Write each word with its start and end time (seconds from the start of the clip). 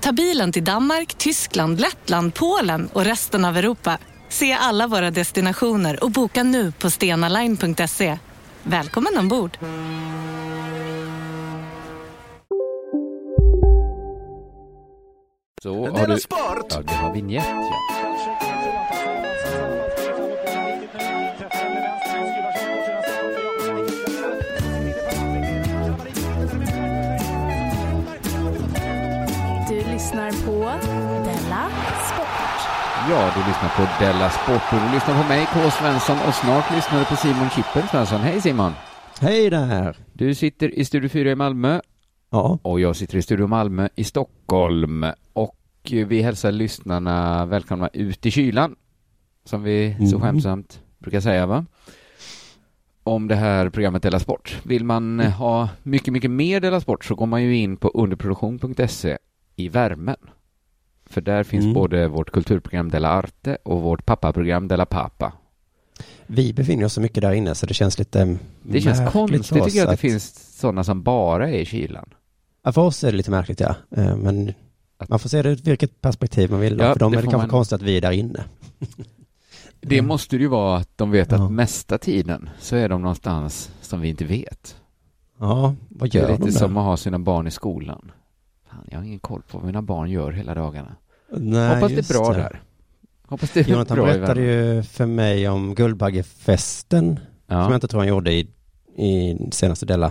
Ta 0.00 0.12
bilen 0.12 0.52
till 0.52 0.64
Danmark, 0.64 1.14
Tyskland, 1.14 1.80
Lettland, 1.80 2.34
Polen 2.34 2.88
och 2.92 3.04
resten 3.04 3.44
av 3.44 3.56
Europa. 3.56 3.98
Se 4.28 4.52
alla 4.52 4.86
våra 4.86 5.10
destinationer 5.10 6.04
och 6.04 6.10
boka 6.10 6.42
nu 6.42 6.72
på 6.72 6.90
stenaline.se. 6.90 8.18
Välkommen 8.62 9.18
ombord! 9.18 9.58
Så 15.62 15.86
har 15.86 16.06
du... 16.06 16.20
Sport. 16.20 16.66
Ja, 16.70 16.82
du 16.82 16.94
har 16.94 17.14
vignett 17.14 17.44
ja. 17.46 18.49
Lyssnar 30.10 30.30
på 30.46 30.60
Della 31.24 31.70
Sport. 32.08 32.60
Ja, 33.10 33.30
du 33.34 33.48
lyssnar 33.48 33.68
på 33.76 34.04
Della 34.04 34.30
Sport 34.30 34.72
och 34.72 34.88
du 34.88 34.94
lyssnar 34.94 35.22
på 35.22 35.28
mig, 35.28 35.46
K. 35.52 35.70
Svensson, 35.70 36.16
och 36.28 36.34
snart 36.34 36.74
lyssnar 36.74 36.98
du 36.98 37.04
på 37.04 37.16
Simon 37.16 37.50
Chippen 37.50 37.88
Svensson. 37.88 38.20
Hej 38.20 38.40
Simon! 38.40 38.72
Hej 39.20 39.50
där! 39.50 39.96
Du 40.12 40.34
sitter 40.34 40.78
i 40.78 40.84
Studio 40.84 41.08
4 41.08 41.30
i 41.30 41.34
Malmö. 41.34 41.80
Ja. 42.30 42.58
Och 42.62 42.80
jag 42.80 42.96
sitter 42.96 43.18
i 43.18 43.22
Studio 43.22 43.46
Malmö 43.46 43.88
i 43.94 44.04
Stockholm. 44.04 45.06
Och 45.32 45.56
vi 45.92 46.22
hälsar 46.22 46.52
lyssnarna 46.52 47.46
välkomna 47.46 47.88
ut 47.92 48.26
i 48.26 48.30
kylan. 48.30 48.76
Som 49.44 49.62
vi 49.62 49.96
så 49.98 50.16
mm. 50.16 50.20
skämsamt 50.20 50.80
brukar 50.98 51.20
säga, 51.20 51.46
va? 51.46 51.66
om 53.04 53.28
det 53.28 53.34
här 53.34 53.70
programmet 53.70 54.02
Della 54.02 54.18
Sport. 54.18 54.60
Vill 54.62 54.84
man 54.84 55.20
ha 55.20 55.68
mycket, 55.82 56.12
mycket 56.12 56.30
mer 56.30 56.60
Della 56.60 56.80
Sport 56.80 57.04
så 57.04 57.14
går 57.14 57.26
man 57.26 57.42
ju 57.42 57.56
in 57.56 57.76
på 57.76 57.88
underproduktion.se 57.88 59.18
i 59.60 59.68
värmen. 59.68 60.16
För 61.06 61.20
där 61.20 61.44
finns 61.44 61.64
mm. 61.64 61.74
både 61.74 62.08
vårt 62.08 62.30
kulturprogram 62.30 62.90
Della 62.90 63.08
Arte 63.08 63.58
och 63.62 63.82
vårt 63.82 64.06
pappaprogram 64.06 64.68
Della 64.68 64.86
Papa. 64.86 65.32
Vi 66.26 66.52
befinner 66.52 66.84
oss 66.84 66.92
så 66.92 67.00
mycket 67.00 67.20
där 67.22 67.32
inne 67.32 67.54
så 67.54 67.66
det 67.66 67.74
känns 67.74 67.98
lite 67.98 68.36
Det 68.62 68.80
känns 68.80 69.12
konstigt 69.12 69.64
tycker 69.64 69.78
jag 69.78 69.84
att, 69.84 69.84
att 69.84 69.90
det 69.90 69.96
finns 69.96 70.58
sådana 70.58 70.84
som 70.84 71.02
bara 71.02 71.48
är 71.48 71.58
i 71.58 71.64
kylan. 71.64 72.14
Ja, 72.62 72.72
för 72.72 72.82
oss 72.82 73.04
är 73.04 73.10
det 73.10 73.16
lite 73.16 73.30
märkligt 73.30 73.60
ja. 73.60 73.74
Eh, 73.96 74.16
men 74.16 74.52
man 75.08 75.18
får 75.18 75.28
se 75.28 75.42
det 75.42 75.50
ur 75.50 75.56
vilket 75.56 76.00
perspektiv 76.00 76.50
man 76.50 76.60
vill. 76.60 76.78
Ja, 76.78 76.92
för 76.92 77.00
dem 77.00 77.12
är 77.12 77.16
det 77.16 77.22
kanske 77.22 77.38
man... 77.38 77.48
konstigt 77.48 77.76
att 77.76 77.82
vi 77.82 77.96
är 77.96 78.00
där 78.00 78.10
inne. 78.12 78.44
Det 79.82 80.02
måste 80.02 80.36
det 80.36 80.42
ju 80.42 80.48
vara 80.48 80.76
att 80.76 80.98
de 80.98 81.10
vet 81.10 81.32
att 81.32 81.52
mesta 81.52 81.98
tiden 81.98 82.50
så 82.58 82.76
är 82.76 82.88
de 82.88 83.02
någonstans 83.02 83.70
som 83.80 84.00
vi 84.00 84.08
inte 84.08 84.24
vet. 84.24 84.76
Ja, 85.38 85.74
vad 85.88 86.14
gör 86.14 86.22
de 86.22 86.26
Det 86.26 86.32
är 86.32 86.38
lite 86.38 86.50
de 86.50 86.58
som 86.58 86.76
att 86.76 86.84
ha 86.84 86.96
sina 86.96 87.18
barn 87.18 87.46
i 87.46 87.50
skolan. 87.50 88.12
Jag 88.90 88.98
har 88.98 89.04
ingen 89.04 89.20
koll 89.20 89.42
på 89.42 89.58
vad 89.58 89.66
mina 89.66 89.82
barn 89.82 90.10
gör 90.10 90.32
hela 90.32 90.54
dagarna. 90.54 90.96
Nej, 91.32 91.74
Hoppas 91.74 91.92
det 91.92 92.10
är 92.10 92.18
bra 92.18 92.32
det. 92.32 92.38
där. 92.38 92.60
Hoppas 93.26 93.50
det 93.52 93.60
är 93.60 93.64
Jonathan 93.70 93.96
bra 93.96 94.06
berättade 94.06 94.40
ju 94.40 94.82
för 94.82 95.06
mig 95.06 95.48
om 95.48 95.74
Guldbaggefesten, 95.74 97.20
ja. 97.46 97.62
som 97.62 97.72
jag 97.72 97.76
inte 97.76 97.88
tror 97.88 98.00
han 98.00 98.08
gjorde 98.08 98.32
i, 98.32 98.48
i 98.96 99.38
senaste 99.52 99.86
delen. 99.86 100.10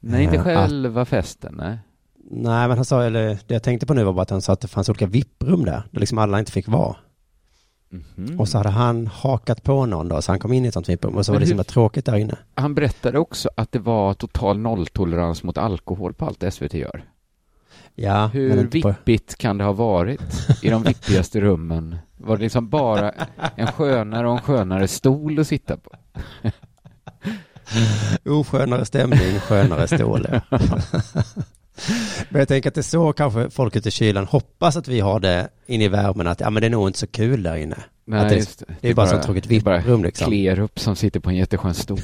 Nej, 0.00 0.24
inte 0.24 0.36
eh, 0.36 0.42
själva 0.42 1.02
att, 1.02 1.08
festen, 1.08 1.54
nej. 1.56 1.78
Nej, 2.30 2.68
men 2.68 2.76
han 2.76 2.84
sa, 2.84 3.02
eller 3.02 3.38
det 3.46 3.54
jag 3.54 3.62
tänkte 3.62 3.86
på 3.86 3.94
nu 3.94 4.04
var 4.04 4.12
bara 4.12 4.22
att 4.22 4.30
han 4.30 4.42
sa 4.42 4.52
att 4.52 4.60
det 4.60 4.68
fanns 4.68 4.88
olika 4.88 5.06
vipprum 5.06 5.64
där, 5.64 5.82
där 5.90 6.00
liksom 6.00 6.18
alla 6.18 6.38
inte 6.38 6.52
fick 6.52 6.68
vara. 6.68 6.96
Mm 7.92 8.04
-hmm. 8.14 8.38
Och 8.38 8.48
så 8.48 8.58
hade 8.58 8.70
han 8.70 9.06
hakat 9.06 9.62
på 9.62 9.86
någon 9.86 10.08
då, 10.08 10.22
så 10.22 10.32
han 10.32 10.38
kom 10.38 10.52
in 10.52 10.64
i 10.64 10.68
ett 10.68 10.74
sånt 10.74 10.88
vipprum 10.88 11.16
och 11.16 11.26
så 11.26 11.32
men 11.32 11.36
var 11.36 11.40
det 11.40 11.46
så 11.46 11.50
himla 11.50 11.64
tråkigt 11.64 12.04
där 12.04 12.16
inne. 12.16 12.36
Han 12.54 12.74
berättade 12.74 13.18
också 13.18 13.50
att 13.56 13.72
det 13.72 13.78
var 13.78 14.14
total 14.14 14.58
nolltolerans 14.58 15.42
mot 15.42 15.58
alkohol 15.58 16.14
på 16.14 16.26
allt 16.26 16.54
SVT 16.54 16.74
gör. 16.74 17.04
Ja, 18.02 18.26
Hur 18.26 18.64
vippigt 18.64 19.38
kan 19.38 19.58
det 19.58 19.64
ha 19.64 19.72
varit 19.72 20.20
i 20.62 20.70
de 20.70 20.82
vippigaste 20.82 21.40
rummen? 21.40 21.96
Var 22.16 22.36
det 22.36 22.42
liksom 22.42 22.68
bara 22.68 23.12
en 23.56 23.66
skönare 23.66 24.28
och 24.28 24.34
en 24.34 24.40
skönare 24.40 24.88
stol 24.88 25.38
att 25.38 25.46
sitta 25.46 25.76
på? 25.76 25.90
Oskönare 28.30 28.84
stämning, 28.84 29.40
skönare 29.40 29.86
stol. 29.88 30.26
men 32.28 32.38
jag 32.38 32.48
tänker 32.48 32.68
att 32.68 32.74
det 32.74 32.80
är 32.80 32.82
så 32.82 33.12
kanske 33.12 33.50
folk 33.50 33.76
ute 33.76 33.88
i 33.88 33.92
kylan 33.92 34.26
hoppas 34.26 34.76
att 34.76 34.88
vi 34.88 35.00
har 35.00 35.20
det 35.20 35.48
inne 35.66 35.84
i 35.84 35.88
värmen, 35.88 36.26
att 36.26 36.40
ja 36.40 36.50
men 36.50 36.60
det 36.60 36.66
är 36.66 36.70
nog 36.70 36.88
inte 36.88 36.98
så 36.98 37.06
kul 37.06 37.42
där 37.42 37.56
inne. 37.56 37.76
Nej, 38.04 38.28
det, 38.28 38.36
just 38.36 38.58
det. 38.58 38.74
det 38.80 38.88
är 38.88 38.94
bara, 38.94 39.06
bara 39.06 39.20
så 39.20 39.26
tråkigt 39.26 39.46
vipprum 39.46 40.04
liksom. 40.04 40.26
Kler 40.26 40.60
upp 40.60 40.80
som 40.80 40.96
sitter 40.96 41.20
på 41.20 41.30
en 41.30 41.36
jätteskön 41.36 41.74
stol. 41.74 42.00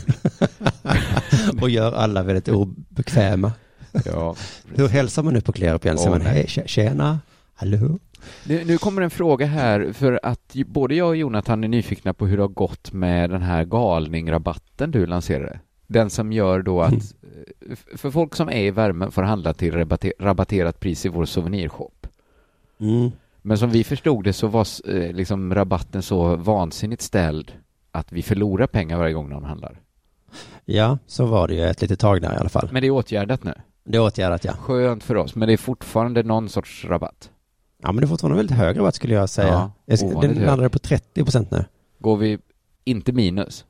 och 1.61 1.71
gör 1.71 1.93
alla 1.93 2.23
väldigt 2.23 2.49
obekväma. 2.49 3.53
Ja. 4.05 4.37
Hur 4.75 4.89
hälsar 4.89 5.23
man 5.23 5.35
nu 5.35 5.41
på 5.41 5.53
Klerup 5.53 5.85
igen? 5.85 5.99
Säger 5.99 6.11
man 6.11 6.21
hej, 6.21 6.47
tjena, 6.67 7.19
hallå? 7.55 7.99
Nu, 8.45 8.65
nu, 8.65 8.79
kommer 8.79 9.03
en 9.03 9.11
fråga 9.11 9.47
här, 9.47 9.93
för 9.93 10.21
att 10.23 10.55
både 10.67 10.95
jag 10.95 11.09
och 11.09 11.17
Jonathan 11.17 11.65
är 11.65 11.69
nyfikna 11.69 12.15
på 12.15 12.27
hur 12.27 12.37
det 12.37 12.43
har 12.43 12.49
gått 12.49 12.93
med 12.93 13.31
den 13.31 13.43
här 13.43 13.65
galningrabatten 13.65 14.91
du 14.91 15.07
lanserade. 15.07 15.61
Den 15.87 16.11
som 16.11 16.33
gör 16.33 16.63
då 16.63 16.83
att, 16.83 16.93
mm. 16.93 17.77
för 17.95 18.11
folk 18.11 18.35
som 18.35 18.49
är 18.49 18.63
i 18.63 18.71
värmen 18.71 19.11
får 19.11 19.23
handla 19.23 19.55
till 19.55 19.87
rabatterat 20.19 20.81
pris 20.81 21.07
i 21.07 21.09
vår 21.09 21.25
souvenirshop. 21.25 22.07
Mm. 22.81 23.11
Men 23.43 23.59
som 23.59 23.71
vi 23.71 23.85
förstod 23.85 24.25
det 24.25 24.33
så 24.33 24.47
var 24.47 24.67
eh, 24.89 25.13
liksom 25.13 25.55
rabatten 25.55 26.03
så 26.03 26.37
vansinnigt 26.37 27.03
ställd 27.03 27.53
att 27.93 28.13
vi 28.13 28.23
förlorar 28.23 28.67
pengar 28.67 28.99
varje 28.99 29.15
gång 29.15 29.29
någon 29.29 29.45
handlar. 29.45 29.81
Ja, 30.65 30.99
så 31.07 31.27
var 31.27 31.49
det 31.49 31.55
ju 31.55 31.65
ett 31.65 31.83
litet 31.83 32.01
tag 32.01 32.23
där 32.23 32.35
i 32.35 32.37
alla 32.37 32.49
fall. 32.49 32.69
Men 32.73 32.83
det 32.83 32.87
är 32.87 32.91
åtgärdat 32.91 33.45
nu? 33.45 33.55
Det 33.87 33.97
är 33.97 34.03
åtgärdat, 34.03 34.45
ja. 34.45 34.53
Skönt 34.53 35.05
för 35.05 35.15
oss, 35.15 35.35
men 35.35 35.49
det 35.49 35.53
är 35.53 35.57
fortfarande 35.57 36.23
någon 36.23 36.49
sorts 36.49 36.85
rabatt. 36.85 37.31
Ja, 37.83 37.93
men 37.93 37.97
det 37.97 38.05
är 38.05 38.09
fortfarande 38.09 38.37
väldigt 38.37 38.57
hög 38.57 38.79
rabatt 38.79 38.95
skulle 38.95 39.15
jag 39.15 39.29
säga. 39.29 39.49
Ja, 39.49 39.73
jag, 39.85 40.21
den 40.21 40.35
landade 40.35 40.71
på 40.71 40.79
30 40.79 41.25
procent 41.25 41.51
nu. 41.51 41.65
Går 41.99 42.17
vi 42.17 42.39
inte 42.85 43.13
minus? 43.13 43.65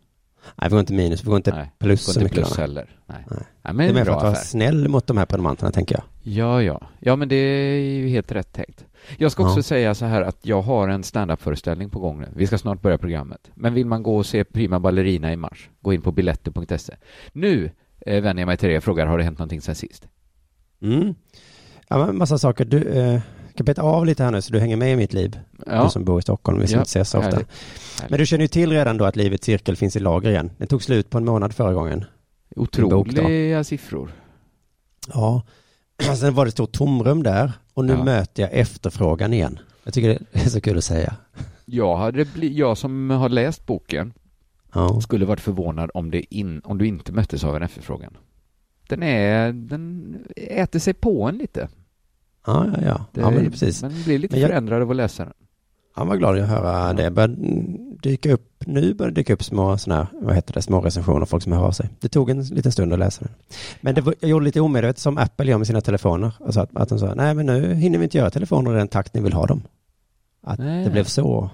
Nej, 0.54 0.68
vi 0.68 0.70
går 0.70 0.80
inte 0.80 0.92
minus, 0.92 1.24
vi 1.24 1.28
går 1.28 1.36
inte 1.36 1.54
Nej, 1.54 1.72
plus 1.78 2.04
så 2.04 2.20
mycket. 2.20 2.34
plus 2.34 2.56
heller. 2.56 2.98
Nej. 3.06 3.24
Nej. 3.30 3.38
Ja, 3.62 3.72
men 3.72 3.76
det 3.76 3.92
är 3.92 3.94
mer 3.94 4.04
för 4.04 4.12
att 4.12 4.22
vara 4.22 4.34
snäll 4.34 4.88
mot 4.88 5.06
de 5.06 5.16
här 5.16 5.26
prenumeranterna, 5.26 5.70
tänker 5.70 5.94
jag. 5.94 6.04
Ja, 6.34 6.62
ja. 6.62 6.80
Ja, 7.00 7.16
men 7.16 7.28
det 7.28 7.36
är 7.36 7.80
ju 7.80 8.08
helt 8.08 8.32
rätt 8.32 8.52
tänkt. 8.52 8.84
Jag 9.16 9.32
ska 9.32 9.42
också 9.42 9.58
ja. 9.58 9.62
säga 9.62 9.94
så 9.94 10.04
här 10.04 10.22
att 10.22 10.46
jag 10.46 10.62
har 10.62 10.88
en 10.88 11.02
standup-föreställning 11.02 11.90
på 11.90 11.98
gång 11.98 12.20
nu. 12.20 12.28
Vi 12.36 12.46
ska 12.46 12.58
snart 12.58 12.82
börja 12.82 12.98
programmet. 12.98 13.50
Men 13.54 13.74
vill 13.74 13.86
man 13.86 14.02
gå 14.02 14.16
och 14.16 14.26
se 14.26 14.44
Prima 14.44 14.80
Ballerina 14.80 15.32
i 15.32 15.36
mars, 15.36 15.70
gå 15.80 15.92
in 15.92 16.02
på 16.02 16.12
biletter.se. 16.12 16.94
Nu 17.32 17.70
eh, 18.06 18.22
vänder 18.22 18.40
jag 18.40 18.46
mig 18.46 18.56
till 18.56 18.68
dig 18.68 18.78
och 18.78 18.84
frågar, 18.84 19.06
har 19.06 19.18
det 19.18 19.24
hänt 19.24 19.38
någonting 19.38 19.60
sen 19.60 19.74
sist? 19.74 20.08
Mm. 20.82 21.14
Ja, 21.88 22.06
men 22.06 22.18
massa 22.18 22.38
saker. 22.38 22.64
Du 22.64 22.82
eh, 22.82 23.20
kan 23.54 23.64
beta 23.64 23.82
av 23.82 24.06
lite 24.06 24.24
här 24.24 24.30
nu 24.30 24.42
så 24.42 24.52
du 24.52 24.60
hänger 24.60 24.76
med 24.76 24.92
i 24.92 24.96
mitt 24.96 25.12
liv. 25.12 25.38
Ja. 25.66 25.84
Du 25.84 25.90
som 25.90 26.04
bor 26.04 26.18
i 26.18 26.22
Stockholm, 26.22 26.60
vi 26.60 26.66
ska 26.66 26.76
ja. 26.76 26.80
inte 26.80 26.88
ses 26.88 27.10
så 27.10 27.18
ofta. 27.18 27.30
Härligt. 27.30 27.48
Men 28.08 28.18
du 28.18 28.26
känner 28.26 28.44
ju 28.44 28.48
till 28.48 28.72
redan 28.72 28.96
då 28.96 29.04
att 29.04 29.16
Livets 29.16 29.44
cirkel 29.44 29.76
finns 29.76 29.96
i 29.96 30.00
lager 30.00 30.30
igen. 30.30 30.50
Den 30.58 30.68
tog 30.68 30.82
slut 30.82 31.10
på 31.10 31.18
en 31.18 31.24
månad 31.24 31.54
förra 31.54 31.72
gången. 31.72 32.04
Otroliga 32.56 33.64
siffror. 33.64 34.10
Ja. 35.14 35.42
Sen 36.16 36.34
var 36.34 36.44
det 36.44 36.48
ett 36.48 36.54
stort 36.54 36.72
tomrum 36.72 37.22
där 37.22 37.52
och 37.74 37.84
nu 37.84 37.92
ja. 37.92 38.04
möter 38.04 38.42
jag 38.42 38.52
efterfrågan 38.52 39.32
igen. 39.32 39.58
Jag 39.84 39.94
tycker 39.94 40.18
det 40.32 40.44
är 40.44 40.48
så 40.48 40.60
kul 40.60 40.78
att 40.78 40.84
säga. 40.84 41.16
Jag, 41.64 41.96
hade 41.96 42.24
bli, 42.24 42.58
jag 42.58 42.78
som 42.78 43.10
har 43.10 43.28
läst 43.28 43.66
boken 43.66 44.12
ja. 44.76 45.00
skulle 45.00 45.24
varit 45.24 45.40
förvånad 45.40 45.90
om, 45.94 46.10
det 46.10 46.34
in, 46.34 46.60
om 46.64 46.78
du 46.78 46.86
inte 46.86 47.12
möttes 47.12 47.44
av 47.44 47.56
en 47.56 47.62
efterfrågan. 47.62 48.16
Den, 48.88 49.02
är, 49.02 49.52
den 49.52 50.16
äter 50.36 50.78
sig 50.78 50.94
på 50.94 51.28
en 51.28 51.38
lite. 51.38 51.68
Ja, 52.46 52.66
ja, 52.66 52.82
ja. 52.84 53.04
Det, 53.12 53.20
ja 53.20 53.30
men 53.30 53.50
precis. 53.50 53.82
Man 53.82 53.92
blir 54.04 54.18
lite 54.18 54.38
jag... 54.40 54.48
förändrad 54.48 54.82
av 54.82 54.90
att 54.90 54.96
läsa 54.96 55.24
den. 55.24 55.34
Han 55.92 56.08
var 56.08 56.16
glad 56.16 56.38
att 56.38 56.48
höra 56.48 56.92
det. 56.92 57.10
Började 57.10 57.36
dyka 58.02 58.32
upp, 58.32 58.64
nu 58.66 58.94
börjar 58.94 59.10
det 59.10 59.20
dyka 59.20 59.32
upp 59.32 59.44
små 59.44 59.68
här, 59.70 60.06
vad 60.12 60.34
heter 60.34 60.54
det, 60.54 60.62
små 60.62 60.80
recensioner, 60.80 61.26
folk 61.26 61.42
som 61.42 61.52
hör 61.52 61.64
av 61.64 61.72
sig. 61.72 61.88
Det 62.00 62.08
tog 62.08 62.30
en 62.30 62.42
liten 62.42 62.72
stund 62.72 62.92
att 62.92 62.98
läsa 62.98 63.24
den. 63.24 63.34
Men 63.80 63.94
det 63.94 64.00
var, 64.00 64.14
jag 64.20 64.30
gjorde 64.30 64.44
lite 64.44 64.60
omedvetet 64.60 64.98
som 64.98 65.18
Apple 65.18 65.50
gör 65.50 65.58
med 65.58 65.66
sina 65.66 65.80
telefoner. 65.80 66.32
Alltså 66.44 66.60
att, 66.60 66.76
att 66.76 66.88
de 66.88 66.98
sa, 66.98 67.14
nej 67.14 67.34
men 67.34 67.46
nu 67.46 67.74
hinner 67.74 67.98
vi 67.98 68.04
inte 68.04 68.18
göra 68.18 68.30
telefoner 68.30 68.74
i 68.74 68.78
den 68.78 68.88
takt 68.88 69.14
ni 69.14 69.20
vill 69.20 69.32
ha 69.32 69.46
dem. 69.46 69.62
Att 70.42 70.58
Nej. 70.58 70.84
det 70.84 70.90
blev 70.90 71.04
så. 71.04 71.50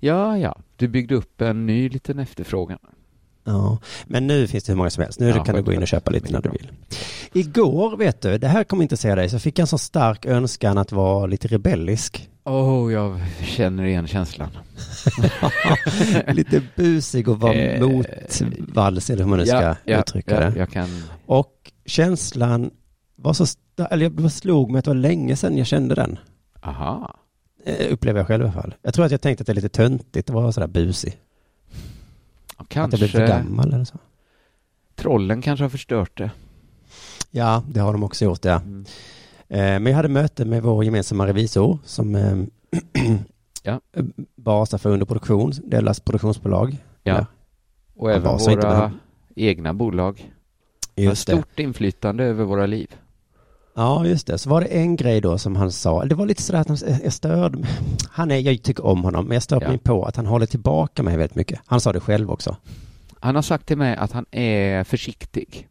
Ja, 0.00 0.38
ja. 0.38 0.58
Du 0.76 0.88
byggde 0.88 1.14
upp 1.14 1.40
en 1.40 1.66
ny 1.66 1.88
liten 1.88 2.18
efterfrågan. 2.18 2.78
Ja, 3.44 3.78
men 4.06 4.26
nu 4.26 4.46
finns 4.46 4.64
det 4.64 4.72
hur 4.72 4.76
många 4.76 4.90
som 4.90 5.02
helst. 5.02 5.20
Nu 5.20 5.28
Ja, 5.28 5.44
kan 5.44 5.54
du 5.54 5.62
gå 5.62 5.72
in 5.72 5.82
och 5.82 5.88
köpa 5.88 6.10
lite 6.10 6.32
när 6.32 6.42
du 6.42 6.48
vill. 6.50 6.70
Igår, 7.32 7.96
vet 7.96 8.20
du, 8.20 8.38
det 8.38 8.48
här 8.48 8.64
kommer 8.64 8.82
inte 8.82 8.96
säga 8.96 9.14
dig, 9.14 9.28
så 9.30 9.38
fick 9.38 9.58
jag 9.58 9.62
en 9.62 9.66
så 9.66 9.78
stark 9.78 10.26
önskan 10.26 10.78
att 10.78 10.92
vara 10.92 11.26
lite 11.26 11.48
rebellisk. 11.48 12.28
Åh, 12.44 12.84
oh, 12.84 12.92
jag 12.92 13.20
känner 13.42 13.84
igen 13.84 14.06
känslan. 14.06 14.48
lite 16.28 16.62
busig 16.76 17.28
och 17.28 17.40
vara 17.40 17.54
Eh, 17.54 17.80
motvalls, 17.88 19.10
eller 19.10 19.22
hur 19.22 19.30
man 19.30 19.38
nu 19.38 19.46
ska 19.46 19.62
Ja, 19.62 19.76
ja, 19.84 20.00
uttrycka 20.00 20.40
det. 20.40 20.52
jag 20.58 20.70
kan... 20.70 20.88
Och 21.26 21.52
känslan 21.86 22.70
var 23.16 23.32
så 23.32 23.46
stark, 23.46 23.88
eller 23.92 24.12
jag 24.22 24.32
slog 24.32 24.70
mig 24.70 24.78
att 24.78 24.84
det 24.84 24.90
var 24.90 24.94
länge 24.96 25.36
sedan 25.36 25.56
jag 25.58 25.66
kände 25.66 25.94
den. 25.94 26.18
Aha. 26.62 27.16
Eh, 27.66 27.92
Upplever 27.92 28.20
jag 28.20 28.26
själv 28.26 28.42
i 28.42 28.44
alla 28.44 28.52
fall. 28.62 28.74
Jag 28.82 28.94
tror 28.94 29.04
att 29.04 29.10
jag 29.10 29.20
tänkte 29.20 29.42
att 29.42 29.46
det 29.46 29.52
är 29.52 29.54
lite 29.54 29.68
töntigt 29.68 30.30
att 30.30 30.34
vara 30.34 30.52
sådär 30.52 30.66
busig. 30.66 31.20
Att 32.56 32.74
jag 32.76 32.88
blev 32.88 32.98
för 32.98 33.06
Kanske 33.08 33.26
gammal 33.26 33.72
eller 33.74 33.84
så. 33.84 33.98
trollen 34.94 35.42
kanske 35.42 35.64
har 35.64 35.68
förstört 35.70 36.18
det. 36.18 36.30
Ja, 37.30 37.62
det 37.68 37.80
har 37.80 37.92
de 37.92 38.02
också 38.02 38.24
gjort, 38.24 38.44
ja. 38.44 38.54
Mm. 38.60 38.84
Eh, 39.48 39.56
Men 39.58 39.86
jag 39.86 39.94
hade 39.94 40.08
möte 40.08 40.44
med 40.44 40.62
vår 40.62 40.84
gemensamma 40.84 41.26
revisor 41.26 41.78
som 41.84 42.14
eh, 42.14 42.36
Ja. 43.62 43.80
basar 44.36 44.78
för 44.78 44.90
underproduktion, 44.90 45.52
deras 45.64 46.00
produktionsbolag. 46.00 46.76
Ja. 47.02 47.26
Och 47.94 48.12
även 48.12 48.38
våra 48.38 48.92
egna 49.36 49.74
bolag 49.74 50.32
har 50.96 51.02
Just 51.04 51.26
det. 51.26 51.32
stort 51.32 51.58
inflytande 51.58 52.24
över 52.24 52.44
våra 52.44 52.66
liv. 52.66 52.94
Ja, 53.78 54.06
just 54.06 54.26
det. 54.26 54.38
Så 54.38 54.50
var 54.50 54.60
det 54.60 54.66
en 54.66 54.96
grej 54.96 55.20
då 55.20 55.38
som 55.38 55.56
han 55.56 55.72
sa. 55.72 56.04
Det 56.04 56.14
var 56.14 56.26
lite 56.26 56.42
sådär 56.42 56.60
att 56.60 56.68
han, 56.68 56.78
jag 57.02 57.12
störde 57.12 57.58
mig. 57.58 57.70
Han 58.10 58.30
är, 58.30 58.36
jag 58.38 58.62
tycker 58.62 58.86
om 58.86 59.04
honom, 59.04 59.24
men 59.26 59.34
jag 59.34 59.42
stör 59.42 59.60
Ja. 59.62 59.68
mig 59.68 59.78
på 59.78 60.04
att 60.04 60.16
han 60.16 60.26
håller 60.26 60.46
tillbaka 60.46 61.02
mig 61.02 61.16
väldigt 61.16 61.34
mycket. 61.36 61.60
Han 61.66 61.80
sa 61.80 61.92
det 61.92 62.00
själv 62.00 62.30
också. 62.30 62.56
Han 63.20 63.34
har 63.34 63.42
sagt 63.42 63.66
till 63.66 63.78
mig 63.78 63.96
att 63.96 64.12
han 64.12 64.26
är 64.30 64.84
försiktig. 64.84 65.68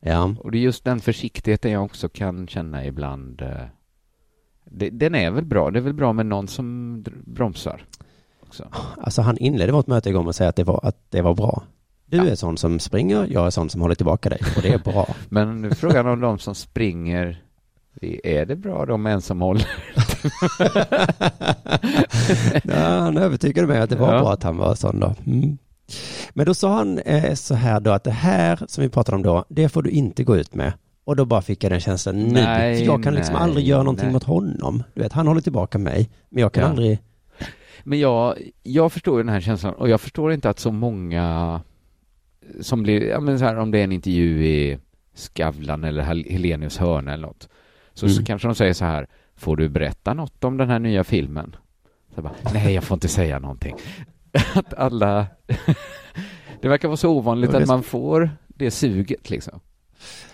Ja, 0.00 0.34
Och 0.40 0.50
det 0.50 0.58
är 0.58 0.62
just 0.62 0.84
den 0.84 1.00
försiktigheten 1.00 1.70
jag 1.70 1.84
också 1.84 2.08
kan 2.08 2.48
känna 2.48 2.86
ibland. 2.86 3.42
eh, 3.42 3.48
Det, 4.64 4.90
den 4.90 5.14
är 5.14 5.30
väl 5.30 5.44
bra. 5.44 5.70
Det 5.70 5.78
är 5.78 5.80
väl 5.82 5.92
bra 5.94 6.12
med 6.12 6.26
någon 6.26 6.48
som 6.48 6.96
bromsar. 7.26 7.84
Också. 8.42 8.68
alltså 9.02 9.22
han 9.22 9.38
inledde 9.38 9.72
vårt 9.72 9.86
möte 9.86 10.08
igår 10.08 10.22
med 10.22 10.28
att 10.30 10.36
säga 10.36 10.48
att 10.50 10.56
det 10.56 10.64
var, 10.64 10.80
att 10.82 10.96
det 11.10 11.22
var 11.22 11.34
bra. 11.34 11.62
Du 12.12 12.28
är 12.28 12.34
sån 12.34 12.58
som 12.58 12.78
springer, 12.78 13.26
jag 13.30 13.46
är 13.46 13.50
sån 13.50 13.70
som 13.70 13.80
håller 13.80 13.94
tillbaka 13.94 14.28
dig 14.28 14.38
och 14.56 14.62
det 14.62 14.72
är 14.72 14.78
bra. 14.78 15.14
Men 15.28 15.62
nu 15.62 15.68
är 15.68 15.74
frågan 15.74 16.06
om 16.06 16.20
de 16.20 16.38
som 16.38 16.54
springer, 16.54 17.42
är 18.24 18.46
det 18.46 18.56
bra 18.56 18.86
de 18.86 19.06
en 19.06 19.22
som 19.22 19.40
håller? 19.40 19.66
ja, 22.64 22.98
han 22.98 23.18
övertygade 23.18 23.68
mig 23.68 23.80
att 23.80 23.90
det 23.90 23.96
var 23.96 24.14
Ja. 24.14 24.20
bra 24.20 24.32
att 24.32 24.42
han 24.42 24.56
var 24.56 24.74
sån 24.74 25.00
då. 25.00 25.14
Mm. 25.26 25.58
Men 26.30 26.46
då 26.46 26.54
sa 26.54 26.74
han 26.76 26.98
eh, 26.98 27.34
så 27.34 27.54
här 27.54 27.80
då 27.80 27.90
att 27.90 28.04
det 28.04 28.10
här 28.10 28.58
som 28.68 28.82
vi 28.82 28.88
pratade 28.90 29.16
om 29.16 29.22
då, 29.22 29.44
det 29.48 29.68
får 29.68 29.82
du 29.82 29.90
inte 29.90 30.24
gå 30.24 30.36
ut 30.36 30.54
med. 30.54 30.72
Och 31.04 31.16
då 31.16 31.24
bara 31.24 31.42
fick 31.42 31.64
jag 31.64 31.72
den 31.72 31.80
känslan 31.80 32.18
nu. 32.22 32.32
Nej, 32.32 32.84
jag 32.84 33.02
kan 33.04 33.14
liksom 33.14 33.34
nej, 33.34 33.42
aldrig 33.42 33.66
göra 33.66 33.82
någonting 33.82 34.06
nej. 34.06 34.12
mot 34.12 34.24
honom. 34.24 34.82
Du 34.94 35.02
vet, 35.02 35.12
han 35.12 35.26
håller 35.26 35.40
tillbaka 35.40 35.78
mig. 35.78 36.10
Men 36.28 36.40
jag 36.40 36.52
kan 36.52 36.62
Ja. 36.62 36.68
aldrig... 36.70 36.98
Men 37.84 38.00
jag, 38.00 38.34
jag 38.62 38.92
förstår 38.92 39.18
den 39.18 39.28
här 39.28 39.40
känslan 39.40 39.74
och 39.74 39.88
jag 39.88 40.00
förstår 40.00 40.32
inte 40.32 40.50
att 40.50 40.58
så 40.58 40.72
många 40.72 41.60
som 42.60 42.82
blir, 42.82 43.08
ja 43.08 43.20
men 43.20 43.38
så 43.38 43.44
här 43.44 43.56
om 43.56 43.70
det 43.70 43.78
är 43.78 43.84
en 43.84 43.92
intervju 43.92 44.46
i 44.46 44.78
Skavlan 45.14 45.84
eller 45.84 46.02
Hel- 46.02 46.26
Helenius 46.30 46.78
hörna 46.78 47.12
eller 47.12 47.26
något. 47.26 47.48
Så, 47.94 48.08
så 48.08 48.14
Mm. 48.14 48.24
kanske 48.24 48.48
de 48.48 48.54
säger 48.54 48.72
så 48.74 48.84
här, 48.84 49.06
får 49.36 49.56
du 49.56 49.68
berätta 49.68 50.14
något 50.14 50.44
om 50.44 50.56
den 50.56 50.70
här 50.70 50.78
nya 50.78 51.04
filmen? 51.04 51.56
Så 52.14 52.22
bara, 52.22 52.32
nej 52.54 52.74
jag 52.74 52.84
får 52.84 52.94
inte 52.94 53.08
säga 53.08 53.38
någonting. 53.38 53.76
att 54.54 54.74
alla, 54.74 55.26
det 56.60 56.68
verkar 56.68 56.88
vara 56.88 56.96
så 56.96 57.10
ovanligt 57.10 57.54
att 57.54 57.66
man 57.68 57.82
får 57.82 58.30
det 58.48 58.70
suget 58.70 59.30
liksom. 59.30 59.60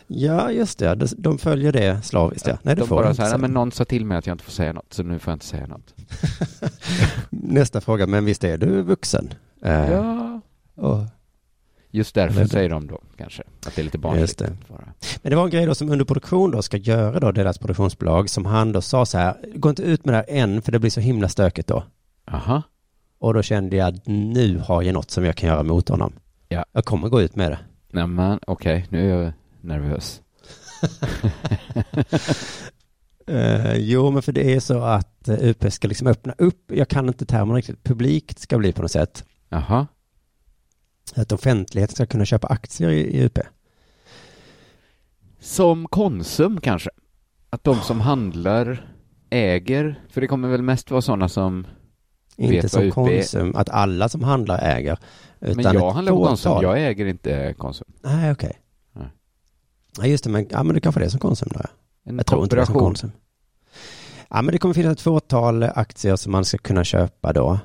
Ja, 0.07 0.51
just 0.53 0.79
det. 0.79 0.95
De- 1.19 1.39
följer 1.39 1.73
det 1.73 2.03
slaviskt. 2.03 2.47
Ja. 2.47 2.59
Nej, 2.63 2.75
det 2.75 2.81
de 2.83 2.89
får 2.89 2.97
bara 2.97 3.15
så 3.15 3.23
här, 3.23 3.29
inte 3.29 3.37
"Nej, 3.39 3.41
men 3.43 3.53
någon 3.55 3.73
sa 3.73 3.85
till 3.85 4.05
mig 4.05 4.19
att 4.19 4.27
jag 4.27 4.35
inte 4.35 4.45
får 4.45 4.53
säga 4.53 4.73
något, 4.73 4.93
så 4.93 5.03
nu 5.03 5.19
får 5.19 5.31
jag 5.31 5.37
inte 5.37 5.47
säga 5.47 5.67
något. 5.67 5.95
Nästa 7.31 7.81
fråga, 7.81 8.07
men 8.07 8.25
visst 8.25 8.45
är 8.45 8.59
du 8.59 8.83
vuxen? 8.83 9.35
Eh, 9.63 9.91
Ja. 9.93 10.41
och, 10.75 10.99
Just 11.91 12.15
därför 12.15 12.41
Det- 12.41 12.49
säger 12.49 12.69
de 12.69 12.87
då 12.87 13.01
kanske 13.17 13.43
att 13.67 13.75
det 13.77 13.83
är 13.83 13.85
lite 13.85 13.99
barnsligt. 13.99 14.41
Men 15.23 15.31
det 15.31 15.37
var 15.37 15.45
en 15.45 15.51
grej 15.51 15.67
då 15.67 15.75
som 15.75 15.91
underproduktion 15.91 16.51
då 16.51 16.63
ska 16.63 16.77
göra 16.77 17.21
då, 17.21 17.33
deras 17.33 17.59
produktionsbolag, 17.59 18.31
som 18.31 18.47
han 18.47 18.73
då 18.73 18.81
sa 18.81 19.07
så 19.07 19.19
här, 19.19 19.37
gå 19.55 19.71
inte 19.71 19.83
ut 19.83 20.05
med 20.05 20.15
det 20.15 20.19
här 20.19 20.43
än, 20.43 20.63
för 20.63 20.73
det 20.73 20.79
blir 20.79 20.91
så 20.91 21.01
himla 21.01 21.29
stökigt 21.29 21.69
då. 21.69 21.85
Aha. 22.31 22.63
Och 23.19 23.35
då 23.35 23.43
kände 23.43 23.77
jag 23.77 23.89
att 23.89 24.07
nu 24.07 24.59
har 24.59 24.83
jag 24.83 24.93
något 24.95 25.11
som 25.11 25.25
jag 25.25 25.37
kan 25.37 25.49
göra 25.49 25.63
mot 25.63 25.89
honom. 25.89 26.13
Ja. 26.49 26.65
Jag 26.73 26.85
kommer 26.85 27.09
gå 27.09 27.23
ut 27.23 27.37
med 27.37 27.51
det. 27.51 27.59
Nej 27.93 28.07
men 28.07 28.39
okej, 28.47 28.87
nu 28.89 29.11
är 29.13 29.23
jag 29.25 29.33
nervös. 29.61 30.21
Eh, 33.27 33.77
jo, 33.77 34.11
men 34.11 34.23
för 34.23 34.33
det 34.33 34.55
är 34.55 34.61
så 34.61 34.79
att 34.83 35.29
uh, 35.29 35.35
UP 35.51 35.73
ska 35.73 35.89
liksom 35.89 36.07
öppna 36.07 36.35
upp, 36.39 36.73
jag 36.73 36.89
kan 36.89 37.09
inte 37.09 37.27
termen 37.27 37.57
riktigt, 37.57 37.85
publikt 37.85 38.39
ska 38.39 38.59
bli 38.59 38.73
på 38.73 38.83
något 38.83 38.91
sätt. 38.91 39.25
Jaha. 39.49 39.87
Att 41.17 41.33
offentligheten 41.33 41.95
ska 41.95 42.07
kunna 42.07 42.25
köpa 42.25 42.47
aktier 42.47 42.91
i, 42.91 43.01
i 43.01 43.25
UP. 43.25 43.39
Som 45.41 45.89
Konsum 45.89 46.61
kanske? 46.61 46.91
Att 47.51 47.65
de 47.65 47.77
som 47.77 48.01
handlar 48.01 48.93
äger, 49.31 50.03
för 50.11 50.21
det 50.21 50.27
kommer 50.27 50.49
väl 50.49 50.63
mest 50.63 50.91
vara 50.91 51.03
sådana 51.03 51.29
som, 51.29 51.67
Inte 52.37 52.55
Vet 52.55 52.73
som. 52.73 52.91
Konsum, 52.91 53.57
att 53.57 53.69
alla 53.69 54.09
som 54.09 54.23
handlar 54.25 54.59
äger. 54.63 54.99
men 55.39 55.61
jag 55.61 55.91
handlar 55.91 56.13
på 56.13 56.25
Konsum, 56.25 56.59
jag 56.63 56.83
äger 56.83 57.07
inte 57.07 57.55
Konsum. 57.59 57.89
Nej, 58.03 58.33
okej. 58.33 58.59
Nej. 58.93 59.09
Ja, 59.99 60.07
just 60.07 60.25
det, 60.25 60.31
men, 60.31 60.47
ja, 60.51 60.63
men 60.63 60.75
det 60.75 60.81
kanske 60.81 61.01
det 61.01 61.05
är 61.07 61.11
som 61.11 61.21
Konsum 61.21 61.49
då. 61.55 61.61
En 62.05 62.17
Jag 62.17 62.27
tror 62.27 62.43
inte 62.43 62.57
det 62.57 62.63
är 62.63 62.67
som. 62.67 62.75
Konsum. 62.75 63.13
Ja, 64.31 64.43
men 64.43 64.53
det 64.53 64.59
kommer 64.59 64.75
finnas 64.75 64.93
ett 64.93 65.01
fåtal 65.01 65.63
aktier 65.63 66.17
som 66.17 66.33
man 66.33 66.45
ska 66.45 66.59
kunna 66.59 66.85
köpa 66.85 67.33
då. 67.33 67.59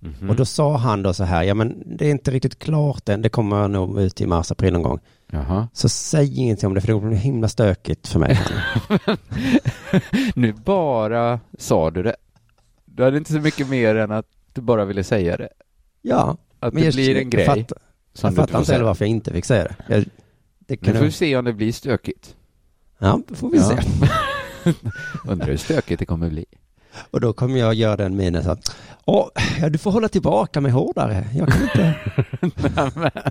Mhm. 0.00 0.30
Och 0.30 0.36
då 0.36 0.44
sa 0.44 0.76
han 0.76 1.02
då 1.02 1.12
så 1.14 1.24
här, 1.24 1.42
ja 1.42 1.54
men 1.54 1.82
det 1.96 2.06
är 2.06 2.10
inte 2.10 2.30
riktigt 2.30 2.58
klart 2.58 3.08
än, 3.08 3.22
det 3.22 3.28
kommer 3.28 3.68
nog 3.68 4.00
ut 4.00 4.20
i 4.20 4.26
mars, 4.26 4.50
april 4.52 4.72
någon 4.72 4.82
gång. 4.82 4.98
Jaha. 5.32 5.68
Så 5.72 5.88
säg 5.88 6.38
ingenting 6.40 6.66
om 6.66 6.74
det, 6.74 6.80
för 6.80 6.92
det 6.94 7.00
blir 7.00 7.16
himla 7.16 7.48
stökigt 7.48 8.08
för 8.08 8.18
mig. 8.18 8.40
nu 10.34 10.52
bara 10.52 11.40
sa 11.58 11.90
du 11.90 12.02
det. 12.02 12.16
Du 12.84 13.04
hade 13.04 13.18
inte 13.18 13.32
så 13.32 13.38
mycket 13.40 13.68
mer 13.68 13.94
än 13.94 14.10
att 14.10 14.26
du 14.52 14.60
bara 14.60 14.84
ville 14.84 15.04
säga 15.04 15.36
det. 15.36 15.48
ja, 16.02 16.36
Att 16.60 16.74
men 16.74 16.82
det 16.82 16.94
blir 16.94 17.16
en 17.16 17.30
grej 17.30 17.66
som 18.14 18.26
jag 18.28 18.34
fattar 18.36 18.58
inte 18.58 18.72
heller 18.72 18.84
varför 18.84 19.04
jag 19.04 19.10
inte 19.10 19.32
fick 19.32 19.44
säga 19.44 19.64
det. 19.64 19.74
Jag, 19.88 20.04
det 20.58 20.80
Nu 20.82 20.92
kan 20.92 20.94
får 20.96 21.04
vi 21.04 21.10
se 21.12 21.36
om 21.36 21.44
det 21.44 21.52
blir 21.52 21.72
stökigt. 21.72 22.36
ja, 22.98 23.20
det 23.28 23.34
får 23.34 23.50
vi 23.50 23.58
Ja. 23.58 23.64
se. 23.64 23.78
Undrar 25.28 25.46
hur 25.46 25.56
stökigt 25.56 25.98
det 25.98 26.06
kommer 26.06 26.30
bli. 26.30 26.44
Och 27.10 27.20
då 27.20 27.32
kommer 27.32 27.58
jag 27.58 27.74
göra 27.74 27.96
den 27.96 28.16
minen 28.16 28.44
så 28.44 28.50
att, 28.50 28.76
åh, 29.04 29.28
ja, 29.60 29.68
du 29.68 29.78
får 29.78 29.90
hålla 29.90 30.08
tillbaka 30.08 30.60
mig 30.60 30.72
hårdare. 30.72 31.24
Jag 31.34 31.48
kan 31.48 31.62
inte. 31.62 31.94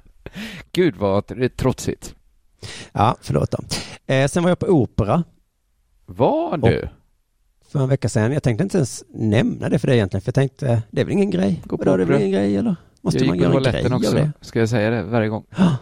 Gud 0.72 0.96
vad 0.96 1.58
trotsigt. 1.58 2.16
Ja, 2.92 3.16
förlåt 3.22 3.52
då. 3.52 3.58
Eh, 4.14 4.28
sen 4.28 4.44
var 4.44 4.50
jag 4.50 4.60
på 4.60 4.66
opera 4.66 5.24
Var 6.06 6.58
du? 6.58 6.90
för 7.70 7.80
en 7.80 7.90
vecka 7.90 8.10
sedan. 8.10 8.32
Jag 8.32 8.44
tänkte 8.44 8.64
inte 8.64 8.78
ens 8.78 9.04
nämna 9.10 9.70
det 9.70 9.80
för 9.80 9.88
dig 9.88 9.98
egentligen, 9.98 10.22
för 10.22 10.28
jag 10.28 10.36
tänkte, 10.36 10.82
det 10.92 11.02
är 11.02 11.06
väl 11.06 11.14
ingen 11.14 11.30
grej? 11.30 11.62
Gå 11.66 11.78
på 11.78 11.86
Vadå, 11.86 11.98
det 11.98 12.04
är 12.04 12.08
väl 12.08 12.22
ingen 12.22 12.32
grej 12.32 12.58
eller? 12.58 12.76
Måste 13.02 13.20
jag 13.20 13.28
man 13.28 13.38
göra 13.38 13.54
en 13.54 13.64
grej 13.64 13.64
toaletten 13.64 13.94
av 13.94 14.00
också. 14.00 14.16
det? 14.16 14.32
Ska 14.42 14.60
jag 14.60 14.70
säga 14.70 14.90
det 14.90 15.04
varje 15.04 15.30
gång? 15.30 15.46
ja, 15.58 15.78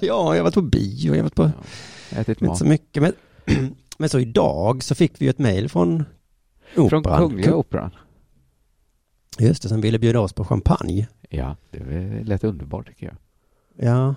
jag 0.00 0.22
har 0.24 0.42
varit 0.42 0.54
på 0.54 0.62
bio, 0.62 1.14
jag 1.14 1.16
har 1.16 1.22
varit 1.22 1.34
på 1.34 1.42
har 1.42 2.20
ätit 2.20 2.28
inte 2.28 2.44
mat. 2.44 2.58
så 2.58 2.64
mycket. 2.64 3.02
Men, 3.02 3.12
men 3.98 4.08
så 4.08 4.18
idag 4.18 4.82
så 4.82 4.94
fick 4.94 5.20
vi 5.20 5.24
ju 5.24 5.30
ett 5.30 5.38
mejl 5.38 5.68
från 5.68 6.04
Från 6.74 6.94
Operan. 6.94 7.18
Kungliga 7.28 7.54
Operan. 7.54 7.90
Just 9.38 9.62
det, 9.62 9.68
som 9.68 9.80
ville 9.80 9.98
bjuda 9.98 10.20
oss 10.20 10.32
på 10.32 10.44
champagne. 10.44 11.08
Ja, 11.30 11.56
det 11.70 11.78
lät 12.24 12.44
underbart 12.44 12.86
tycker 12.86 13.06
jag. 13.06 13.16
Ja, 13.88 14.14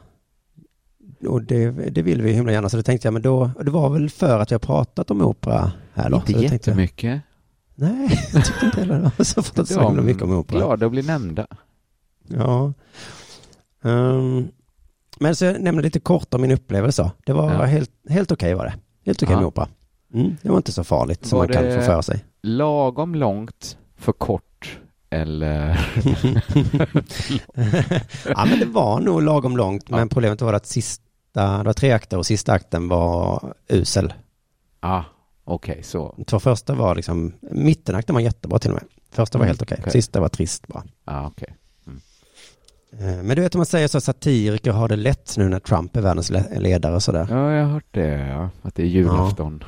och 1.27 1.41
det, 1.43 1.69
det 1.71 2.01
vill 2.01 2.21
vi 2.21 2.33
himla 2.33 2.51
gärna. 2.51 2.69
Så 2.69 2.77
då 2.77 2.83
tänkte 2.83 3.07
jag, 3.07 3.13
men 3.13 3.21
då, 3.21 3.51
det 3.65 3.71
var 3.71 3.89
väl 3.89 4.09
för 4.09 4.39
att 4.39 4.51
har 4.55 4.59
pratat 4.59 5.11
om 5.11 5.21
opera 5.21 5.71
här 5.93 6.09
då. 6.09 6.15
Inte 6.17 6.33
så 6.33 6.39
tänkte 6.39 6.45
jag, 6.45 6.53
jättemycket. 6.53 7.21
Nej, 7.75 8.09
jag 8.33 8.45
tyckte 8.45 8.65
inte 8.65 8.79
heller 8.79 9.11
det. 9.17 9.25
Så 9.25 9.41
pratat 9.43 9.67
så 9.67 9.87
himla 9.87 10.01
mycket 10.01 10.23
om 10.23 10.31
opera. 10.31 10.57
Glada 10.57 10.85
att 10.85 10.91
bli 10.91 11.01
nämnda. 11.01 11.47
Ja. 12.27 12.73
Ehm, 13.83 14.47
men 15.19 15.35
så 15.35 15.45
jag 15.45 15.61
nämnde 15.61 15.83
lite 15.83 15.99
kort 15.99 16.33
om 16.33 16.41
min 16.41 16.51
upplevelse. 16.51 17.11
Det 17.25 17.33
var 17.33 17.53
Ja. 17.53 17.63
helt, 17.63 17.91
helt 18.09 18.31
okej 18.31 18.53
var 18.53 18.65
det. 18.65 18.73
Helt 19.05 19.23
okej 19.23 19.33
Ja. 19.33 19.39
med 19.39 19.47
opera. 19.47 19.67
Mm, 20.13 20.37
det 20.41 20.49
var 20.49 20.57
inte 20.57 20.71
så 20.71 20.83
farligt 20.83 21.25
som 21.25 21.39
Var 21.39 21.47
man 21.47 21.53
kan 21.53 21.75
få 21.75 21.81
för 21.81 22.01
sig. 22.01 22.25
Lagom 22.41 23.15
långt 23.15 23.77
för 23.97 24.11
kort 24.11 24.79
eller? 25.09 25.67
ja, 28.27 28.45
men 28.45 28.59
det 28.59 28.65
var 28.65 28.99
nog 28.99 29.21
lagom 29.21 29.57
långt, 29.57 29.89
men 29.89 30.09
problemet 30.09 30.41
var 30.41 30.53
att 30.53 30.65
sista, 30.65 31.57
det 31.57 31.63
var 31.63 31.73
tre 31.73 31.91
akter 31.91 32.17
och 32.17 32.25
sista 32.25 32.53
akten 32.53 32.87
var 32.87 33.53
usel. 33.67 34.13
Ja, 34.81 35.05
okej, 35.43 35.71
okay, 35.71 35.83
så. 35.83 36.15
Två 36.27 36.39
första 36.39 36.73
var 36.73 36.95
liksom, 36.95 37.33
mittenakten 37.51 38.15
var 38.15 38.21
jättebra 38.21 38.59
till 38.59 38.71
och 38.71 38.75
med. 38.75 38.83
Första 39.11 39.37
var 39.37 39.45
helt 39.45 39.61
okej, 39.61 39.75
okay. 39.75 39.83
okay. 39.83 39.91
sista 39.91 40.19
var 40.19 40.29
trist 40.29 40.67
bara. 40.67 40.83
Ja, 41.05 41.27
okej. 41.27 41.55
Mm. 41.87 43.27
Men 43.27 43.35
du 43.35 43.41
vet 43.41 43.55
om 43.55 43.59
man 43.59 43.65
säger 43.65 43.87
så 43.87 43.97
att 43.97 44.03
satiriker 44.03 44.71
har 44.71 44.87
det 44.87 44.95
lätt 44.95 45.37
nu 45.37 45.49
när 45.49 45.59
Trump 45.59 45.95
är 45.95 46.01
världens 46.01 46.31
ledare 46.51 46.95
och 46.95 47.03
sådär. 47.03 47.27
Ja, 47.29 47.51
jag 47.51 47.65
har 47.65 47.73
hört 47.73 47.87
det, 47.91 48.27
ja. 48.27 48.49
Att 48.61 48.75
det 48.75 48.83
är 48.83 48.87
julafton. 48.87 49.63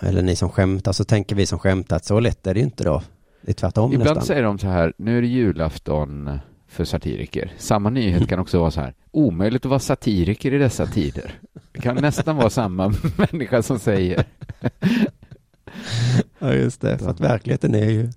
Eller 0.00 0.22
ni 0.22 0.36
som 0.36 0.50
skämtar, 0.50 0.92
så 0.92 1.04
tänker 1.04 1.36
vi 1.36 1.46
som 1.46 1.58
skämtar 1.58 1.96
att 1.96 2.04
så 2.04 2.20
lätt 2.20 2.46
är 2.46 2.54
det 2.54 2.60
ju 2.60 2.64
inte 2.64 2.84
då. 2.84 3.02
Det 3.42 3.50
är 3.50 3.54
tvärtom 3.54 3.92
Ibland 3.92 4.08
nästan. 4.08 4.26
säger 4.26 4.42
de 4.42 4.58
så 4.58 4.66
här, 4.66 4.92
nu 4.96 5.18
är 5.18 5.22
det 5.22 5.28
julafton 5.28 6.38
för 6.68 6.84
satiriker. 6.84 7.52
Samma 7.58 7.90
nyhet 7.90 8.28
kan 8.28 8.38
också 8.38 8.60
vara 8.60 8.70
så 8.70 8.80
här, 8.80 8.94
omöjligt 9.10 9.64
att 9.64 9.70
vara 9.70 9.80
satiriker 9.80 10.54
i 10.54 10.58
dessa 10.58 10.86
tider. 10.86 11.40
Det 11.72 11.80
kan 11.80 11.96
nästan 11.96 12.36
vara 12.36 12.50
samma 12.50 12.88
människa 13.32 13.62
som 13.62 13.78
säger. 13.78 14.24
ja, 16.38 16.54
just 16.54 16.80
det, 16.80 16.98
för 16.98 17.10
att 17.10 17.20
verkligheten 17.20 17.74
är 17.74 17.90
ju 17.90 18.10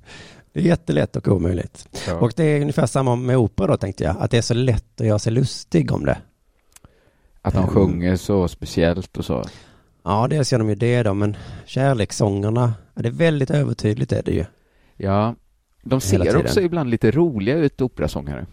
det 0.53 0.59
är 0.59 0.63
jättelätt 0.63 1.15
och 1.15 1.27
omöjligt. 1.27 1.87
Ja. 2.07 2.15
Och 2.15 2.33
det 2.35 2.43
är 2.43 2.61
ungefär 2.61 2.85
samma 2.85 3.15
med 3.15 3.37
opera 3.37 3.67
då 3.67 3.77
tänkte 3.77 4.03
jag, 4.03 4.15
att 4.19 4.31
det 4.31 4.37
är 4.37 4.41
så 4.41 4.53
lätt 4.53 5.01
att 5.01 5.07
göra 5.07 5.19
sig 5.19 5.33
lustig 5.33 5.91
om 5.91 6.05
det. 6.05 6.17
Att 7.41 7.53
de 7.53 7.63
um, 7.63 7.69
sjunger 7.69 8.15
så 8.15 8.47
speciellt 8.47 9.17
och 9.17 9.25
så? 9.25 9.45
Ja, 10.03 10.27
dels 10.29 10.51
gör 10.51 10.59
de 10.59 10.69
ju 10.69 10.75
det 10.75 11.03
då, 11.03 11.13
men 11.13 11.37
kärlekssångerna, 11.65 12.73
det 12.93 13.07
är 13.07 13.11
väldigt 13.11 13.49
övertydligt 13.49 14.11
är 14.11 14.23
det 14.23 14.31
ju. 14.31 14.45
Ja, 14.97 15.35
de 15.83 16.01
ser 16.01 16.37
också 16.37 16.61
ibland 16.61 16.89
lite 16.89 17.11
roliga 17.11 17.55
ut, 17.55 17.81
operasångare. 17.81 18.45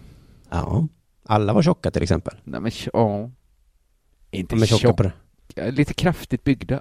Ja, 0.50 0.88
alla 1.24 1.52
var 1.52 1.62
tjocka 1.62 1.90
till 1.90 2.02
exempel. 2.02 2.34
Nej 2.44 2.60
men 2.60 2.72
ja, 2.92 3.30
inte 4.30 4.56
är 4.56 4.66
tjocka. 4.66 5.12
Det. 5.54 5.70
Lite 5.70 5.94
kraftigt 5.94 6.44
byggda. 6.44 6.80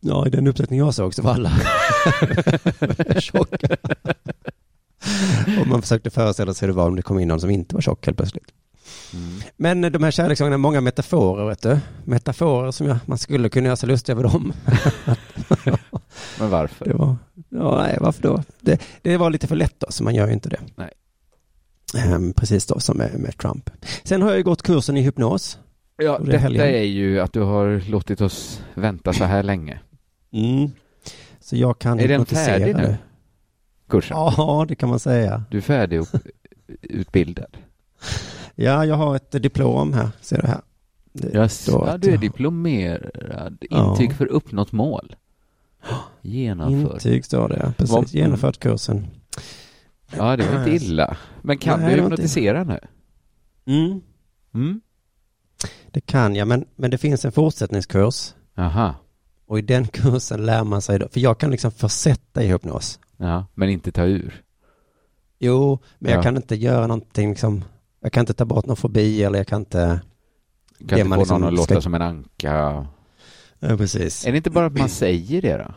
Ja, 0.00 0.26
i 0.26 0.30
den 0.30 0.46
uppsättning 0.46 0.78
jag 0.78 0.94
såg 0.94 1.14
så 1.14 1.22
var 1.22 1.34
alla 1.34 1.50
tjocka. 3.20 3.76
Och 5.60 5.66
man 5.66 5.82
försökte 5.82 6.10
föreställa 6.10 6.54
sig 6.54 6.66
hur 6.66 6.72
det 6.72 6.76
var 6.76 6.86
om 6.86 6.96
det 6.96 7.02
kom 7.02 7.18
in 7.18 7.28
någon 7.28 7.40
som 7.40 7.50
inte 7.50 7.74
var 7.74 7.82
tjock 7.82 8.06
helt 8.06 8.16
plötsligt. 8.18 8.52
Mm. 9.14 9.40
Men 9.56 9.92
de 9.92 10.02
här 10.02 10.10
kärlekssångerna 10.10 10.54
har 10.54 10.58
många 10.58 10.80
metaforer, 10.80 11.48
vet 11.48 11.62
du. 11.62 11.78
Metaforer 12.04 12.70
som 12.70 12.86
jag, 12.86 12.98
man 13.06 13.18
skulle 13.18 13.48
kunna 13.48 13.66
göra 13.66 13.76
sig 13.76 13.88
lustig 13.88 14.12
över 14.12 14.22
dem. 14.22 14.52
Men 16.38 16.50
varför? 16.50 16.84
Det 16.84 16.94
var, 16.94 17.16
ja, 17.48 17.82
nej, 17.82 17.98
varför 18.00 18.22
då? 18.22 18.42
Det, 18.60 18.80
det 19.02 19.16
var 19.16 19.30
lite 19.30 19.46
för 19.46 19.56
lätt 19.56 19.74
då, 19.80 19.86
så 19.90 20.04
man 20.04 20.14
gör 20.14 20.26
ju 20.26 20.32
inte 20.32 20.48
det. 20.48 20.60
Nej. 20.76 20.90
Um, 22.14 22.32
precis 22.32 22.66
då 22.66 22.80
som 22.80 22.96
med, 22.98 23.18
med 23.18 23.38
Trump. 23.38 23.70
Sen 24.04 24.22
har 24.22 24.28
jag 24.28 24.38
ju 24.38 24.44
gått 24.44 24.62
kursen 24.62 24.96
i 24.96 25.02
hypnos. 25.02 25.58
Ja, 25.96 26.18
det 26.18 26.32
detta 26.32 26.68
är 26.68 26.82
ju 26.82 27.20
att 27.20 27.32
du 27.32 27.40
har 27.40 27.90
låtit 27.90 28.20
oss 28.20 28.62
vänta 28.74 29.12
så 29.12 29.24
här 29.24 29.42
länge. 29.42 29.80
Mm. 30.32 30.70
Så 31.40 31.56
jag 31.56 31.78
kan 31.78 32.00
Är 32.00 32.08
den 32.08 32.26
färdig 32.26 32.76
nu? 32.76 32.96
Kursen? 33.88 34.16
Ja, 34.16 34.64
det 34.68 34.74
kan 34.74 34.88
man 34.88 35.00
säga. 35.00 35.44
Du 35.50 35.56
är 35.56 35.62
färdig 35.62 36.02
utbildad? 36.82 37.56
Ja, 38.64 38.84
jag 38.84 38.94
har 38.94 39.16
ett 39.16 39.42
diplom 39.42 39.92
här, 39.92 40.08
ser 40.20 40.42
du 40.42 40.46
här. 40.46 40.60
Det 41.12 41.48
ja, 41.66 41.98
du 41.98 42.10
är 42.10 42.18
diplomerad. 42.18 43.64
Intyg 43.70 44.10
ja. 44.10 44.14
för 44.14 44.26
uppnått 44.26 44.72
mål. 44.72 45.16
Genomfört. 46.22 46.92
Intyg 46.92 47.24
står 47.24 47.48
det, 47.48 47.72
precis. 47.76 47.94
Var... 47.94 48.04
Genomfört 48.08 48.58
kursen. 48.58 49.06
Ja, 50.16 50.36
det 50.36 50.50
var 50.52 50.58
inte 50.58 50.70
illa. 50.70 51.16
Men 51.42 51.58
kan 51.58 51.80
Nej, 51.80 51.94
du 51.94 52.02
hypnotisera 52.02 52.64
nu? 52.64 52.78
Mm. 53.66 54.00
Mm. 54.54 54.80
Det 55.90 56.00
kan 56.00 56.36
jag, 56.36 56.48
men, 56.48 56.64
men 56.76 56.90
det 56.90 56.98
finns 56.98 57.24
en 57.24 57.32
fortsättningskurs. 57.32 58.34
Aha. 58.56 58.94
Och 59.46 59.58
i 59.58 59.62
den 59.62 59.86
kursen 59.86 60.46
lär 60.46 60.64
man 60.64 60.82
sig, 60.82 60.98
då, 60.98 61.08
för 61.08 61.20
jag 61.20 61.38
kan 61.38 61.50
liksom 61.50 61.70
försätta 61.70 62.42
i 62.42 62.46
hypnos. 62.46 63.00
Ja, 63.16 63.46
men 63.54 63.68
inte 63.68 63.92
ta 63.92 64.04
ur. 64.04 64.42
Jo, 65.38 65.78
men 65.98 66.10
ja. 66.10 66.16
jag 66.16 66.24
kan 66.24 66.36
inte 66.36 66.56
göra 66.56 66.86
någonting 66.86 67.30
liksom, 67.30 67.64
jag 68.00 68.12
kan 68.12 68.20
inte 68.20 68.34
ta 68.34 68.44
bort 68.44 68.66
någon 68.66 68.76
fobi 68.76 69.22
eller 69.22 69.38
jag 69.38 69.46
kan 69.46 69.60
inte... 69.60 70.00
Kan 70.88 70.98
inte 70.98 71.10
få 71.10 71.16
liksom 71.16 71.40
någon 71.40 71.48
att 71.48 71.54
låta 71.54 71.80
som 71.80 71.94
en 71.94 72.02
anka. 72.02 72.86
Ja, 73.58 73.76
precis. 73.76 74.26
Är 74.26 74.30
det 74.30 74.36
inte 74.36 74.50
bara 74.50 74.66
att 74.66 74.78
man 74.78 74.88
säger 74.88 75.42
det 75.42 75.56
då? 75.56 75.74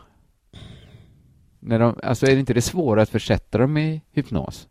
När 1.60 1.78
de, 1.78 2.00
alltså 2.02 2.26
är 2.26 2.34
det 2.34 2.40
inte 2.40 2.54
det 2.54 2.62
svåra 2.62 3.02
att 3.02 3.08
försätta 3.08 3.58
dem 3.58 3.76
i 3.76 4.02
hypnos? 4.12 4.68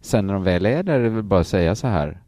Sen 0.00 0.26
när 0.26 0.34
de 0.34 0.42
väl 0.42 0.66
är 0.66 0.82
där 0.82 1.00
är 1.00 1.02
det 1.02 1.10
väl 1.10 1.22
bara 1.22 1.40
att 1.40 1.46
säga 1.46 1.74
så 1.74 1.86
här. 1.86 2.22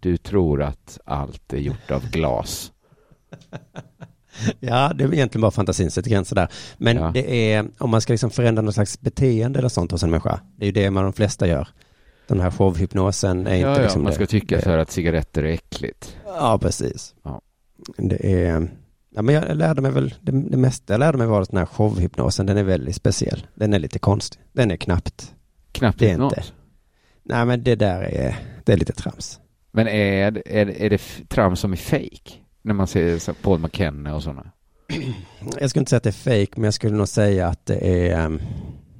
Du 0.00 0.16
tror 0.16 0.62
att 0.62 0.98
allt 1.04 1.52
är 1.52 1.58
gjort 1.58 1.90
av 1.90 2.10
glas. 2.10 2.72
Ja, 4.60 4.92
det 4.94 5.04
är 5.04 5.14
egentligen 5.14 5.42
bara 5.42 5.50
fantasin 5.50 5.90
sätter 5.90 6.10
gränser 6.10 6.36
där. 6.36 6.48
Men 6.78 6.96
ja. 6.96 7.10
det 7.14 7.52
är, 7.52 7.66
om 7.78 7.90
man 7.90 8.00
ska 8.00 8.12
liksom 8.12 8.30
förändra 8.30 8.62
något 8.62 8.74
slags 8.74 9.00
beteende 9.00 9.58
eller 9.58 9.68
sånt 9.68 9.92
hos 9.92 10.02
en 10.02 10.10
människa, 10.10 10.40
det 10.56 10.64
är 10.64 10.66
ju 10.66 10.72
det 10.72 10.90
man 10.90 11.04
de 11.04 11.12
flesta 11.12 11.46
gör. 11.46 11.68
Den 12.28 12.40
här 12.40 12.50
showhypnosen 12.50 13.46
är 13.46 13.50
ja, 13.50 13.56
inte 13.56 13.80
ja, 13.80 13.82
liksom 13.82 14.02
man 14.02 14.12
ska 14.12 14.20
det. 14.20 14.26
tycka 14.26 14.60
så 14.60 14.70
här 14.70 14.78
att 14.78 14.90
cigaretter 14.90 15.42
är 15.42 15.52
äckligt. 15.52 16.16
Ja, 16.26 16.58
precis. 16.62 17.14
Ja. 17.22 17.40
Det 17.96 18.44
är, 18.46 18.68
ja 19.10 19.22
men 19.22 19.34
jag 19.34 19.56
lärde 19.56 19.82
mig 19.82 19.90
väl, 19.90 20.14
det, 20.20 20.32
det 20.32 20.56
mesta 20.56 20.92
jag 20.92 21.00
lärde 21.00 21.18
mig 21.18 21.26
var 21.26 21.42
att 21.42 21.50
den 21.50 21.58
här 21.58 21.66
showhypnosen, 21.66 22.46
den 22.46 22.56
är 22.56 22.62
väldigt 22.62 22.96
speciell. 22.96 23.46
Den 23.54 23.74
är 23.74 23.78
lite 23.78 23.98
konstig. 23.98 24.40
Den 24.52 24.70
är 24.70 24.76
knappt. 24.76 25.34
Knappt 25.72 25.98
det 25.98 26.10
är 26.10 26.24
inte. 26.24 26.42
Nej, 27.22 27.46
men 27.46 27.62
det 27.62 27.74
där 27.74 28.02
är, 28.02 28.36
det 28.64 28.72
är 28.72 28.76
lite 28.76 28.92
trams. 28.92 29.40
Men 29.70 29.88
är, 29.88 30.42
är, 30.48 30.82
är 30.82 30.90
det 30.90 31.00
trams 31.28 31.60
som 31.60 31.72
är 31.72 31.76
fake? 31.76 32.32
När 32.62 32.74
man 32.74 32.86
ser 32.86 33.32
Paul 33.42 33.58
McKenna 33.58 34.14
och 34.14 34.22
sådana. 34.22 34.52
Jag 35.60 35.70
skulle 35.70 35.80
inte 35.80 35.90
säga 35.90 35.96
att 35.96 36.02
det 36.02 36.08
är 36.28 36.44
fake, 36.46 36.52
men 36.60 36.64
jag 36.64 36.74
skulle 36.74 36.96
nog 36.96 37.08
säga 37.08 37.48
att 37.48 37.66
det 37.66 38.08
är 38.08 38.26
um, 38.26 38.40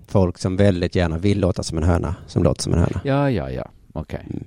folk 0.08 0.38
som 0.38 0.56
väldigt 0.56 0.94
gärna 0.94 1.18
vill 1.18 1.40
låta 1.40 1.62
som 1.62 1.78
en 1.78 1.84
höna, 1.84 2.14
som 2.26 2.42
låter 2.42 2.62
som 2.62 2.72
en 2.72 2.78
höna. 2.78 3.00
Ja, 3.04 3.30
ja, 3.30 3.50
ja, 3.50 3.70
okej. 3.92 4.26
Okay. 4.26 4.36
Mm. 4.36 4.46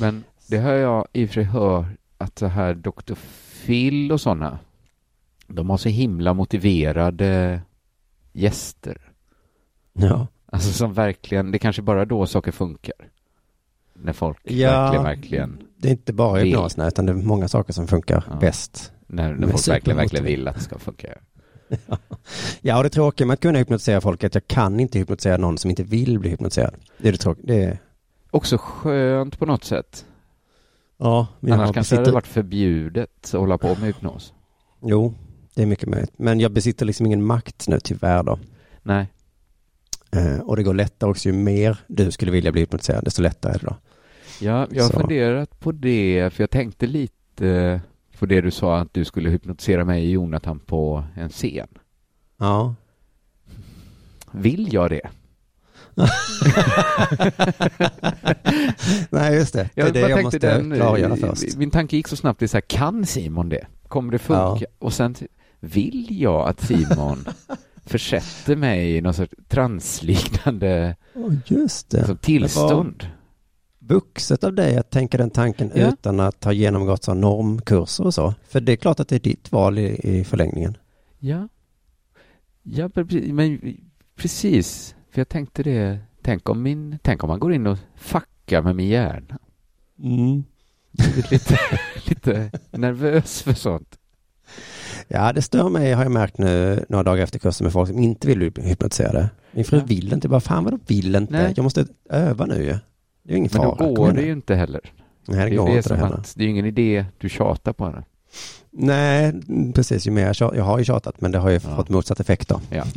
Men 0.00 0.24
det 0.48 0.58
har 0.58 0.72
jag 0.72 1.06
i 1.12 1.24
och 1.24 1.28
för 1.28 1.34
sig 1.34 1.44
hört 1.44 1.86
att 2.18 2.38
så 2.38 2.46
här 2.46 2.74
Dr. 2.74 3.14
Phil 3.66 4.12
och 4.12 4.20
sådana, 4.20 4.58
de 5.46 5.70
har 5.70 5.76
så 5.76 5.88
himla 5.88 6.34
motiverade 6.34 7.60
gäster. 8.32 9.12
Ja. 9.92 10.26
Alltså 10.46 10.72
som 10.72 10.92
verkligen, 10.92 11.50
det 11.50 11.58
kanske 11.58 11.82
bara 11.82 12.04
då 12.04 12.26
saker 12.26 12.52
funkar. 12.52 12.94
När 13.94 14.12
folk 14.12 14.38
ja, 14.42 14.80
verkligen, 14.80 15.04
verkligen 15.04 15.58
Det 15.76 15.88
är 15.88 15.92
inte 15.92 16.12
bara 16.12 16.40
hypnos, 16.40 16.78
utan 16.78 17.06
det 17.06 17.12
är 17.12 17.16
många 17.16 17.48
saker 17.48 17.72
som 17.72 17.86
funkar 17.86 18.24
ja. 18.30 18.36
bäst. 18.40 18.92
När, 19.06 19.34
när 19.34 19.48
folk 19.48 19.68
verkligen, 19.68 19.96
verkligen 19.96 20.24
vill 20.24 20.48
att 20.48 20.54
det 20.54 20.60
ska 20.60 20.78
funka. 20.78 21.08
Ja, 22.60 22.76
och 22.76 22.82
det 22.82 22.90
tråkiga 22.90 23.26
med 23.26 23.34
att 23.34 23.40
kunna 23.40 23.58
hypnotisera 23.58 24.00
folk 24.00 24.22
är 24.22 24.26
att 24.26 24.34
jag 24.34 24.46
kan 24.46 24.80
inte 24.80 24.98
hypnotisera 24.98 25.36
någon 25.36 25.58
som 25.58 25.70
inte 25.70 25.82
vill 25.82 26.18
bli 26.18 26.30
hypnotiserad. 26.30 26.74
Det 26.98 27.08
är 27.08 27.12
det 27.12 27.18
tråkiga. 27.18 27.46
Det 27.46 27.64
är... 27.64 27.78
Också 28.30 28.58
skönt 28.58 29.38
på 29.38 29.46
något 29.46 29.64
sätt. 29.64 30.04
Ja. 30.96 31.26
Annars 31.42 31.56
kanske 31.58 31.80
besitter... 31.80 31.96
det 31.96 32.02
hade 32.02 32.12
varit 32.12 32.26
förbjudet 32.26 33.10
att 33.24 33.32
hålla 33.32 33.58
på 33.58 33.68
med 33.68 33.78
hypnos. 33.78 34.32
Jo, 34.82 35.14
det 35.54 35.62
är 35.62 35.66
mycket 35.66 35.88
möjligt. 35.88 36.12
Men 36.16 36.40
jag 36.40 36.52
besitter 36.52 36.86
liksom 36.86 37.06
ingen 37.06 37.24
makt 37.24 37.68
nu 37.68 37.80
tyvärr 37.80 38.22
då. 38.22 38.38
Nej. 38.82 39.06
Eh, 40.12 40.38
och 40.40 40.56
det 40.56 40.62
går 40.62 40.74
lättare 40.74 41.10
också, 41.10 41.28
ju 41.28 41.32
mer 41.32 41.78
du 41.86 42.10
skulle 42.10 42.32
vilja 42.32 42.52
bli 42.52 42.60
hypnotiserad, 42.60 43.04
desto 43.04 43.22
lättare 43.22 43.52
är 43.52 43.58
det 43.58 43.66
då. 43.66 43.76
Ja, 44.40 44.66
jag 44.70 44.82
har 44.82 44.90
Så. 44.90 45.00
funderat 45.00 45.60
på 45.60 45.72
det, 45.72 46.30
för 46.32 46.42
jag 46.42 46.50
tänkte 46.50 46.86
lite 46.86 47.80
på 48.18 48.26
det 48.26 48.40
du 48.40 48.50
sa 48.50 48.78
att 48.78 48.94
du 48.94 49.04
skulle 49.04 49.30
hypnotisera 49.30 49.84
mig 49.84 50.02
och 50.02 50.12
Jonathan 50.12 50.58
på 50.58 51.04
en 51.16 51.28
scen. 51.28 51.68
Ja. 52.36 52.74
Vill 54.30 54.72
jag 54.72 54.90
det? 54.90 55.10
Nej, 59.10 59.34
just 59.34 59.54
det. 59.54 59.70
Det 59.74 59.80
är 59.80 59.84
jag 59.84 59.92
det 59.92 60.00
jag 60.00 60.22
måste 60.22 60.38
den, 60.38 60.74
klargöra 60.74 61.16
först. 61.16 61.56
Min 61.56 61.70
tanke 61.70 61.96
gick 61.96 62.08
så 62.08 62.16
snabbt, 62.16 62.40
det 62.40 62.48
så 62.48 62.56
här, 62.56 62.62
kan 62.62 63.06
Simon 63.06 63.48
det? 63.48 63.66
Kommer 63.88 64.12
det 64.12 64.18
funka? 64.18 64.56
Ja. 64.60 64.66
Och 64.78 64.92
sen, 64.92 65.14
vill 65.60 66.22
jag 66.22 66.48
att 66.48 66.60
Simon 66.60 67.24
försätter 67.86 68.56
mig 68.56 68.96
i 68.96 69.00
någon 69.00 69.14
sorts 69.14 69.34
transliknande 69.48 70.96
oh, 71.14 71.34
just 71.46 71.90
det. 71.90 71.98
Alltså, 71.98 72.16
tillstånd. 72.16 73.06
Vuxet 73.86 74.44
av 74.44 74.54
dig 74.54 74.76
att 74.76 74.90
tänka 74.90 75.18
den 75.18 75.30
tanken 75.30 75.70
ja. 75.74 75.88
utan 75.88 76.20
att 76.20 76.44
ha 76.44 76.52
genomgått 76.52 77.04
så 77.04 77.14
normkurser 77.14 78.04
och 78.06 78.14
så. 78.14 78.34
För 78.48 78.60
det 78.60 78.72
är 78.72 78.76
klart 78.76 79.00
att 79.00 79.08
det 79.08 79.14
är 79.16 79.20
ditt 79.20 79.52
val 79.52 79.78
i, 79.78 80.00
i 80.02 80.24
förlängningen. 80.24 80.76
Ja. 81.18 81.48
Ja, 82.62 82.90
men 83.32 83.58
precis. 84.16 84.94
För 85.10 85.20
jag 85.20 85.28
tänkte 85.28 85.62
det, 85.62 85.98
tänk 86.22 86.48
om, 86.48 86.62
min, 86.62 86.98
tänk 87.02 87.24
om 87.24 87.28
man 87.28 87.38
går 87.38 87.52
in 87.52 87.66
och 87.66 87.78
fuckar 87.96 88.62
med 88.62 88.76
min 88.76 88.88
hjärna. 88.88 89.38
Mm. 89.98 90.44
lite, 91.30 91.58
lite 92.08 92.50
nervös 92.70 93.42
för 93.42 93.52
sånt. 93.52 93.98
Ja, 95.08 95.32
det 95.32 95.42
stör 95.42 95.68
mig 95.68 95.92
har 95.92 96.02
jag 96.02 96.12
märkt 96.12 96.38
nu 96.38 96.84
några 96.88 97.02
dagar 97.02 97.22
efter 97.22 97.38
kursen 97.38 97.64
med 97.64 97.72
folk 97.72 97.88
som 97.88 97.98
inte 97.98 98.26
vill 98.28 98.38
bli 98.52 98.62
hypnotiserade. 98.62 99.30
Min 99.52 99.64
fru 99.64 99.78
Ja. 99.78 99.84
vill 99.84 100.12
inte, 100.12 100.28
bara 100.28 100.40
fan 100.40 100.64
vad 100.64 100.72
de 100.72 100.80
vill 100.86 101.14
inte. 101.14 101.32
Nej. 101.32 101.52
Jag 101.56 101.62
måste 101.62 101.86
öva 102.10 102.46
nu 102.46 102.64
ju. 102.64 102.78
Det 103.24 103.30
är 103.30 103.32
ju 103.32 103.38
ingen 103.38 103.50
Men 103.52 103.62
fara. 103.62 103.70
då 103.70 103.76
Kom 103.76 103.94
går 103.94 104.12
det 104.12 104.22
ju 104.22 104.32
inte 104.32 104.54
heller. 104.54 104.80
Nej, 105.26 105.38
det 105.44 105.50
Det, 105.50 105.56
går 105.56 105.68
är 105.70 105.76
inte 105.76 105.88
det 105.88 105.96
heller. 105.96 106.14
att, 106.14 106.32
det 106.36 106.42
är 106.42 106.44
ju 106.44 106.50
ingen 106.50 106.66
idé 106.66 107.04
du 107.18 107.28
tjatar 107.28 107.72
på 107.72 107.84
henne. 107.84 108.04
Nej, 108.70 109.32
precis. 109.74 110.06
Ju 110.06 110.10
mer 110.10 110.26
jag, 110.26 110.36
tjat, 110.36 110.52
jag 110.56 110.64
har 110.64 110.78
ju 110.78 110.84
tjatat, 110.84 111.20
men 111.20 111.32
det 111.32 111.38
har 111.38 111.50
ju 111.50 111.60
Ja. 111.64 111.76
fått 111.76 111.88
motsatt 111.88 112.20
effekt 112.20 112.48
då. 112.48 112.60
Ja. 112.70 112.84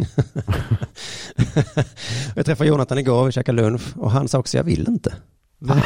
jag 2.35 2.45
träffade 2.45 2.69
Jonathan 2.69 2.97
igår, 2.97 3.25
vi 3.25 3.31
käkade 3.31 3.61
lunch 3.61 3.97
och 3.97 4.11
han 4.11 4.27
sa 4.27 4.39
också, 4.39 4.57
jag 4.57 4.63
vill 4.63 4.87
inte. 4.87 5.13
Nej. 5.57 5.83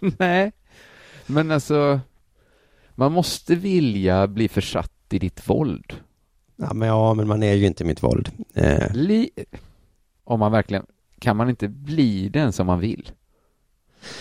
Nej. 0.18 0.52
Men 1.26 1.50
alltså, 1.50 2.00
man 2.94 3.12
måste 3.12 3.54
vilja 3.54 4.26
bli 4.26 4.48
försatt 4.48 4.92
i 5.10 5.18
ditt 5.18 5.48
våld. 5.48 5.92
Ja, 6.56 6.72
men, 6.74 6.88
ja, 6.88 7.14
men 7.14 7.28
man 7.28 7.42
är 7.42 7.54
ju 7.54 7.66
inte 7.66 7.84
mitt 7.84 8.02
våld. 8.02 8.30
Eh, 8.54 8.92
Li- 8.94 9.30
om 10.24 10.40
man 10.40 10.52
verkligen, 10.52 10.86
kan 11.20 11.36
man 11.36 11.50
inte 11.50 11.68
bli 11.68 12.28
den 12.28 12.52
som 12.52 12.66
man 12.66 12.80
vill? 12.80 13.10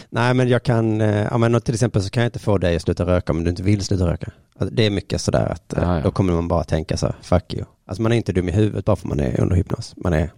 nej, 0.09 0.33
men 0.33 0.49
jag 0.49 0.63
kan, 0.63 1.01
eh, 1.01 1.27
ja, 1.31 1.37
men 1.37 1.61
till 1.61 1.73
exempel 1.73 2.01
så 2.03 2.09
kan 2.09 2.23
jag 2.23 2.27
inte 2.27 2.39
få 2.39 2.57
dig 2.57 2.75
att 2.75 2.81
sluta 2.81 3.05
röka 3.05 3.33
om 3.33 3.43
du 3.43 3.49
inte 3.49 3.63
vill 3.63 3.81
sluta 3.81 4.07
röka. 4.07 4.31
Alltså, 4.55 4.75
det 4.75 4.85
är 4.85 4.89
mycket 4.89 5.21
sådär 5.21 5.45
att 5.45 5.73
eh, 5.73 5.83
Ja, 5.83 5.95
ja. 5.95 6.03
då 6.03 6.11
kommer 6.11 6.33
man 6.33 6.47
bara 6.47 6.63
tänka 6.63 6.97
så 6.97 7.13
fuck 7.21 7.53
you. 7.53 7.65
Alltså 7.85 8.01
man 8.01 8.11
är 8.11 8.15
inte 8.15 8.31
dum 8.33 8.49
i 8.49 8.51
huvudet 8.51 8.85
bara 8.85 8.95
för 8.95 9.07
man 9.07 9.19
är 9.19 9.41
under 9.41 9.55
hypnos. 9.55 9.93
Man 9.97 10.13
är, 10.13 10.31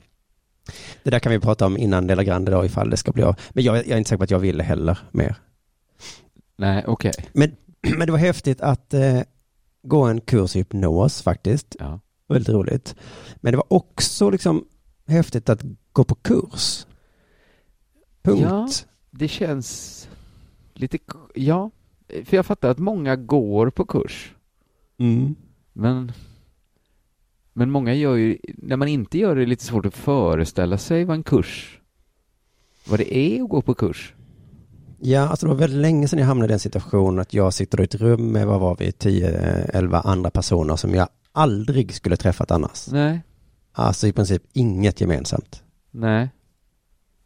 det 1.03 1.09
där 1.09 1.19
kan 1.19 1.31
vi 1.31 1.39
prata 1.39 1.65
om 1.65 1.77
innan 1.77 2.07
Dela 2.07 2.23
Grande 2.23 2.51
då 2.51 2.65
ifall 2.65 2.89
det 2.89 2.97
ska 2.97 3.11
bli 3.11 3.23
av. 3.23 3.35
Men 3.49 3.63
jag, 3.63 3.77
jag 3.77 3.87
är 3.87 3.97
inte 3.97 4.09
säker 4.09 4.17
på 4.17 4.23
att 4.23 4.31
jag 4.31 4.39
vill 4.39 4.61
heller 4.61 4.99
mer. 5.11 5.35
Nej, 6.57 6.83
okej. 6.87 7.13
Men, 7.33 7.55
men 7.97 8.05
det 8.05 8.11
var 8.11 8.19
häftigt 8.19 8.61
att 8.61 8.93
eh, 8.93 9.21
gå 9.83 10.03
en 10.03 10.21
kurs 10.21 10.55
i 10.55 10.59
hypnos 10.59 11.21
faktiskt. 11.21 11.75
Ja. 11.79 11.99
Väldigt 12.29 12.49
roligt. 12.49 12.95
Men 13.35 13.53
det 13.53 13.57
var 13.57 13.73
också 13.73 14.29
liksom 14.29 14.65
häftigt 15.11 15.49
att 15.49 15.61
gå 15.93 16.03
på 16.03 16.15
kurs. 16.15 16.85
Punkt. 18.21 18.41
Ja. 18.41 18.69
Det 19.11 19.27
känns 19.27 20.09
lite, 20.73 20.97
ja, 21.35 21.71
för 22.25 22.37
jag 22.37 22.45
fattar 22.45 22.69
att 22.69 22.79
många 22.79 23.15
går 23.15 23.69
på 23.69 23.85
kurs, 23.85 24.35
Mm. 24.97 25.35
men 25.73 26.11
men 27.53 27.71
många 27.71 27.93
gör 27.93 28.15
ju, 28.15 28.37
när 28.57 28.77
man 28.77 28.87
inte 28.87 29.17
gör 29.17 29.35
det 29.35 29.41
är 29.41 29.45
det 29.45 29.49
lite 29.49 29.65
svårt 29.65 29.85
att 29.85 29.93
föreställa 29.97 30.77
sig 30.77 31.05
vad 31.05 31.15
en 31.15 31.23
kurs, 31.23 31.79
vad 32.89 32.99
det 32.99 33.17
är 33.17 33.43
att 33.43 33.49
gå 33.49 33.61
på 33.61 33.73
kurs. 33.73 34.13
Ja, 34.99 35.21
alltså 35.29 35.45
det 35.45 35.49
var 35.53 35.59
väldigt 35.59 35.81
länge 35.81 36.07
sedan 36.07 36.19
jag 36.19 36.25
hamnade 36.25 36.45
i 36.45 36.53
den 36.53 36.59
situationen 36.59 37.19
att 37.19 37.33
jag 37.33 37.53
sitter 37.53 37.81
i 37.81 37.83
ett 37.83 37.95
rum 37.95 38.31
med, 38.31 38.47
vad 38.47 38.59
var 38.59 38.75
vi, 38.79 38.91
10-11 38.91 40.01
andra 40.03 40.29
personer 40.29 40.75
som 40.75 40.95
jag 40.95 41.07
aldrig 41.31 41.93
skulle 41.93 42.17
träffat 42.17 42.51
annars. 42.51 42.87
Nej, 42.91 43.21
Alltså 43.73 44.07
i 44.07 44.11
princip 44.13 44.43
inget 44.53 45.01
gemensamt. 45.01 45.63
nej. 45.91 46.29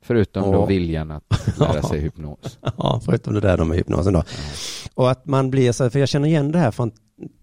Förutom 0.01 0.51
då 0.51 0.57
Och- 0.57 0.69
viljan 0.69 1.11
att 1.11 1.57
lära 1.59 1.81
sig 1.81 1.99
hypnos. 1.99 2.57
Ja, 2.77 3.01
förutom 3.05 3.33
det 3.33 3.39
där 3.39 3.57
då 3.57 3.65
med 3.65 3.77
hypnosen 3.77 4.13
då. 4.13 4.23
Och 4.93 5.11
att 5.11 5.25
man 5.25 5.51
blir 5.51 5.71
så, 5.71 5.89
för 5.89 5.99
jag 5.99 6.09
känner 6.09 6.27
igen 6.27 6.51
det 6.51 6.59
här 6.59 6.71
från 6.71 6.91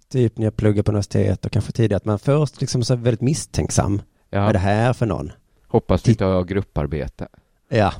typ 0.09 0.39
när 0.39 0.45
jag 0.47 0.57
pluggade 0.57 0.83
på 0.83 0.91
universitet 0.91 1.47
och 1.47 1.53
kanske 1.53 1.73
tidigare, 1.73 1.97
att 1.97 2.05
man 2.05 2.19
först 2.19 2.61
liksom 2.61 2.85
så 2.85 2.97
väldigt 2.97 3.21
misstänksam. 3.21 4.03
Vad 4.31 4.41
är 4.43 4.47
det 4.53 4.59
Ja, 4.59 4.59
här 4.59 4.93
för 4.93 5.07
någon? 5.07 5.33
hoppas 5.69 6.03
du 6.03 6.11
inte 6.11 6.25
har 6.25 6.45
grupparbete. 6.45 7.29
Ja, 7.69 7.93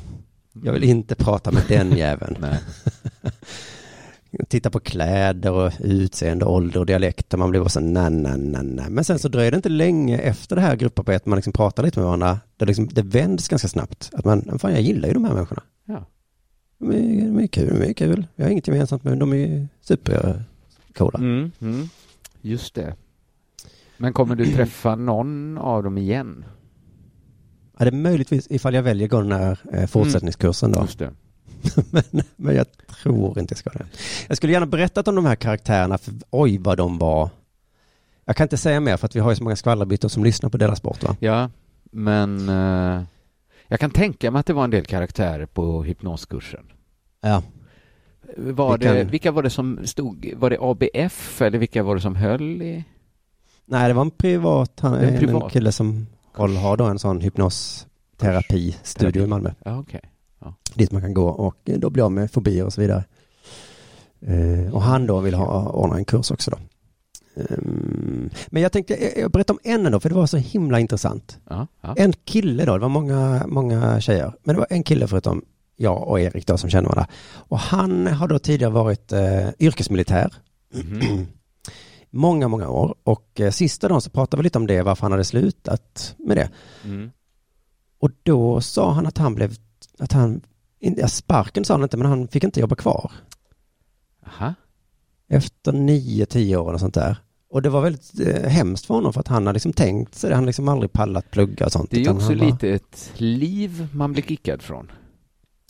jag 0.65 0.73
vill 0.73 0.85
inte 0.85 1.15
prata 1.15 1.51
med 1.53 1.63
den 1.69 1.97
jäveln. 1.97 2.47
Titta 4.49 4.71
på 4.71 4.81
kläder 4.81 5.53
och 5.53 5.73
utseende, 5.81 6.45
ålder 6.45 6.81
och 6.81 6.87
dialekt 6.87 7.33
och 7.33 7.39
man 7.39 7.51
blir 7.51 7.61
bara 7.61 7.69
så 7.69 7.81
nej, 7.81 8.11
nej, 8.11 8.39
nej, 8.39 8.63
nej. 8.63 8.91
Men 8.91 9.05
sen 9.05 9.19
så 9.19 9.29
dröjer 9.29 9.51
det 9.51 9.57
inte 9.57 9.69
länge 9.69 10.19
efter 10.19 10.57
det 10.57 10.63
här 10.63 10.77
grupparbetet 10.77 11.27
man 11.27 11.37
liksom 11.37 11.53
pratar 11.53 11.83
lite 11.83 11.99
med 11.99 12.07
varandra. 12.07 12.41
Det, 12.57 12.65
liksom, 12.65 12.89
det 12.89 13.03
vänds 13.03 13.49
ganska 13.49 13.69
snabbt. 13.69 14.11
Att 14.13 14.25
man, 14.25 14.59
fan 14.59 14.73
jag 14.73 14.81
gillar 14.81 15.09
ju 15.09 15.15
de 15.15 15.25
här 15.25 15.35
människorna. 15.35 15.63
Ja. 15.85 16.07
De 16.79 16.91
är, 16.91 17.27
de 17.27 17.39
är 17.39 17.47
kul, 17.47 17.79
de 17.81 17.89
är 17.89 17.93
kul. 17.93 18.27
Jag 18.37 18.45
har 18.45 18.51
inget 18.51 18.69
gemensamt 18.69 19.03
dem, 19.03 19.19
de 19.19 19.33
är 19.33 19.69
supercoola. 19.81 21.19
Mm, 21.19 21.51
mm. 21.61 21.89
Just 22.41 22.75
det. 22.75 22.97
Men 23.97 24.13
kommer 24.13 24.35
du 24.35 24.47
träffa 24.47 24.97
någon 24.97 25.59
av 25.59 25.83
dem 25.83 25.99
igen? 25.99 26.45
Ja, 27.79 27.85
det 27.85 27.91
är 27.91 27.93
möjligtvis 27.93 28.47
ifall 28.51 28.75
jag 28.75 28.83
väljer 28.83 29.07
att 29.07 29.11
gå 29.11 29.21
den 29.21 29.33
här 29.33 29.59
eh, 29.73 29.87
fortsättningskursen 29.87 30.73
då. 30.73 30.81
Just 30.81 30.99
det. 30.99 31.11
men, 31.91 32.23
men 32.37 32.55
jag 32.57 32.67
tror 33.03 33.39
inte 33.39 33.53
jag 33.53 33.59
ska 33.59 33.71
det. 33.71 33.87
Jag 34.29 34.37
skulle 34.37 34.53
gärna 34.53 34.67
berättat 34.67 35.09
om 35.09 35.15
de 35.15 35.27
här 35.27 35.37
karaktärerna, 35.37 35.99
för 35.99 36.15
oj 36.31 36.59
vad 36.59 36.77
de 36.79 36.99
var. 36.99 37.31
Jag 38.25 38.37
kan 38.37 38.45
inte 38.45 38.57
säga 38.57 38.81
mer 38.81 38.97
för 38.97 39.07
att 39.07 39.17
vi 39.17 39.21
har 39.21 39.31
ju 39.31 39.37
så 39.37 39.43
många 39.45 39.57
skvallerbyttor 39.57 40.09
som 40.09 40.25
lyssnar 40.25 40.51
på 40.51 40.57
Dela 40.57 40.77
Sport 40.77 41.03
va? 41.03 41.17
Ja, 41.21 41.51
men 41.91 42.49
eh, 42.49 43.03
jag 43.69 43.81
kan 43.81 43.91
tänka 43.91 44.31
mig 44.31 44.41
att 44.41 44.47
det 44.47 44.53
var 44.53 44.65
en 44.65 44.71
del 44.71 44.85
karaktärer 44.85 45.47
på 45.47 45.83
hypnoskursen. 45.83 46.65
Ja. 47.21 47.43
Var 48.37 48.79
Vi 48.79 48.85
det, 48.87 48.99
kan- 49.03 49.11
Vilka 49.11 49.31
var 49.33 49.43
det 49.43 49.51
som 49.51 49.87
stod, 49.87 50.33
var 50.37 50.51
det 50.51 50.59
ABF 50.61 51.43
eller 51.43 51.59
vilka 51.59 51.83
var 51.83 51.95
det 51.95 52.01
som 52.01 52.17
höll 52.17 52.63
i? 52.63 52.85
Nej, 53.65 53.89
det 53.89 53.95
var 53.95 54.03
en 54.03 54.11
privat, 54.11 54.81
han, 54.81 54.95
en 54.95 55.09
en, 55.09 55.19
privat. 55.19 55.53
kille 55.53 55.73
som 55.73 56.07
har 56.37 56.77
då 56.77 56.85
en 56.85 56.99
sån 56.99 57.21
hypnosterapistudio 57.21 59.13
Terapi. 59.13 59.21
i 59.25 59.27
Malmö. 59.27 59.51
Ja, 59.65 59.85
okej. 60.43 60.55
Dit 60.75 60.93
man 60.93 61.03
kan 61.03 61.15
gå 61.15 61.29
och 61.29 61.57
då 61.65 61.91
bli 61.91 62.03
av 62.03 62.13
med 62.13 62.31
fobier 62.31 62.65
och 62.65 62.73
så 62.73 62.81
vidare. 62.81 63.05
Eh, 64.21 64.75
och 64.75 64.83
han 64.83 65.07
då 65.07 65.21
vill 65.21 65.35
ha, 65.35 65.69
ordna 65.71 65.97
en 65.97 66.05
kurs 66.05 66.31
också 66.31 66.51
då. 66.51 66.57
Ehm, 67.43 68.31
men 68.49 68.63
jag 68.63 68.73
tänkte, 68.73 69.05
jag- 69.05 69.19
jag 69.19 69.31
berättar 69.31 69.55
om 69.55 69.61
en 69.63 69.87
ändå, 69.87 70.01
för 70.01 70.09
det 70.09 70.15
var 70.15 70.27
så 70.27 70.37
himla 70.37 70.81
intressant. 70.81 71.39
Ja, 71.51 71.67
ja. 71.81 71.95
En 71.99 72.13
kille 72.13 72.65
då, 72.65 72.73
det 72.75 72.81
var 72.81 72.89
många, 72.89 73.45
många 73.47 74.01
tjejer, 74.01 74.33
men 74.45 74.55
det 74.55 74.59
var 74.59 74.67
en 74.71 74.83
kille 74.83 75.07
förutom 75.07 75.45
jag 75.77 76.09
och 76.09 76.21
Erik 76.21 76.47
då 76.47 76.59
som 76.59 76.71
känner 76.71 76.89
varandra. 76.89 77.07
Och 77.35 77.59
han 77.59 78.07
har 78.07 78.29
då 78.29 78.39
tidigare 78.39 78.73
varit 78.73 79.13
eh, 79.13 79.49
yrkesmilitär. 79.59 80.35
Mhm. 80.75 81.27
många, 82.11 82.49
många 82.49 82.69
år. 82.69 82.95
Och 83.05 83.41
eh, 83.41 83.51
sista 83.51 83.89
dagen 83.89 84.01
så 84.01 84.11
pratade 84.11 84.41
vi 84.41 84.45
lite 84.45 84.59
om 84.59 84.67
det, 84.67 84.83
varför 84.83 85.03
han 85.03 85.13
hade 85.13 85.25
slutat 85.25 86.15
med 86.19 86.37
det. 86.37 86.51
Mm. 86.85 87.11
Och 87.99 88.11
då 88.23 88.61
sa 88.61 88.93
han 88.93 89.07
att 89.07 89.19
han 89.19 89.35
blev, 89.35 89.55
att 90.03 90.13
han, 90.13 90.41
ja, 90.79 91.09
sparken 91.09 91.65
sa 91.65 91.75
han 91.75 91.83
inte, 91.83 91.97
men 91.97 92.07
han 92.07 92.29
fick 92.29 92.45
inte 92.45 92.61
jobba 92.61 92.75
kvar. 92.77 93.13
Aha. 94.27 94.55
Efter 95.29 95.73
nio, 95.73 96.27
tio 96.27 96.57
år 96.57 96.73
och 96.73 96.81
sånt 96.81 96.95
där. 96.95 97.17
Och 97.49 97.63
det 97.63 97.71
var 97.71 97.81
väldigt 97.81 98.21
eh, 98.21 98.49
hemskt 98.51 98.87
för 98.87 98.95
honom 98.95 99.13
för 99.13 99.21
att 99.21 99.29
han 99.29 99.47
har 99.47 99.53
liksom 99.53 99.73
tänkt 99.73 100.15
sig 100.15 100.31
det. 100.31 100.35
Han 100.37 100.43
har 100.45 100.47
liksom 100.47 100.69
aldrig 100.69 100.93
pallat 100.93 101.31
plugga 101.31 101.67
och 101.67 101.73
sånt. 101.73 101.91
Det 101.91 101.97
är 101.97 102.05
ju 102.05 102.11
också 102.11 102.35
bara- 102.37 102.47
lite 102.47 102.69
ett 102.71 103.13
liv 103.17 103.89
man 103.95 104.13
blir 104.13 104.23
kickad 104.23 104.63
från. 104.63 104.91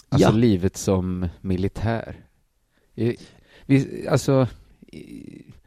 Alltså 0.09 0.29
Ja. 0.29 0.33
livet 0.37 0.77
som 0.77 1.29
militär. 1.41 2.17
Vi, 3.67 4.07
alltså, 4.11 4.49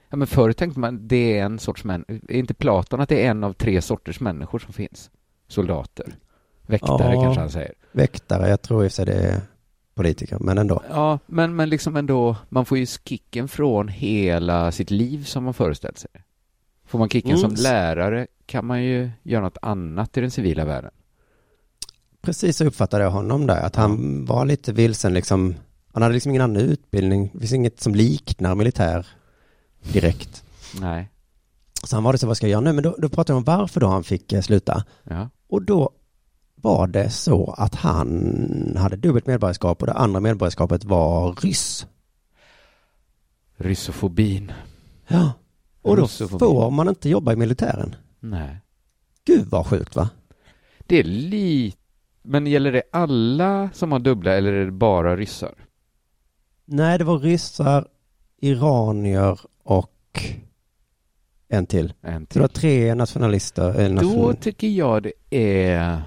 ja 0.09 0.17
men 0.17 0.27
förut 0.27 0.57
tänkte 0.57 0.79
man 0.79 1.07
det 1.07 1.39
är 1.39 1.45
en 1.45 1.59
sorts 1.59 1.83
män, 1.83 2.05
är 2.07 2.31
inte 2.37 2.53
Platon 2.53 3.01
att 3.01 3.09
det 3.09 3.25
är 3.25 3.31
en 3.31 3.43
av 3.43 3.53
tre 3.53 3.81
sorters 3.81 4.19
människor 4.19 4.59
som 4.59 4.73
finns? 4.73 5.09
Soldater. 5.47 6.15
Väktare 6.65 7.13
Ja. 7.13 7.21
kanske 7.23 7.39
han 7.41 7.49
säger. 7.49 7.73
Väktare, 7.91 8.49
jag 8.49 8.61
tror 8.61 8.85
i 8.85 8.89
sig 8.89 9.05
det 9.05 9.13
är 9.13 9.41
politiker, 9.95 10.37
men 10.39 10.57
ändå. 10.57 10.83
Ja, 10.89 11.19
men, 11.25 11.55
men 11.55 11.69
liksom 11.69 11.95
ändå, 11.95 12.35
man 12.49 12.65
får 12.65 12.77
ju 12.77 12.85
kicken 12.85 13.47
från 13.47 13.87
hela 13.87 14.71
sitt 14.71 14.91
liv 14.91 15.23
som 15.23 15.43
man 15.43 15.53
föreställt 15.53 15.97
sig. 15.97 16.09
Får 16.87 16.99
man 16.99 17.09
kicken 17.09 17.31
Mm. 17.37 17.41
som 17.41 17.63
lärare 17.63 18.27
kan 18.45 18.65
man 18.65 18.83
ju 18.83 19.09
göra 19.23 19.43
något 19.43 19.57
annat 19.61 20.17
i 20.17 20.21
den 20.21 20.31
civila 20.31 20.65
världen. 20.65 20.91
Precis 22.21 22.57
så 22.57 22.65
uppfattade 22.65 23.03
jag 23.03 23.11
honom 23.11 23.47
där, 23.47 23.61
att 23.61 23.75
han 23.75 24.25
var 24.25 24.45
lite 24.45 24.73
vilsen 24.73 25.13
liksom. 25.13 25.55
Han 25.93 26.01
hade 26.01 26.13
liksom 26.13 26.29
ingen 26.29 26.41
annan 26.41 26.57
utbildning, 26.61 27.29
det 27.33 27.39
finns 27.39 27.53
inget 27.53 27.79
som 27.81 27.95
liknar 27.95 28.55
militär 28.55 29.07
direkt. 29.93 30.43
Nej. 30.81 31.09
Så 31.83 31.95
han 31.95 32.03
var 32.03 32.11
det 32.11 32.17
så, 32.17 32.27
vad 32.27 32.37
ska 32.37 32.45
jag 32.45 32.51
göra 32.51 32.61
nu? 32.61 32.73
Men 32.73 32.83
då, 32.83 32.95
då 32.97 33.09
pratade 33.09 33.33
jag 33.33 33.37
om 33.37 33.43
varför 33.59 33.79
då 33.79 33.87
han 33.87 34.03
fick 34.03 34.33
eh, 34.33 34.41
sluta. 34.41 34.83
Ja. 35.03 35.29
Och 35.49 35.61
då 35.61 35.89
var 36.65 36.87
det 36.87 37.09
så 37.09 37.55
att 37.57 37.75
han 37.75 38.75
hade 38.77 38.95
dubbelt 38.95 39.27
medborgarskap 39.27 39.81
och 39.81 39.87
det 39.87 39.93
andra 39.93 40.19
medborgarskapet 40.19 40.83
var 40.83 41.33
ryss. 41.33 41.87
Ryssofobin. 43.57 44.51
Ja. 45.07 45.33
Och 45.81 45.97
då 45.97 46.07
får 46.07 46.71
man 46.71 46.89
inte 46.89 47.09
jobba 47.09 47.33
i 47.33 47.35
militären. 47.35 47.95
Nej. 48.19 48.61
Gud 49.25 49.47
vad 49.47 49.65
sjukt 49.65 49.95
va? 49.95 50.09
Det 50.79 50.99
är 50.99 51.03
lite... 51.03 51.77
Men 52.21 52.47
gäller 52.47 52.71
det 52.71 52.83
alla 52.91 53.69
som 53.73 53.91
har 53.91 53.99
dubbla 53.99 54.33
eller 54.33 54.53
är 54.53 54.65
det 54.65 54.71
bara 54.71 55.15
ryssar? 55.15 55.53
Nej, 56.65 56.97
det 56.97 57.03
var 57.03 57.19
ryssar, 57.19 57.87
iranier 58.41 59.39
och 59.63 60.23
en 61.47 61.65
till. 61.65 61.93
En 62.01 62.13
Så 62.13 62.19
det 62.19 62.25
till. 62.25 62.41
var 62.41 62.47
tre 62.47 62.95
nationalister. 62.95 64.01
Då 64.01 64.33
tycker 64.33 64.67
jag 64.67 65.03
det 65.03 65.13
är... 65.29 66.01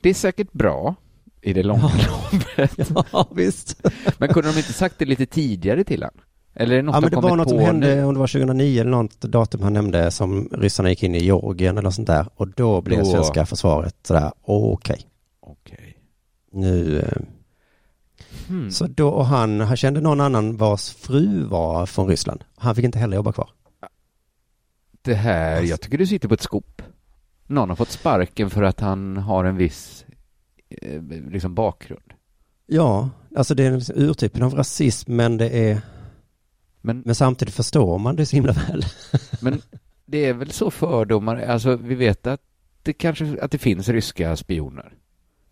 Det 0.00 0.10
är 0.10 0.14
säkert 0.14 0.52
bra 0.52 0.94
i 1.42 1.52
det 1.52 1.62
långa 1.62 1.82
loppet. 2.08 2.90
Ja, 3.12 3.28
visst. 3.34 3.82
Men 4.18 4.28
kunde 4.28 4.52
de 4.52 4.58
inte 4.58 4.72
sagt 4.72 4.94
det 4.98 5.04
lite 5.04 5.26
tidigare 5.26 5.84
till 5.84 6.02
han? 6.02 6.12
Eller 6.54 6.72
är 6.72 6.76
det 6.76 6.82
något 6.82 6.94
Ja, 6.94 7.00
men 7.00 7.10
det 7.10 7.16
de 7.16 7.22
var 7.22 7.36
något 7.36 7.48
som 7.48 7.58
hände, 7.58 7.94
nu? 7.94 8.04
om 8.04 8.14
det 8.14 8.20
var 8.20 8.26
2009 8.26 8.80
eller 8.80 8.90
något 8.90 9.20
datum 9.20 9.62
han 9.62 9.72
nämnde, 9.72 10.10
som 10.10 10.48
ryssarna 10.52 10.90
gick 10.90 11.02
in 11.02 11.14
i 11.14 11.24
Georgien 11.24 11.74
eller 11.78 11.82
något 11.82 11.94
sånt 11.94 12.06
där. 12.06 12.26
Och 12.34 12.48
då 12.48 12.80
blev 12.80 12.98
Då- 12.98 13.04
svenska 13.04 13.46
försvaret 13.46 13.96
sådär, 14.02 14.32
okej, 14.42 15.00
Okej. 15.40 15.98
nu... 16.52 16.98
Eh, 17.00 17.22
Hmm. 18.48 18.70
Så 18.70 18.86
då, 18.86 19.08
och 19.08 19.26
han, 19.26 19.60
han 19.60 19.76
kände 19.76 20.00
någon 20.00 20.20
annan 20.20 20.56
vars 20.56 20.90
fru 20.90 21.44
var 21.44 21.86
från 21.86 22.08
Ryssland. 22.08 22.44
Han 22.56 22.74
fick 22.74 22.84
inte 22.84 22.98
heller 22.98 23.16
jobba 23.16 23.32
kvar. 23.32 23.50
Det 25.02 25.14
här, 25.14 25.62
jag 25.62 25.80
tycker 25.80 25.98
du 25.98 26.06
sitter 26.06 26.28
på 26.28 26.34
ett 26.34 26.42
skop. 26.42 26.82
Någon 27.48 27.68
har 27.68 27.76
fått 27.76 27.90
sparken 27.90 28.50
för 28.50 28.62
att 28.62 28.80
han 28.80 29.16
har 29.16 29.44
en 29.44 29.56
viss 29.56 30.04
eh, 30.68 31.02
liksom 31.02 31.54
bakgrund. 31.54 32.12
Ja, 32.66 33.10
alltså 33.36 33.54
det 33.54 33.64
är 33.64 33.98
urtypen 34.00 34.42
av 34.42 34.54
rasism, 34.54 35.16
men 35.16 35.36
det 35.36 35.48
är... 35.70 35.80
Men, 36.80 37.02
Men 37.06 37.14
samtidigt 37.14 37.54
förstår 37.54 37.98
man 37.98 38.16
det 38.16 38.26
så 38.26 38.36
himla 38.36 38.52
väl. 38.52 38.82
men 39.40 39.62
det 40.06 40.18
är 40.24 40.34
väl 40.34 40.50
så 40.50 40.70
fördomar, 40.70 41.36
alltså 41.36 41.76
vi 41.76 41.94
vet 41.94 42.26
att 42.26 42.40
det 42.82 42.92
kanske 42.92 43.38
att 43.42 43.50
det 43.50 43.58
finns 43.58 43.88
ryska 43.88 44.36
spioner. 44.36 44.92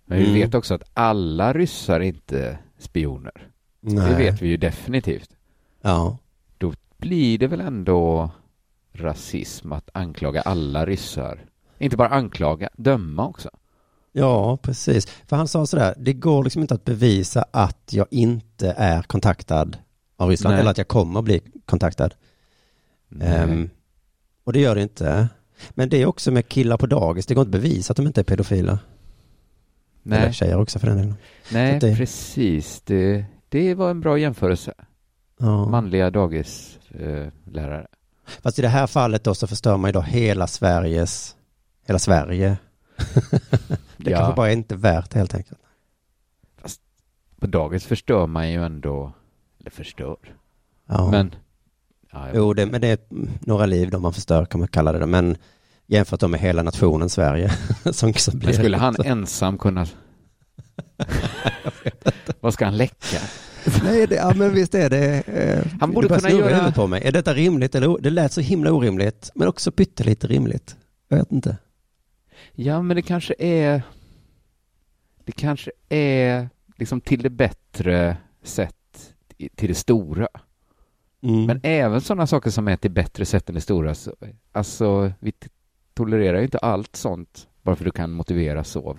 Men 0.04 0.18
vi 0.18 0.24
Mm. 0.24 0.35
vet 0.40 0.54
också 0.54 0.74
att 0.74 0.90
alla 0.94 1.52
ryssar 1.52 1.94
är 2.00 2.04
inte 2.04 2.59
spioner. 2.78 3.48
Det 3.80 4.14
vet 4.16 4.42
vi 4.42 4.48
ju 4.48 4.56
definitivt. 4.56 5.30
Ja. 5.82 6.18
Då 6.59 6.72
blir 6.96 7.38
det 7.38 7.46
väl 7.46 7.61
ändå 7.61 8.30
rasism 8.92 9.72
att 9.72 9.90
anklaga 9.92 10.40
alla 10.42 10.87
ryssar. 10.87 11.44
Inte 11.78 11.96
bara 11.96 12.08
anklaga, 12.08 12.68
döma 12.76 13.26
också. 13.26 13.50
Ja, 14.12 14.56
precis. 14.56 15.06
För 15.06 15.36
han 15.36 15.48
sa 15.48 15.66
sådär, 15.66 15.94
det 15.98 16.12
går 16.12 16.44
liksom 16.44 16.62
inte 16.62 16.74
att 16.74 16.84
bevisa 16.84 17.44
att 17.50 17.92
jag 17.92 18.06
inte 18.10 18.74
är 18.76 19.02
kontaktad 19.02 19.76
av 20.16 20.28
Ryssland, 20.28 20.52
Nej. 20.54 20.60
eller 20.60 20.70
att 20.70 20.78
jag 20.78 20.88
kommer 20.88 21.18
att 21.18 21.24
bli 21.24 21.40
kontaktad. 21.66 22.14
Ehm, 23.20 23.70
och 24.44 24.52
det 24.52 24.60
gör 24.60 24.74
det 24.74 24.82
inte. 24.82 25.28
Men 25.70 25.88
det 25.88 26.02
är 26.02 26.06
också 26.06 26.30
med 26.30 26.48
killar 26.48 26.76
på 26.76 26.86
dagis, 26.86 27.26
det 27.26 27.34
går 27.34 27.46
inte 27.46 27.56
att 27.58 27.62
bevisa 27.62 27.90
att 27.92 27.96
de 27.96 28.06
inte 28.06 28.20
är 28.20 28.24
pedofiler. 28.24 28.78
Eller 30.06 30.20
Nej, 30.20 30.32
tjejer 30.32 30.60
också 30.60 30.78
för 30.78 30.86
den 30.86 30.96
delen. 30.96 31.14
nej 31.52 31.78
det- 31.80 31.96
precis. 31.96 32.82
Det, 32.84 33.24
det 33.48 33.74
var 33.74 33.90
en 33.90 34.00
bra 34.00 34.18
jämförelse. 34.18 34.74
Ja. 35.38 35.68
Manliga 35.68 36.10
dagislärare. 36.10 37.24
Eh, 37.26 37.52
lärare. 37.52 37.86
Fast 38.42 38.58
i 38.58 38.62
det 38.62 38.68
här 38.68 38.86
fallet 38.86 39.24
då 39.24 39.34
så 39.34 39.46
förstör 39.46 39.76
man 39.76 39.88
ju 39.88 39.92
då 39.92 40.00
hela 40.00 40.46
Sveriges, 40.46 41.36
hela 41.87 41.99
Sverige. 41.99 42.57
det 43.96 44.11
Ja. 44.11 44.18
kanske 44.18 44.37
bara 44.37 44.49
är 44.49 44.53
inte 44.53 44.77
värt 44.77 45.14
helt 45.14 45.35
enkelt. 45.35 45.59
På 47.40 47.46
dagis 47.46 47.85
förstör 47.85 48.27
man 48.27 48.51
ju 48.51 48.64
ändå, 48.64 49.12
eller 49.61 49.70
förstör, 49.70 50.16
Ja. 50.88 51.11
men 51.11 51.35
ja, 52.12 52.27
Jo, 52.35 52.55
det, 52.55 52.66
men 52.66 52.81
det 52.81 52.88
är 52.88 52.99
några 53.40 53.66
liv 53.66 53.90
då 53.90 53.99
man 53.99 54.12
förstör 54.12 54.44
kan 54.44 54.59
man 54.61 54.68
kalla 54.68 54.92
det. 54.92 55.07
Men 55.07 55.37
jämfört 55.87 56.31
med 56.31 56.40
hela 56.40 56.62
nationen 56.62 57.09
Sverige. 57.09 57.51
som, 57.92 58.14
som 58.14 58.38
blir 58.38 58.49
men 58.49 58.55
skulle 58.55 58.77
han 58.77 58.94
lite- 58.94 59.09
ensam 59.09 59.59
kunna... 59.59 59.87
Vad 62.40 62.55
ska 62.55 62.64
han 62.64 62.77
läcka? 62.77 63.18
Nej, 63.85 64.07
det, 64.07 64.14
ja 64.14 64.35
men 64.35 64.55
visst 64.55 64.75
är 64.75 64.90
det. 64.90 65.20
Eh, 65.29 65.66
Han 65.81 65.92
borde 65.92 66.09
kunna 66.09 66.31
göra- 66.31 66.72
på 66.72 66.87
mig. 66.87 67.03
Är 67.05 67.12
detta 67.12 67.35
rimligt 67.35 67.75
eller 67.75 67.99
Det 68.01 68.11
lät 68.11 68.33
så 68.33 68.40
himla 68.40 68.72
orimligt. 68.72 69.31
Men 69.35 69.49
också 69.49 69.70
pyttelite 69.72 70.27
rimligt. 70.27 70.77
Jag 71.09 71.16
vet 71.18 71.33
inte. 71.33 71.57
Ja, 72.58 72.82
men 72.82 72.96
det 72.96 73.02
kanske 73.02 73.34
är... 73.38 73.82
Det 75.24 75.32
kanske 75.32 75.70
är 75.88 76.48
liksom 76.76 77.00
till 77.00 77.22
det 77.22 77.30
bättre 77.30 78.16
sätt 78.42 79.14
till 79.54 79.68
det 79.68 79.74
stora. 79.74 80.28
Mm. 81.22 81.46
Men 81.46 81.60
även 81.62 82.00
sådana 82.00 82.26
saker 82.26 82.50
som 82.50 82.68
är 82.68 82.76
till 82.76 82.90
bättre 82.90 83.24
sätt 83.24 83.48
än 83.48 83.54
det 83.54 83.60
stora. 83.60 83.94
Så, 83.94 84.14
alltså, 84.52 85.12
vi 85.18 85.32
tolererar 85.94 86.38
ju 86.38 86.44
inte 86.44 86.58
allt 86.58 86.96
sånt 86.96 87.48
bara 87.62 87.76
för 87.76 87.84
du 87.84 87.90
kan 87.90 88.12
motivera 88.12 88.64
så. 88.64 88.96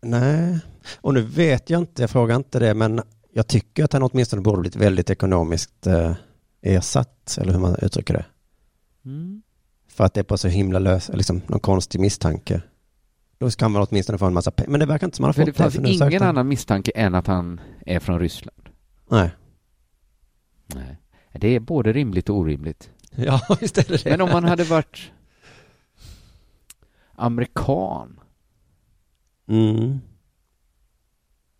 Nej, 0.00 0.60
och 1.00 1.14
nu 1.14 1.22
vet 1.22 1.70
jag 1.70 1.80
inte, 1.80 2.02
jag 2.02 2.10
frågar 2.10 2.36
inte 2.36 2.58
det, 2.58 2.74
men 2.74 3.02
jag 3.32 3.46
tycker 3.46 3.84
att 3.84 3.92
han 3.92 4.02
åtminstone 4.02 4.42
borde 4.42 4.60
blivit 4.60 4.76
väldigt 4.76 5.10
ekonomiskt 5.10 5.86
eh, 5.86 6.14
ersatt, 6.62 7.38
eller 7.40 7.52
hur 7.52 7.60
man 7.60 7.76
uttrycker 7.82 8.14
det. 8.14 8.26
För 9.98 10.04
att 10.04 10.14
det 10.14 10.20
är 10.20 10.24
på 10.24 10.38
så 10.38 10.48
himla 10.48 10.78
lös, 10.78 11.10
liksom 11.14 11.42
någon 11.46 11.60
konstig 11.60 12.00
misstanke. 12.00 12.62
Då 13.38 13.50
ska 13.50 13.68
man 13.68 13.86
åtminstone 13.90 14.18
få 14.18 14.26
en 14.26 14.34
massa 14.34 14.50
pengar. 14.50 14.70
Men 14.70 14.80
det 14.80 14.86
verkar 14.86 15.06
inte 15.06 15.16
som 15.16 15.24
han 15.24 15.28
har 15.28 15.32
fått 15.32 15.46
det 15.46 15.52
fanns 15.52 15.78
nu 15.78 15.88
sökte 15.94 16.06
ingen 16.06 16.22
han. 16.22 16.28
annan 16.28 16.48
misstanke 16.48 16.90
än 16.94 17.14
att 17.14 17.26
han 17.26 17.60
är 17.86 18.00
från 18.00 18.18
Ryssland. 18.20 18.68
Nej. 19.08 19.30
Nej. 20.66 20.96
Det 21.32 21.48
är 21.48 21.60
både 21.60 21.92
rimligt 21.92 22.28
och 22.28 22.36
orimligt. 22.36 22.90
Ja, 23.16 23.40
visst 23.60 23.78
är 23.78 23.84
det 23.88 24.04
det. 24.04 24.10
Men 24.10 24.20
om 24.20 24.30
man 24.30 24.44
hade 24.44 24.64
varit 24.64 25.10
amerikan, 27.14 28.20
Mm. 29.48 29.98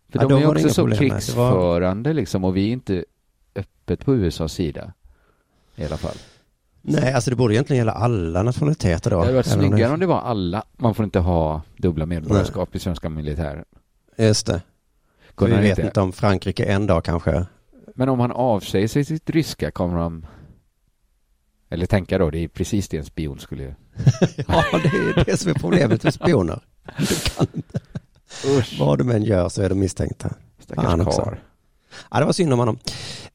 för 0.09 0.19
Ja, 0.19 0.27
de 0.27 0.33
är 0.33 0.39
det 0.41 0.47
också 0.47 0.69
så. 0.69 0.85
Det 0.85 0.89
var- 0.91 0.97
krigsförande 0.97 2.13
liksom 2.13 2.43
och 2.43 2.57
vi 2.57 2.67
är 2.67 2.71
inte 2.73 3.05
öppet 3.55 4.05
på 4.05 4.15
USAs 4.15 4.53
sida. 4.53 4.93
I 5.75 5.85
alla 5.85 5.97
fall. 5.97 6.15
Nej, 6.81 7.13
alltså 7.13 7.29
det 7.29 7.35
borde 7.35 7.53
egentligen 7.53 7.77
gälla 7.77 7.91
alla 7.91 8.43
nationaliteter 8.43 9.09
då. 9.09 9.15
Det 9.17 9.21
hade 9.25 9.33
varit 9.35 9.45
snyggare 9.45 9.93
om 9.93 9.99
det 9.99 10.05
var 10.05 10.21
alla. 10.21 10.63
Man 10.77 10.95
får 10.95 11.05
inte 11.05 11.19
ha 11.19 11.61
dubbla 11.77 12.05
medborgarskap 12.05 12.69
Nej. 12.71 12.77
i 12.77 12.79
svenska 12.79 13.09
militären. 13.09 13.65
Just 14.17 14.45
det. 14.47 14.61
Vi 15.41 15.51
han 15.51 15.61
vet 15.61 15.69
inte. 15.69 15.81
inte 15.81 16.01
om 16.01 16.11
Frankrike 16.11 16.65
en 16.65 16.87
dag 16.87 17.03
kanske. 17.03 17.45
Men 17.95 18.09
om 18.09 18.19
han 18.19 18.31
avsäger 18.31 18.87
sig 18.87 19.05
sitt 19.05 19.29
ryska 19.29 19.71
kommer 19.71 19.97
de... 19.97 20.25
Eller 21.69 21.85
tänka 21.85 22.17
då, 22.17 22.29
det 22.29 22.39
är 22.39 22.47
precis 22.47 22.89
det 22.89 22.97
en 22.97 23.05
spion 23.05 23.39
skulle. 23.39 23.63
Ja, 24.47 24.63
det 24.71 24.87
är 25.19 25.25
det 25.25 25.37
som 25.37 25.49
är 25.51 25.53
problemet 25.55 26.03
med 26.03 26.13
spioner. 26.13 26.59
Du 26.97 27.05
kan 27.35 27.47
inte. 27.53 27.79
Usch, 28.47 28.77
Vad 28.79 28.97
de 28.97 29.09
än 29.09 29.23
gör 29.23 29.49
så 29.49 29.61
är 29.61 29.69
de 29.69 29.79
misstänkta. 29.79 30.29
stackars 30.59 31.15
karl. 31.15 31.35
Ja, 32.11 32.19
det 32.19 32.25
var 32.25 32.33
synd 32.33 32.53
om 32.53 32.59
honom. 32.59 32.79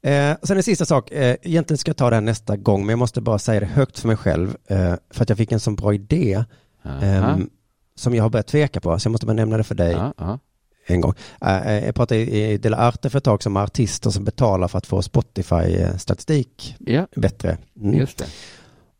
Eh, 0.02 0.36
sen 0.42 0.56
en 0.56 0.62
sista 0.62 0.84
sak, 0.84 1.10
eh, 1.10 1.36
egentligen 1.42 1.78
ska 1.78 1.88
jag 1.88 1.96
ta 1.96 2.10
det 2.10 2.16
här 2.16 2.20
nästa 2.20 2.56
gång, 2.56 2.80
men 2.80 2.88
jag 2.88 2.98
måste 2.98 3.20
bara 3.20 3.38
säga 3.38 3.60
det 3.60 3.66
högt 3.66 3.98
för 3.98 4.08
mig 4.08 4.16
själv, 4.16 4.56
eh, 4.66 4.94
för 5.10 5.22
att 5.22 5.28
jag 5.28 5.38
fick 5.38 5.52
en 5.52 5.60
sån 5.60 5.76
bra 5.76 5.94
idé 5.94 6.44
Aha. 6.84 7.00
ehm, 7.00 7.50
som 7.96 8.14
jag 8.14 8.22
har 8.22 8.30
börjat 8.30 8.46
tveka 8.46 8.80
på, 8.80 8.98
så 8.98 9.06
jag 9.06 9.12
måste 9.12 9.26
bara 9.26 9.32
nämna 9.32 9.56
det 9.56 9.64
för 9.64 9.74
dig 9.74 10.12
ja. 10.18 10.38
en 10.86 11.00
gång. 11.00 11.14
Eh, 11.40 11.84
jag 11.84 11.94
pratade 11.94 12.20
i 12.20 12.58
Dela 12.58 12.76
Arte 12.76 13.10
för 13.10 13.18
ett 13.18 13.24
tag 13.24 13.42
som 13.42 13.56
artister 13.56 14.10
som 14.10 14.24
betalar 14.24 14.68
för 14.68 14.78
att 14.78 14.86
få 14.86 15.02
Spotify-statistik 15.02 16.76
ja, 16.78 17.06
bättre. 17.16 17.58
Mm. 17.80 17.98
just 17.98 18.18
det. 18.18 18.26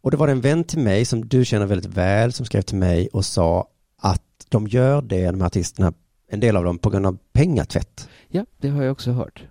Och 0.01 0.11
det 0.11 0.17
var 0.17 0.29
en 0.29 0.41
vän 0.41 0.65
till 0.65 0.79
mig 0.79 1.05
som 1.05 1.29
du 1.29 1.45
känner 1.45 1.67
väldigt 1.67 1.91
väl 1.91 2.33
som 2.33 2.47
skrev 2.47 2.63
till 2.63 2.77
mig 2.77 3.09
och 3.13 3.25
sa 3.25 3.69
att 4.01 4.23
de 4.49 4.67
gör 4.67 5.03
det, 5.03 5.31
de 5.31 5.41
här 5.41 5.47
artisterna, 5.47 5.93
en 6.29 6.41
del 6.41 6.57
av 6.57 6.65
dem 6.65 6.79
på 6.79 6.91
grund 6.91 7.07
av 7.07 7.19
pengatvätt. 7.33 8.09
Ja, 8.35 8.47
det 8.57 8.69
har 8.69 8.83
jag 8.83 8.93
också 8.93 9.13
hört. 9.13 9.45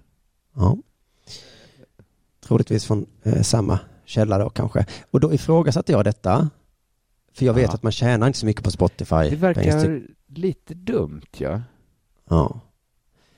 Ja. 0.56 0.78
Troligtvis 2.46 2.86
från 2.86 3.06
eh, 3.24 3.42
samma 3.42 3.80
källa 4.06 4.38
då 4.38 4.50
kanske. 4.50 4.86
Och 5.12 5.20
då 5.20 5.34
ifrågasatte 5.34 5.92
jag 5.92 6.06
detta. 6.06 6.50
För 7.34 7.46
jag 7.46 7.54
vet 7.54 7.64
Ja. 7.68 7.74
att 7.74 7.84
man 7.84 7.92
tjänar 7.92 8.28
inte 8.28 8.40
så 8.40 8.46
mycket 8.46 8.64
på 8.64 8.72
Spotify. 8.72 9.16
Det 9.30 9.36
verkar 9.36 9.62
Pengar- 9.62 10.08
lite 10.28 10.74
dumt, 10.74 11.22
ja. 11.38 11.62
Ja. 12.30 12.60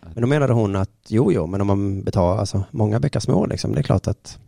Men 0.01 0.21
då 0.21 0.27
menade 0.27 0.53
hon 0.53 0.75
att 0.75 0.91
jo, 1.07 1.31
jo, 1.31 1.47
men 1.47 1.61
om 1.61 1.67
man 1.67 2.03
betalar 2.03 2.37
alltså, 2.39 2.63
många 2.71 2.99
bäckar 2.99 3.19
små 3.19 3.45
liksom, 3.45 3.73
det 3.73 3.79
är 3.79 3.83
klart 3.83 4.07
att 4.07 4.39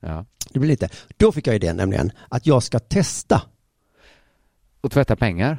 ja. 0.00 0.24
det 0.52 0.58
blir 0.58 0.68
lite. 0.70 0.88
Då 1.16 1.32
fick 1.32 1.46
jag 1.46 1.56
idén 1.56 1.76
nämligen 1.76 2.12
att 2.28 2.46
jag 2.46 2.62
ska 2.62 2.78
testa. 2.78 3.42
Och 4.80 4.92
tvätta 4.92 5.16
pengar? 5.16 5.58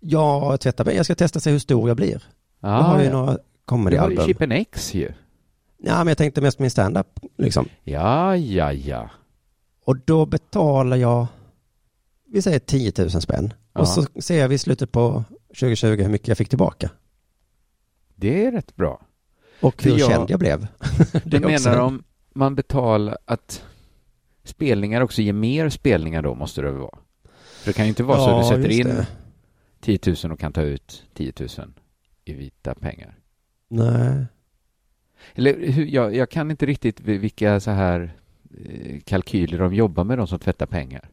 Ja, 0.00 0.56
tvätta, 0.60 0.92
jag 0.92 1.04
ska 1.04 1.14
testa 1.14 1.40
se 1.40 1.50
hur 1.50 1.58
stor 1.58 1.88
jag 1.88 1.96
blir. 1.96 2.22
Ja, 2.60 2.68
jag 2.68 2.82
har 2.82 2.98
ju 2.98 3.04
ja. 3.06 3.12
några 3.12 3.38
Du 3.90 3.98
har 3.98 4.10
ju. 4.10 4.16
Chippen 4.26 4.52
X 4.52 4.94
ju. 4.94 5.12
Ja, 5.78 5.98
men 5.98 6.06
jag 6.06 6.18
tänkte 6.18 6.40
mest 6.40 6.58
min 6.58 6.70
stand-up 6.70 7.20
liksom. 7.38 7.68
Ja, 7.84 8.36
ja, 8.36 8.72
ja. 8.72 9.10
Och 9.84 9.96
då 10.04 10.26
betalar 10.26 10.96
jag, 10.96 11.26
vi 12.28 12.42
säger 12.42 12.58
10 12.58 12.92
000 12.98 13.10
spänn. 13.10 13.52
Ja. 13.72 13.80
Och 13.80 13.88
så 13.88 14.06
ser 14.20 14.38
jag 14.38 14.48
vid 14.48 14.60
slutet 14.60 14.92
på 14.92 15.24
2020 15.48 15.86
hur 15.86 16.08
mycket 16.08 16.28
jag 16.28 16.38
fick 16.38 16.48
tillbaka. 16.48 16.90
Det 18.14 18.46
är 18.46 18.52
rätt 18.52 18.76
bra. 18.76 19.00
Och 19.60 19.82
hur 19.82 19.98
jag- 19.98 20.10
känd 20.10 20.30
jag 20.30 20.38
blev. 20.40 20.66
Du 21.24 21.40
menar 21.40 21.72
en- 21.74 21.80
om 21.80 22.04
man 22.34 22.54
betalar 22.54 23.18
att 23.24 23.64
spelningar 24.44 25.00
också 25.00 25.22
ger 25.22 25.32
mer 25.32 25.68
spelningar 25.68 26.22
då 26.22 26.34
måste 26.34 26.60
det 26.62 26.70
väl 26.70 26.80
vara? 26.80 26.98
För 27.60 27.66
det 27.66 27.72
kan 27.72 27.84
ju 27.84 27.88
inte 27.88 28.02
vara 28.02 28.18
så 28.18 28.30
att 28.30 28.42
du 28.42 28.62
sätter 28.62 28.70
in 28.80 28.86
det. 28.86 29.06
10 29.80 29.98
000 30.24 30.32
och 30.32 30.38
kan 30.40 30.52
ta 30.52 30.62
ut 30.62 31.04
10 31.14 31.32
000 31.40 31.48
i 32.24 32.32
vita 32.32 32.74
pengar. 32.74 33.18
Nej. 33.72 34.26
Eller 35.34 35.72
hur, 35.72 35.86
jag, 35.86 36.16
jag 36.16 36.30
kan 36.30 36.50
inte 36.50 36.66
riktigt 36.66 37.00
vilka 37.00 37.60
så 37.60 37.70
här 37.70 38.14
eh, 38.64 39.00
kalkyler 39.00 39.58
de 39.58 39.74
jobbar 39.74 40.04
med, 40.04 40.18
de 40.18 40.26
som 40.26 40.38
tvättar 40.38 40.66
pengar. 40.66 41.08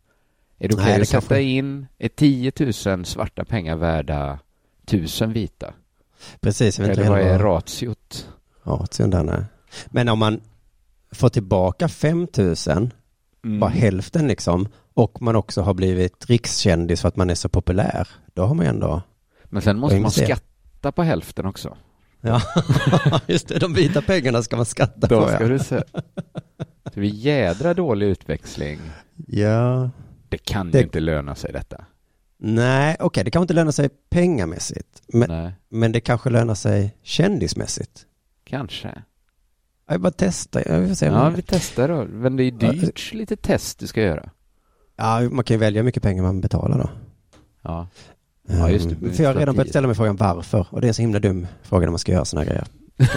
Är 0.57 0.67
det 0.67 0.75
Nej, 0.75 0.83
okej 0.85 0.95
det 0.95 1.01
att 1.01 1.23
sätta 1.23 1.39
in 1.39 1.87
är 1.97 2.09
10 2.09 2.51
000 2.85 3.05
svarta 3.05 3.45
pengar 3.45 3.75
värda 3.75 4.39
1000 4.83 5.33
vita? 5.33 5.73
Precis, 6.39 6.79
jag 6.79 6.87
vet 6.87 6.97
Eller 6.97 7.09
vad 7.09 7.19
är 7.19 7.39
ratiot? 7.39 8.29
ration 8.63 9.09
där. 9.09 9.23
nej. 9.23 9.43
Men 9.87 10.09
om 10.09 10.19
man, 10.19 10.41
får 11.11 11.29
tillbaka 11.29 11.87
5 11.87 12.27
000, 12.67 12.89
Mm. 13.43 13.59
bara 13.59 13.69
hälften 13.69 14.27
liksom, 14.27 14.67
och 14.93 15.21
man 15.21 15.35
också 15.35 15.61
har 15.61 15.73
blivit 15.73 16.25
rikskändis 16.29 17.01
för 17.01 17.07
att 17.07 17.15
man 17.15 17.29
är 17.29 17.35
så 17.35 17.49
populär, 17.49 18.07
då 18.33 18.45
har 18.45 18.55
man 18.55 18.65
ju 18.65 18.69
ändå... 18.69 19.01
Men 19.45 19.61
sen 19.61 19.79
måste 19.79 19.99
man 19.99 20.11
skatta 20.11 20.91
på 20.91 21.03
hälften 21.03 21.45
också. 21.45 21.77
Ja, 22.21 22.41
just 23.27 23.47
det, 23.47 23.59
de 23.59 23.73
vita 23.73 24.01
pengarna 24.01 24.43
ska 24.43 24.55
man 24.55 24.65
skatta 24.65 25.07
Då 25.07 25.21
på. 25.21 25.27
ska 25.27 25.41
Ja. 25.43 25.47
du 25.49 25.59
se. 25.59 25.83
Det 26.83 26.99
blir 26.99 27.09
jädra 27.09 27.73
dålig 27.73 28.05
utväxling. 28.07 28.79
ja. 29.27 29.89
Det 30.29 30.37
kan 30.37 30.71
Det- 30.71 30.77
ju 30.77 30.83
inte 30.83 30.99
löna 30.99 31.35
sig 31.35 31.51
detta. 31.53 31.85
Nej, 32.41 32.95
okej, 32.99 33.23
det 33.23 33.31
kanske 33.31 33.43
inte 33.43 33.53
lönar 33.53 33.71
sig 33.71 33.89
pengamässigt, 34.09 35.01
men, 35.07 35.29
Nej, 35.29 35.53
men 35.69 35.91
det 35.91 35.99
kanske 36.01 36.29
lönar 36.29 36.55
sig 36.55 36.95
kändismässigt. 37.03 38.05
kanske. 38.43 39.01
Jag 39.89 40.01
bara 40.01 40.13
testar, 40.17 40.63
jag 40.67 40.87
får 40.87 40.95
se. 40.95 41.05
Ja, 41.05 41.29
vi 41.29 41.41
testar 41.41 41.87
då. 41.87 42.05
Men 42.05 42.35
det 42.35 42.43
är 42.43 42.51
dyrt 42.51 43.13
lite 43.13 43.35
test 43.35 43.79
du 43.79 43.87
ska 43.87 44.01
göra. 44.01 44.29
ja, 44.95 45.21
man 45.31 45.43
kan 45.43 45.53
ju 45.55 45.59
välja 45.59 45.79
hur 45.81 45.85
mycket 45.85 46.03
pengar 46.03 46.23
man 46.23 46.41
betalar 46.41 46.77
då. 46.77 46.89
Ja. 47.61 47.87
Ja, 48.49 48.69
just 48.69 48.89
det. 48.89 48.95
Mm, 48.95 49.13
För 49.13 49.23
jag 49.23 49.29
har 49.33 49.39
redan 49.39 49.55
börjat 49.55 49.69
ställa 49.69 49.87
mig 49.87 49.95
frågan 49.95 50.15
varför, 50.15 50.67
och 50.69 50.81
det 50.81 50.87
är 50.87 50.89
en 50.89 50.93
så 50.93 51.01
himla 51.01 51.19
dum 51.19 51.47
fråga 51.63 51.85
när 51.85 51.91
man 51.91 51.99
ska 51.99 52.11
göra 52.11 52.25
sådana 52.25 52.45
grejer. 52.45 52.65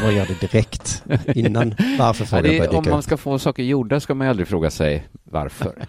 Bara 0.03 0.13
göra 0.13 0.27
det 0.27 0.41
direkt, 0.41 1.05
innan 1.35 1.75
varför 1.99 2.25
frågan 2.25 2.43
det 2.45 2.49
börjar 2.51 2.71
dyka 2.71 2.79
om 2.79 2.91
man 2.91 3.03
ska 3.03 3.17
få 3.17 3.39
saker 3.39 3.63
gjorda 3.63 4.01
ska 4.01 4.15
man 4.15 4.27
ju 4.27 4.31
aldrig 4.31 4.49
fråga 4.49 4.71
sig 4.71 5.09
varför. 5.25 5.87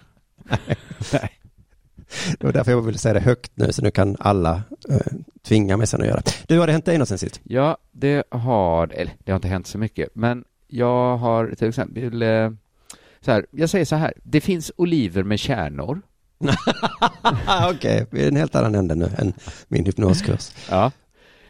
Det 2.38 2.44
var 2.46 2.52
därför 2.52 2.70
jag 2.70 2.82
ville 2.82 2.98
säga 2.98 3.14
det 3.14 3.20
högt 3.20 3.52
nu, 3.54 3.72
så 3.72 3.82
nu 3.82 3.90
kan 3.90 4.16
alla 4.20 4.62
eh, 4.90 4.96
tvinga 5.42 5.76
mig 5.76 5.86
sen 5.86 6.00
att 6.00 6.06
göra 6.06 6.20
det. 6.24 6.32
Du, 6.48 6.58
har 6.58 6.66
det 6.66 6.72
hänt 6.72 6.84
dig 6.84 6.98
något 6.98 7.08
sen 7.08 7.18
sist? 7.18 7.40
Ja, 7.44 7.78
det 7.92 8.24
har, 8.30 8.88
eller 8.88 9.12
det 9.24 9.32
har 9.32 9.36
inte 9.36 9.48
hänt 9.48 9.66
så 9.66 9.78
mycket, 9.78 10.08
men 10.14 10.44
jag 10.68 11.16
har 11.16 11.54
till 11.58 11.68
exempel, 11.68 12.22
eh, 12.22 12.50
så 13.20 13.30
här, 13.32 13.46
jag 13.50 13.70
säger 13.70 13.84
så 13.84 13.96
här, 13.96 14.12
det 14.22 14.40
finns 14.40 14.72
oliver 14.76 15.22
med 15.22 15.38
kärnor. 15.38 16.02
Okej, 17.74 18.06
vi 18.10 18.20
är 18.20 18.24
i 18.24 18.28
en 18.28 18.36
helt 18.36 18.54
annan 18.54 18.74
ände 18.74 18.94
nu 18.94 19.04
än 19.18 19.32
min 19.68 19.86
hypnoskurs. 19.86 20.50
Ja. 20.70 20.92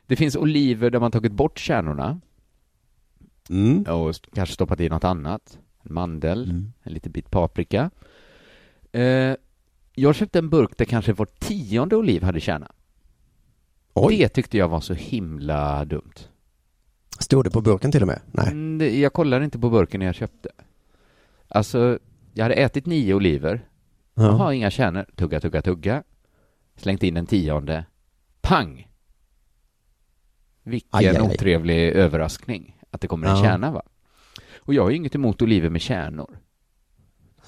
Det 0.06 0.16
finns 0.16 0.36
oliver 0.36 0.90
där 0.90 1.00
man 1.00 1.10
tagit 1.10 1.32
bort 1.32 1.58
kärnorna 1.58 2.20
Mm. 3.50 3.82
och 3.82 4.14
kanske 4.34 4.54
stoppat 4.54 4.80
i 4.80 4.88
något 4.88 5.04
annat. 5.04 5.58
En 5.82 5.94
mandel, 5.94 6.44
Mm. 6.50 6.72
en 6.82 6.92
liten 6.92 7.12
bit 7.12 7.30
paprika. 7.30 7.90
Eh, 8.92 9.34
jag 9.94 10.14
köpte 10.14 10.38
en 10.38 10.48
burk 10.50 10.70
där 10.78 10.84
kanske 10.84 11.12
var 11.12 11.26
tionde 11.38 11.96
oliv 11.96 12.22
hade 12.22 12.40
kärna. 12.40 12.70
Oj, 13.94 14.16
Det 14.18 14.28
tyckte 14.28 14.58
jag 14.58 14.68
var 14.68 14.80
så 14.80 14.94
himla 14.94 15.84
dumt. 15.84 16.12
stod 17.18 17.44
det 17.44 17.50
på 17.50 17.60
burken 17.60 17.92
till 17.92 18.02
och 18.02 18.08
med? 18.08 18.20
Nej. 18.32 18.46
Mm, 18.46 18.78
det- 18.78 18.98
Jag 19.00 19.12
kollade 19.12 19.44
inte 19.44 19.58
på 19.58 19.70
burken 19.70 19.98
när 20.00 20.06
jag 20.06 20.14
köpte. 20.14 20.48
Alltså, 21.48 21.98
jag 22.34 22.44
hade 22.44 22.54
ätit 22.54 22.86
nio 22.86 23.14
oliver. 23.14 23.68
Jaha, 24.14 24.38
Ja. 24.38 24.54
inga 24.54 24.70
kärnor. 24.70 25.06
Tugga, 25.16 25.40
tugga, 25.40 25.62
tugga. 25.62 26.02
Slängt 26.76 27.02
in 27.02 27.16
en 27.16 27.26
tionde. 27.26 27.84
Pang! 28.40 28.88
Vilken 30.62 30.88
Aj, 30.92 31.06
aj, 31.08 31.16
aj. 31.16 31.22
otrevlig 31.22 31.88
överraskning 31.92 32.80
att 32.90 33.00
det 33.00 33.08
kommer 33.08 33.26
en 33.28 33.36
Ja. 33.36 33.42
kärna, 33.42 33.70
va? 33.72 33.82
Och 34.56 34.74
jag 34.74 34.82
har 34.82 34.90
ju 34.90 34.96
inget 34.96 35.14
emot 35.14 35.42
oliver 35.42 35.70
med 35.70 35.80
kärnor. 35.80 36.38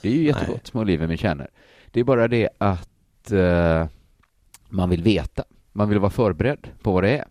Det 0.02 0.08
är 0.08 0.12
ju 0.12 0.22
jättegott 0.24 0.74
med 0.74 0.80
oliver 0.80 1.06
med 1.06 1.18
kärnor. 1.18 1.48
Det 1.90 2.00
är 2.00 2.04
bara 2.04 2.28
det 2.28 2.48
att 2.58 3.30
eh, 3.32 3.86
man 4.68 4.90
vill 4.90 5.02
veta. 5.02 5.44
Man 5.72 5.88
vill 5.88 5.98
vara 5.98 6.10
förberedd 6.10 6.68
på 6.82 6.92
vad 6.92 7.02
det 7.04 7.18
är. 7.18 7.24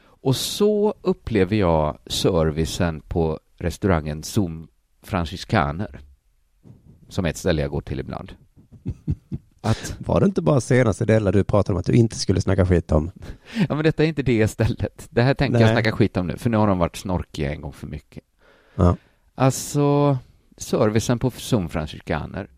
Och 0.00 0.36
så 0.36 0.94
upplever 1.02 1.56
jag 1.56 1.98
servicen 2.06 3.00
på 3.00 3.40
restaurangen 3.56 4.22
Zoom 4.22 4.68
Franciscaner. 5.02 6.00
Som 7.08 7.24
är 7.24 7.28
ett 7.30 7.36
ställe 7.36 7.62
jag 7.62 7.70
går 7.70 7.80
till 7.80 8.00
ibland. 8.00 8.32
Att, 9.60 9.96
Var 9.98 10.20
det 10.20 10.26
inte 10.26 10.42
bara 10.42 10.60
senaste 10.60 11.04
delen 11.04 11.32
du 11.32 11.44
pratade 11.44 11.74
om 11.74 11.80
att 11.80 11.86
du 11.86 11.92
inte 11.92 12.16
skulle 12.16 12.40
snacka 12.40 12.66
skit 12.66 12.92
om? 12.92 13.10
ja 13.68 13.74
men 13.74 13.84
detta 13.84 14.04
är 14.04 14.08
inte 14.08 14.22
det 14.22 14.48
stället. 14.48 15.06
Det 15.10 15.22
här 15.22 15.34
tänker 15.34 15.60
jag 15.60 15.70
snacka 15.70 15.92
skit 15.92 16.16
om 16.16 16.26
nu, 16.26 16.36
för 16.36 16.50
nu 16.50 16.56
har 16.56 16.66
de 16.66 16.78
varit 16.78 16.96
snorkiga 16.96 17.52
en 17.52 17.60
gång 17.60 17.72
för 17.72 17.86
mycket. 17.86 18.24
Ja. 18.74 18.96
Alltså, 19.34 20.18
servicen 20.56 21.18
på 21.18 21.30
Zoom 21.30 21.68
Franciscaner. 21.68 22.48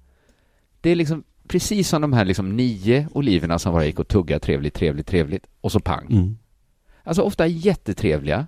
Det 0.81 0.91
är 0.91 0.95
liksom 0.95 1.25
precis 1.49 1.89
som 1.89 2.03
de 2.03 2.13
här 2.13 2.25
liksom 2.25 2.57
nio 2.57 3.09
oliverna 3.13 3.59
som 3.59 3.73
bara 3.73 3.85
gick 3.85 3.99
och 3.99 4.09
tugga 4.09 4.39
trevligt, 4.39 4.75
trevligt, 4.75 5.07
trevligt 5.07 5.47
och 5.61 5.73
så 5.73 5.81
pang. 5.81 6.07
Mm. 6.11 6.39
Alltså 7.03 7.23
ofta 7.23 7.47
jättetrevliga, 7.47 8.47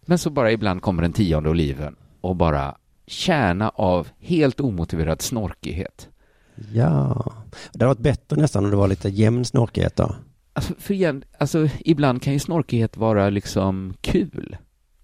men 0.00 0.18
så 0.18 0.30
bara 0.30 0.52
ibland 0.52 0.82
kommer 0.82 1.02
den 1.02 1.12
tionde 1.12 1.50
oliven 1.50 1.96
och 2.20 2.36
bara 2.36 2.76
kärna 3.06 3.68
av 3.68 4.08
helt 4.20 4.60
omotiverad 4.60 5.22
snorkighet. 5.22 6.08
Ja, 6.72 7.32
det 7.72 7.84
hade 7.84 7.86
varit 7.86 7.98
bättre 7.98 8.36
nästan 8.40 8.64
om 8.64 8.70
det 8.70 8.76
var 8.76 8.88
lite 8.88 9.08
jämn 9.08 9.44
snorkighet 9.44 9.96
då. 9.96 10.14
Alltså, 10.52 10.74
för 10.78 10.94
igen, 10.94 11.24
alltså 11.38 11.68
ibland 11.80 12.22
kan 12.22 12.32
ju 12.32 12.38
snorkighet 12.38 12.96
vara 12.96 13.30
liksom 13.30 13.94
kul 14.00 14.56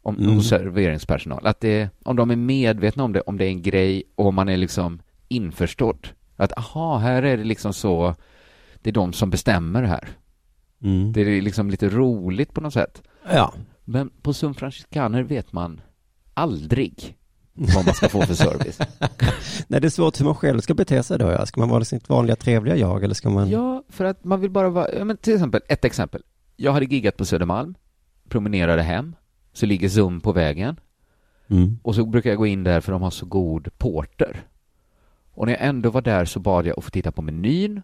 om, 0.03 0.17
Mm. 0.19 0.35
hos 0.35 0.49
serveringspersonal. 0.49 1.47
Att 1.47 1.61
det, 1.61 1.91
om 2.05 2.17
de 2.17 2.31
är 2.31 2.37
medvetna 2.37 3.05
om 3.05 3.13
det, 3.13 3.21
om 3.21 3.39
det 3.39 3.45
är 3.45 3.49
en 3.49 3.63
grej 3.63 4.03
och 4.15 4.27
om 4.27 4.35
man 4.35 4.49
är 4.49 4.57
liksom 4.57 5.03
införstådd. 5.29 6.09
Att 6.37 6.59
aha, 6.59 6.99
här 6.99 7.23
är 7.23 7.37
det 7.37 7.45
liksom 7.45 7.73
så, 7.73 8.15
det 8.83 8.91
är 8.91 8.95
de 8.95 9.13
som 9.13 9.31
bestämmer 9.31 9.83
här. 9.83 10.09
Mm. 10.83 11.13
Det 11.13 11.21
är 11.21 11.43
liksom 11.43 11.71
lite 11.71 11.89
roligt 11.89 12.55
på 12.55 12.61
något 12.61 12.73
sätt. 12.73 13.03
Ja. 13.33 13.53
Men 13.85 14.11
på 14.23 14.33
Franciscaner 14.35 15.23
vet 15.23 15.53
man 15.53 15.81
aldrig 16.35 17.17
vad 17.55 17.85
man 17.85 17.95
ska 17.95 18.09
få 18.09 18.23
för 18.23 18.35
service. 18.35 18.79
Nej, 19.69 19.81
det 19.81 19.89
är 19.89 19.91
svårt 19.91 20.21
hur 20.21 20.25
man 20.25 20.35
själv 20.35 20.61
ska 20.61 20.75
bete 20.75 21.03
sig 21.03 21.19
då. 21.19 21.31
Ja. 21.31 21.47
Ska 21.47 21.61
man 21.61 21.69
vara 21.69 21.85
sitt 21.85 22.09
vanliga 22.09 22.37
trevliga 22.37 22.77
jag 22.77 23.05
eller 23.05 23.15
ska 23.15 23.31
man? 23.31 23.49
Ja, 23.51 23.85
för 23.89 24.05
att 24.05 24.25
man 24.25 24.41
vill 24.41 24.51
bara 24.51 24.69
vara, 24.69 24.95
ja, 24.99 25.05
men 25.05 25.17
till 25.17 25.35
exempel, 25.35 25.61
ett 25.69 25.85
exempel. 25.85 26.23
Jag 26.57 26.73
hade 26.73 26.87
giggat 26.87 27.17
på 27.17 27.25
Södermalm, 27.25 27.75
promenerade 28.29 28.83
hem, 28.83 29.17
så 29.53 29.67
ligger 29.67 29.89
Zoom 29.89 30.21
på 30.21 30.33
vägen 30.33 30.77
Mm. 31.49 31.79
och 31.83 31.95
så 31.95 32.07
brukar 32.07 32.31
jag 32.31 32.39
gå 32.39 32.47
in 32.47 32.65
där 32.65 32.81
för 32.81 32.93
de 32.93 33.03
har 33.03 33.11
så 33.11 33.27
god 33.27 33.79
porter. 33.79 34.45
Och 35.31 35.47
när 35.47 35.53
jag 35.53 35.63
ändå 35.63 35.91
var 35.91 36.01
där 36.03 36.25
så 36.25 36.41
bad 36.41 36.67
jag 36.67 36.79
att 36.79 36.85
få 36.85 36.91
titta 36.91 37.13
på 37.13 37.23
menyn 37.23 37.83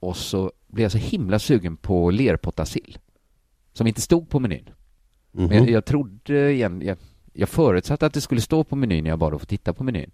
och 0.00 0.16
så 0.16 0.52
blev 0.66 0.82
jag 0.84 0.92
så 0.92 0.98
himla 0.98 1.38
sugen 1.38 1.76
på 1.76 2.10
lerpottasill 2.10 2.98
som 3.72 3.86
inte 3.86 4.00
stod 4.00 4.28
på 4.28 4.40
menyn. 4.40 4.68
Mhm. 5.32 5.46
Men 5.48 5.56
jag, 5.58 5.70
jag 5.70 5.84
trodde 5.84 6.52
igen, 6.52 6.82
jag, 6.84 6.98
jag 7.36 7.48
förutsatte 7.48 8.06
att 8.06 8.14
det 8.14 8.20
skulle 8.20 8.40
stå 8.40 8.64
på 8.64 8.76
menyn 8.76 9.04
när 9.04 9.10
jag 9.10 9.18
bad 9.18 9.34
att 9.34 9.40
få 9.40 9.46
titta 9.46 9.72
på 9.72 9.84
menyn. 9.84 10.10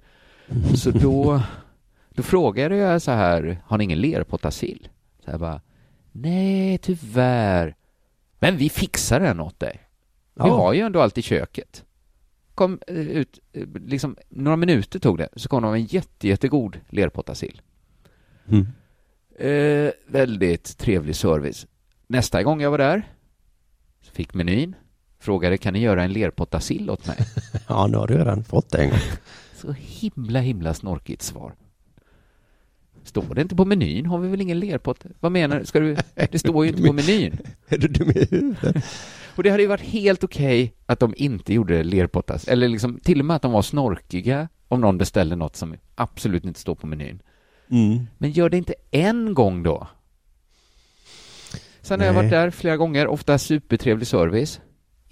Så 0.77 0.91
då, 0.91 1.43
då 2.15 2.23
frågade 2.23 2.77
jag 2.77 3.03
så 3.03 3.11
här, 3.11 3.63
har 3.67 3.79
ni 3.79 3.85
ingen 3.85 4.01
lerpottasill? 4.01 4.89
Så 5.25 5.31
jag 5.31 5.41
bara, 5.41 5.61
nej 6.13 6.79
tyvärr. 6.79 7.75
Men 8.39 8.57
vi 8.57 8.71
fixar 8.71 9.21
den 9.21 9.41
åt 9.41 9.61
dig. 9.61 9.81
Vi 10.35 10.49
Ja. 10.49 10.57
har 10.57 10.73
ju 10.73 10.81
ändå 10.81 11.01
allt 11.01 11.19
i 11.19 11.23
köket. 11.23 11.85
Kom 12.55 12.79
eh, 12.87 12.97
ut, 12.97 13.39
eh, 13.53 13.67
liksom 13.87 14.17
några 14.29 14.57
minuter 14.57 14.99
tog 14.99 15.19
det, 15.19 15.29
så 15.37 15.49
kom 15.49 15.63
de 15.63 15.73
med 15.73 15.81
en 15.81 15.87
jätte, 15.87 16.29
jättegod 16.29 16.81
lerpottasill. 16.89 17.61
Mm. 18.49 18.67
Eh, 19.39 19.93
väldigt 20.07 20.79
trevlig 20.79 21.17
service. 21.17 21.67
Nästa 22.07 22.43
gång 22.43 22.61
jag 22.61 22.71
var 22.71 22.79
där, 22.79 23.03
så 24.01 24.13
fick 24.13 24.35
menyn, 24.35 24.75
frågade 25.23 25.59
kan 25.59 25.73
ni 25.73 25.79
göra 25.79 26.05
en 26.05 26.13
lerpottasill 26.13 26.91
åt 26.91 27.07
mig? 27.07 27.17
Ja, 27.69 27.87
nu 27.87 27.97
har 27.97 28.07
du 28.07 28.19
redan 28.19 28.45
fått 28.45 28.71
det 28.71 28.79
en 28.79 28.91
gång. 28.91 28.99
Så 29.55 29.73
himla, 29.73 30.41
himla 30.41 30.75
snorkigt 30.75 31.23
svar. 31.23 31.55
Står 33.05 33.35
det 33.35 33.43
inte 33.43 33.57
på 33.57 33.65
menyn 33.65 34.07
har 34.07 34.19
vi 34.19 34.29
väl 34.29 34.41
ingen 34.41 34.61
lerpott? 34.61 35.05
Vad 35.21 35.33
menar 35.33 35.59
du? 35.59 35.67
Ska 35.67 35.81
du? 35.81 35.97
Det 36.31 36.39
står 36.39 36.65
ju 36.65 36.71
inte 36.71 36.83
på 36.83 36.93
menyn. 37.03 37.39
Är 37.69 37.79
du 37.79 37.89
dum 37.89 38.11
i 38.11 38.27
huvudet? 38.31 38.85
Och 39.37 39.43
det 39.43 39.51
hade 39.51 39.63
ju 39.63 39.69
varit 39.69 39.81
helt 39.81 40.25
okej 40.25 40.75
att 40.87 41.01
de 41.01 41.15
inte 41.17 41.55
gjorde 41.55 41.83
lerpottas, 41.83 42.49
eller 42.49 42.69
liksom 42.69 43.01
till 43.01 43.21
och 43.21 43.27
med 43.27 43.37
att 43.37 43.43
de 43.43 43.53
var 43.53 43.63
snorkiga 43.63 44.49
om 44.69 44.81
någon 44.81 44.99
beställde 44.99 45.37
något 45.37 45.57
som 45.57 45.77
absolut 45.95 46.45
inte 46.45 46.61
står 46.61 46.75
på 46.75 46.87
menyn. 46.87 47.23
Mm. 47.71 48.07
Men 48.19 48.31
gör 48.31 48.49
det 48.51 48.57
inte 48.57 48.75
en 48.91 49.35
gång 49.35 49.63
då. 49.63 49.87
Sen 51.81 52.01
har 52.01 52.07
jag 52.07 52.15
Nej. 52.15 52.23
varit 52.23 52.31
där 52.31 52.51
flera 52.51 52.77
gånger, 52.77 53.07
ofta 53.07 53.39
supertrevlig 53.39 54.07
service. 54.07 54.61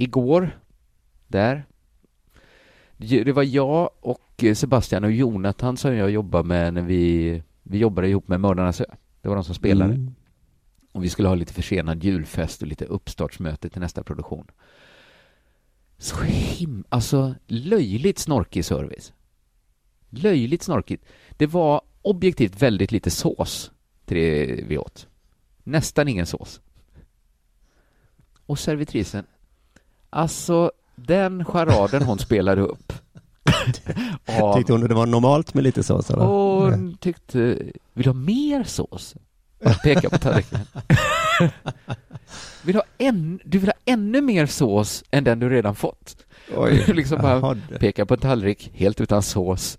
Igår, 0.01 0.61
där. 1.29 1.65
Det 2.97 3.33
var 3.33 3.43
jag 3.43 3.91
och 4.01 4.45
Sebastian 4.55 5.05
och 5.05 5.13
Jonathan 5.13 5.77
som 5.77 5.95
jag 5.95 6.11
jobbade 6.11 6.49
med 6.49 6.75
när 6.75 6.83
vi, 6.83 7.43
vi 7.63 7.79
jobbade 7.79 8.09
ihop 8.09 8.29
med 8.29 8.41
Mördarnas 8.41 8.81
Ö. 8.81 8.85
Det 9.21 9.29
var 9.29 9.37
de 9.37 9.45
som 9.45 9.55
spelade. 9.55 9.95
Mm. 9.95 10.15
Och 10.93 11.05
vi 11.05 11.09
skulle 11.09 11.29
ha 11.29 11.35
lite 11.35 11.53
försenad 11.53 12.05
julfest 12.05 12.63
och 12.63 12.69
lite 12.69 12.85
uppstartsmöte 12.85 13.69
till 13.69 13.81
nästa 13.81 14.03
produktion. 14.03 14.47
Så 15.99 16.17
him... 16.23 16.85
Alltså, 16.89 17.35
löjligt 17.47 18.19
snorkig 18.19 18.65
service. 18.65 19.13
Löjligt 20.11 20.63
snorkigt. 20.63 21.05
Det 21.31 21.47
var 21.47 21.81
objektivt 22.03 22.63
väldigt 22.63 22.93
lite 22.93 23.11
sås 23.11 23.73
till 24.05 24.17
det 24.17 24.65
vi 24.67 24.79
åt. 24.79 25.09
Nästan 25.63 26.09
ingen 26.09 26.27
sås. 26.27 26.61
Och 28.47 28.59
servitrisen, 28.59 29.27
alltså 30.11 30.70
den 30.96 31.44
charaden 31.44 32.03
hon 32.03 32.18
spelade 32.18 32.62
upp. 32.62 32.92
Tyckte 34.57 34.73
hon 34.73 34.81
det 34.81 34.94
var 34.94 35.07
normalt 35.07 35.55
med 35.55 35.64
lite 35.64 35.83
sås? 35.83 36.11
Eller? 36.11 36.25
Hon 36.25 36.96
tyckte, 37.01 37.38
vill 37.92 38.05
du 38.05 38.09
ha 38.09 38.14
mer 38.14 38.64
sås? 38.64 39.14
Och 39.64 39.83
peka 39.83 40.11
på 40.11 40.18
tallriken. 40.18 40.59
vill 42.62 42.77
ha 42.77 42.83
en, 42.99 43.40
du 43.44 43.59
vill 43.59 43.68
ha 43.68 43.92
ännu 43.92 44.20
mer 44.20 44.46
sås 44.46 45.05
än 45.11 45.25
den 45.25 45.38
du 45.38 45.49
redan 45.49 45.75
fått? 45.75 46.16
Oj. 46.57 46.85
liksom 46.94 47.18
bara 47.23 47.57
peka 47.81 48.07
på 48.07 48.14
en 48.14 48.20
tallrik 48.20 48.70
helt 48.75 49.01
utan 49.01 49.23
sås. 49.23 49.79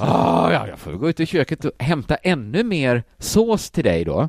Ah, 0.00 0.52
ja, 0.52 0.68
jag 0.68 0.78
får 0.78 0.92
gå 0.92 1.08
ut 1.08 1.20
i 1.20 1.26
köket 1.26 1.64
och 1.64 1.72
hämta 1.78 2.16
ännu 2.16 2.64
mer 2.64 3.02
sås 3.18 3.70
till 3.70 3.84
dig 3.84 4.04
då. 4.04 4.28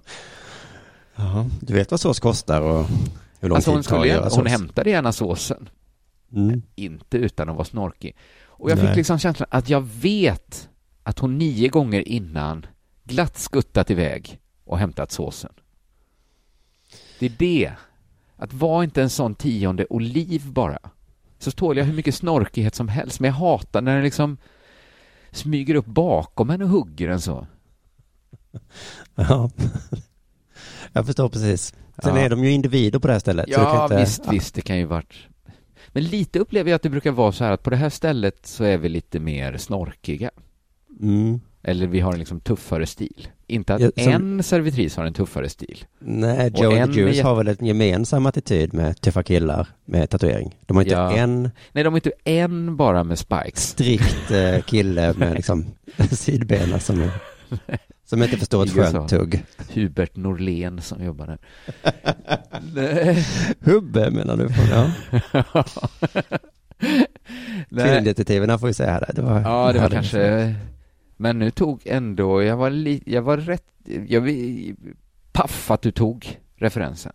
Ja, 1.16 1.46
du 1.62 1.74
vet 1.74 1.92
vad 1.92 2.00
sås 2.00 2.20
kostar 2.20 2.62
och 2.62 2.86
hur 3.40 3.50
lång 3.50 3.56
alltså 3.56 3.72
hon, 3.72 3.84
skulle, 3.84 4.18
hon 4.18 4.32
sås. 4.32 4.48
hämtade 4.48 4.90
gärna 4.90 5.12
såsen. 5.12 5.70
Mm. 6.34 6.62
Inte 6.76 7.18
utan 7.18 7.50
att 7.50 7.56
vara 7.56 7.66
snorkig. 7.66 8.16
Och 8.46 8.72
jag 8.72 8.78
Nej. 8.78 8.88
fick 8.88 8.96
liksom 8.96 9.20
känslan 9.20 9.48
att 9.52 9.70
jag 9.70 9.82
vet 9.82 10.70
att 11.04 11.20
hon 11.20 11.38
nio 11.38 11.68
gånger 11.68 12.08
innan 12.08 12.66
glatt 13.04 13.38
skuttat 13.38 13.92
iväg 13.92 14.40
och 14.64 14.80
hämtat 14.80 15.12
såsen. 15.12 15.52
Det 17.20 17.26
är 17.26 17.34
det. 17.38 17.72
Att 18.36 18.54
vara 18.54 18.84
inte 18.84 19.02
en 19.02 19.10
sån 19.10 19.36
tionde 19.36 19.86
oliv 19.90 20.52
bara. 20.52 20.80
Så 21.40 21.52
tål 21.52 21.78
jag 21.78 21.86
hur 21.86 21.94
mycket 21.94 22.16
snorkighet 22.16 22.76
som 22.76 22.88
helst, 22.88 23.20
men 23.20 23.28
jag 23.28 23.36
hatar 23.36 23.82
när 23.82 23.94
den 23.96 24.04
liksom 24.04 24.38
smyger 25.32 25.76
upp 25.76 25.86
bakom 25.86 26.50
en 26.50 26.62
och 26.62 26.70
hugger 26.70 27.10
en 27.10 27.22
så. 27.22 27.48
Ja. 29.16 29.50
Jag 30.94 31.06
förstår 31.06 31.30
precis. 31.30 31.74
Sen 32.04 32.16
Ja. 32.16 32.22
är 32.22 32.30
de 32.30 32.44
ju 32.44 32.52
individer 32.52 33.00
på 33.00 33.08
det 33.08 33.14
här 33.14 33.20
stället. 33.20 33.46
så 33.54 33.60
du 33.60 33.66
kan 33.66 33.76
Ja, 33.76 33.84
inte... 33.84 33.98
visst, 34.00 34.22
visst, 34.32 34.56
det 34.56 34.62
kan 34.62 34.78
ju 34.78 34.86
varit... 34.86 35.14
Men 35.88 36.04
lite 36.04 36.40
upplever 36.40 36.70
jag 36.72 36.76
att 36.76 36.82
det 36.82 36.90
brukar 36.90 37.12
vara 37.12 37.32
så 37.32 37.44
här 37.44 37.52
att 37.52 37.64
på 37.64 37.70
det 37.70 37.76
här 37.76 37.90
stället 37.90 38.46
så 38.46 38.64
är 38.64 38.78
vi 38.78 38.90
lite 38.90 39.20
mer 39.20 39.58
snorkiga. 39.58 40.32
Mm. 41.02 41.40
Eller 41.64 41.88
vi 41.88 42.00
har 42.00 42.14
en 42.14 42.20
liksom 42.20 42.40
tuffare 42.40 42.86
stil. 42.86 43.28
Inte 43.48 43.74
att 43.76 43.82
Ja, 43.82 43.92
som- 44.04 44.14
en 44.14 44.44
servitris 44.44 44.96
har 44.98 45.06
en 45.06 45.14
tuffare 45.14 45.50
stil. 45.50 45.86
Nej, 46.00 46.52
Joe 46.56 46.82
and 46.82 46.94
the 46.94 47.00
Juice 47.00 47.16
med- 47.16 47.26
har 47.26 47.36
väl 47.36 47.48
en 47.48 47.66
gemensam 47.66 48.26
attityd 48.26 48.74
med 48.74 49.02
tuffa 49.02 49.24
killar 49.24 49.68
med 49.86 50.10
tatuering. 50.10 50.56
De 50.66 50.78
har 50.78 50.84
inte 50.84 50.96
Ja. 50.96 51.12
en 51.16 51.42
Nej, 51.72 51.84
de 51.84 51.94
är 51.94 51.98
inte 51.98 52.12
en 52.24 52.76
bara 52.78 53.04
med 53.04 53.20
spikes. 53.20 53.68
strikt 53.68 54.32
eh, 54.32 54.62
kille 54.62 55.14
med 55.18 55.34
liksom 55.34 55.66
sidbena 56.12 56.80
som, 56.80 57.02
är, 57.02 57.10
som 58.10 58.24
inte 58.24 58.38
förstår 58.38 58.64
ett 58.64 58.72
skönt 58.74 59.10
tugg. 59.10 59.46
Hubert 59.74 60.16
Norlén 60.16 60.82
som 60.82 61.04
jobbar 61.04 61.28
där. 61.28 61.38
Hubbe 63.72 64.12
menar 64.12 64.38
du? 64.38 64.50
Ja. 64.72 64.92
Nej. 67.70 67.94
Filmdetektiverna 67.94 68.58
får 68.58 68.68
vi 68.68 68.74
säga 68.74 68.92
här. 68.92 69.12
Det 69.16 69.22
var, 69.22 69.42
Ja, 69.42 69.74
det 69.74 69.80
var 69.80 69.90
kanske... 69.90 70.56
Men 71.18 71.40
nu 71.40 71.52
tog 71.52 71.82
ändå, 71.86 72.44
jag 72.44 72.58
var, 72.58 72.70
li... 72.70 73.04
jag 73.06 73.22
var 73.22 73.38
rätt, 73.38 73.66
jag 74.08 74.22
var 74.22 74.32
paff 75.32 75.72
att 75.72 75.82
du 75.82 75.92
tog 75.92 76.40
referensen. 76.56 77.14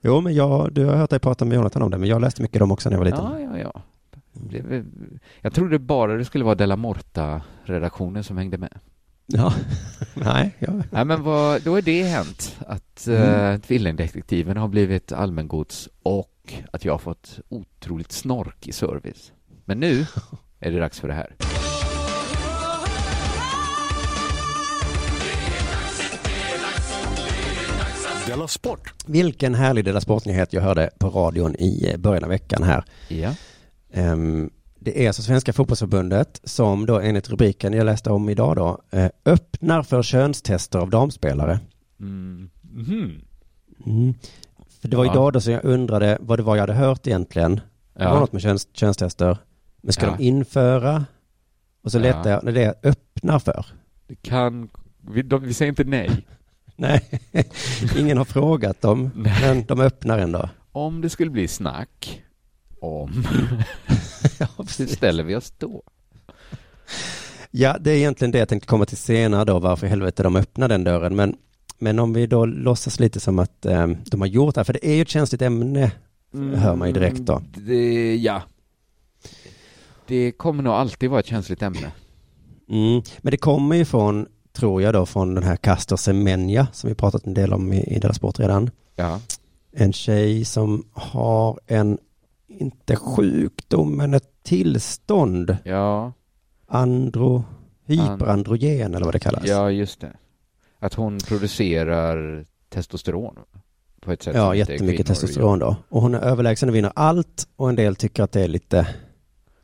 Jo, 0.00 0.20
men 0.20 0.34
jag, 0.34 0.72
du 0.72 0.84
har 0.84 0.96
hört 0.96 1.10
dig 1.10 1.18
prata 1.18 1.44
med 1.44 1.56
Jonathan 1.56 1.82
om 1.82 1.90
det, 1.90 1.98
men 1.98 2.08
jag 2.08 2.20
läste 2.20 2.42
mycket 2.42 2.58
dem 2.58 2.72
också 2.72 2.88
när 2.88 2.94
jag 2.96 2.98
var 2.98 3.06
liten. 3.06 3.24
Ja, 3.24 3.40
ja, 3.40 3.58
ja. 3.58 3.82
Det, 4.32 4.84
jag 5.40 5.54
trodde 5.54 5.78
bara 5.78 6.16
det 6.16 6.24
skulle 6.24 6.44
vara 6.44 6.54
Della 6.54 6.76
Morta-redaktionen 6.76 8.24
som 8.24 8.36
hängde 8.36 8.58
med. 8.58 8.78
Ja. 9.26 9.52
Nej, 10.14 10.54
ja. 10.58 10.72
Nej, 10.90 11.04
men 11.04 11.22
vad, 11.22 11.62
då 11.62 11.76
är 11.76 11.82
det 11.82 12.02
hänt 12.02 12.56
att 12.66 13.06
Mm. 13.06 13.22
mm. 13.22 13.60
Tvillingdetektiven 13.60 14.56
har 14.56 14.68
blivit 14.68 15.12
allmängods 15.12 15.88
och 16.02 16.54
att 16.72 16.84
jag 16.84 16.92
har 16.92 16.98
fått 16.98 17.38
otroligt 17.48 18.12
snorkig 18.12 18.74
service. 18.74 19.32
Men 19.64 19.80
nu 19.80 20.06
är 20.60 20.70
det 20.70 20.78
dags 20.78 21.00
för 21.00 21.08
det 21.08 21.14
här. 21.14 21.36
Della 28.26 28.48
Sport! 28.48 28.92
Vilken 29.06 29.54
härlig 29.54 29.84
Della 29.84 30.00
Sportnyhet 30.00 30.52
jag 30.52 30.62
hörde 30.62 30.90
på 30.98 31.08
radion 31.10 31.54
i 31.58 31.90
eh, 31.90 31.96
början 31.96 32.24
av 32.24 32.30
veckan 32.30 32.62
här. 32.62 32.84
Ja. 33.08 33.34
Ehm, 33.92 34.50
det 34.84 35.02
är 35.02 35.06
alltså 35.06 35.22
Svenska 35.22 35.52
fotbollsförbundet 35.52 36.40
som 36.44 36.86
då 36.86 37.00
enligt 37.00 37.30
rubriken 37.30 37.72
jag 37.72 37.84
läste 37.86 38.10
om 38.10 38.28
idag 38.28 38.56
då 38.56 38.82
eh, 38.90 39.08
öppnar 39.24 39.82
för 39.82 40.02
könstester 40.02 40.78
av 40.78 40.90
damspelare. 40.90 41.60
Mm. 42.00 42.50
Mhm. 42.62 43.20
Mm. 43.86 44.14
För 44.80 44.88
det 44.88 44.96
var 44.96 45.04
Ja. 45.04 45.12
idag 45.12 45.32
då 45.32 45.40
som 45.40 45.52
jag 45.52 45.64
undrade 45.64 46.18
vad 46.20 46.38
det 46.38 46.42
var 46.42 46.56
jag 46.56 46.62
hade 46.62 46.72
hört 46.74 47.06
egentligen. 47.06 47.54
Det 47.94 48.04
var 48.04 48.14
Ja. 48.14 48.20
något 48.20 48.32
med 48.32 48.42
köns, 48.42 48.68
könstester. 48.72 49.38
Men 49.82 49.92
ska 49.92 50.06
Ja. 50.06 50.14
de 50.18 50.24
införa? 50.24 51.04
Och 51.82 51.92
så 51.92 51.98
Ja. 51.98 52.02
letade 52.02 52.30
jag, 52.30 52.44
när 52.44 52.52
det 52.52 52.62
är 52.64 52.74
öppnar 52.82 53.38
för. 53.38 53.66
Det 54.06 54.14
kan... 54.14 54.68
Vi, 55.10 55.22
de, 55.22 55.42
vi 55.42 55.54
säger 55.54 55.68
inte 55.72 55.84
nej. 55.84 56.10
Nej, 56.76 57.20
ingen 57.98 58.18
har 58.18 58.24
frågat 58.24 58.80
dem, 58.80 59.10
men 59.14 59.64
de 59.64 59.80
öppnar 59.80 60.18
ändå. 60.18 60.48
Om 60.72 61.00
det 61.00 61.10
skulle 61.10 61.30
bli 61.30 61.48
snack 61.48 62.22
om, 62.84 63.24
Ja, 64.38 64.46
precis. 64.56 64.92
ställer 64.96 65.22
vi 65.24 65.34
oss 65.36 65.52
då? 65.58 65.82
Ja, 67.50 67.76
det 67.80 67.90
är 67.90 67.96
egentligen 67.96 68.30
det 68.32 68.38
jag 68.38 68.48
tänkte 68.48 68.66
komma 68.68 68.86
till 68.86 68.96
senare 68.96 69.44
då, 69.44 69.58
varför 69.58 69.86
i 69.86 69.90
helvete 69.90 70.22
de 70.22 70.36
öppnar 70.36 70.68
den 70.68 70.84
dörren. 70.84 71.16
Men, 71.16 71.36
men 71.78 71.98
om 71.98 72.12
vi 72.12 72.26
då 72.26 72.46
låtsas 72.46 73.00
lite 73.00 73.20
som 73.20 73.38
att 73.38 73.66
eh, 73.66 73.86
de 73.86 74.20
har 74.20 74.28
gjort 74.28 74.54
det 74.54 74.58
här, 74.58 74.64
för 74.64 74.72
det 74.72 74.86
är 74.88 74.94
ju 74.94 75.02
ett 75.02 75.08
känsligt 75.08 75.42
ämne, 75.42 75.90
hör 76.54 76.76
man 76.76 76.88
ju 76.88 76.94
direkt 76.94 77.20
då. 77.20 77.32
Mm, 77.36 77.46
Det, 77.66 78.16
ja. 78.16 78.42
Det 80.06 80.32
kommer 80.32 80.62
nog 80.62 80.72
alltid 80.72 81.10
vara 81.10 81.20
ett 81.20 81.26
känsligt 81.26 81.62
ämne. 81.62 81.92
Mm. 82.68 83.02
Men 83.18 83.30
det 83.30 83.36
kommer 83.36 83.76
ju 83.76 83.84
från, 83.84 84.26
tror 84.52 84.82
jag 84.82 84.94
då, 84.94 85.06
från 85.06 85.34
den 85.34 85.44
här 85.44 85.56
Castor 85.56 85.96
Semenya, 85.96 86.66
som 86.72 86.88
vi 86.88 86.94
pratat 86.94 87.26
en 87.26 87.34
del 87.34 87.52
om 87.52 87.72
i, 87.72 87.80
i 87.96 87.98
deras 87.98 88.16
sport 88.16 88.38
redan. 88.40 88.70
Ja. 88.96 89.20
En 89.72 89.92
tjej 89.92 90.44
som 90.44 90.84
har 90.92 91.60
en, 91.66 91.98
inte 92.58 92.96
sjukdom, 92.96 93.96
men 93.96 94.14
ett 94.14 94.42
tillstånd, 94.42 95.56
Ja, 95.64 96.12
andro, 96.66 97.44
hyperandrogen 97.86 98.94
eller 98.94 99.04
vad 99.04 99.14
det 99.14 99.18
kallas. 99.18 99.46
ja 99.46 99.70
just 99.70 100.00
det. 100.00 100.12
Att 100.78 100.94
hon 100.94 101.18
producerar 101.18 102.44
testosteron 102.68 103.36
på 104.00 104.12
ett 104.12 104.22
sätt 104.22 104.34
Ja, 104.36 104.54
jättemycket 104.54 105.06
testosteron 105.06 105.58
då. 105.58 105.76
Och 105.88 106.02
hon 106.02 106.14
är 106.14 106.18
överlägsen 106.20 106.68
och 106.68 106.74
vinner 106.74 106.92
allt 106.94 107.48
och 107.56 107.68
en 107.68 107.76
del 107.76 107.96
tycker 107.96 108.22
att 108.22 108.32
det 108.32 108.40
är 108.40 108.48
lite 108.48 108.86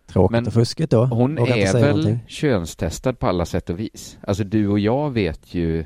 tråkigt 0.06 0.32
Men 0.32 0.46
och 0.46 0.52
fuskigt 0.52 0.90
då. 0.90 1.04
Hon 1.04 1.36
Vågar 1.36 1.56
är 1.56 1.72
väl 1.72 1.88
någonting. 1.96 2.18
könstestad 2.26 3.12
på 3.12 3.26
alla 3.26 3.46
sätt 3.46 3.70
och 3.70 3.78
vis. 3.80 4.18
Alltså 4.22 4.44
du 4.44 4.68
och 4.68 4.78
jag 4.78 5.10
vet 5.10 5.54
ju 5.54 5.84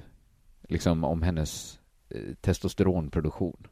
liksom 0.68 1.04
om 1.04 1.22
hennes 1.22 1.78
eh, 2.10 2.20
testosteronproduktion. 2.40 3.66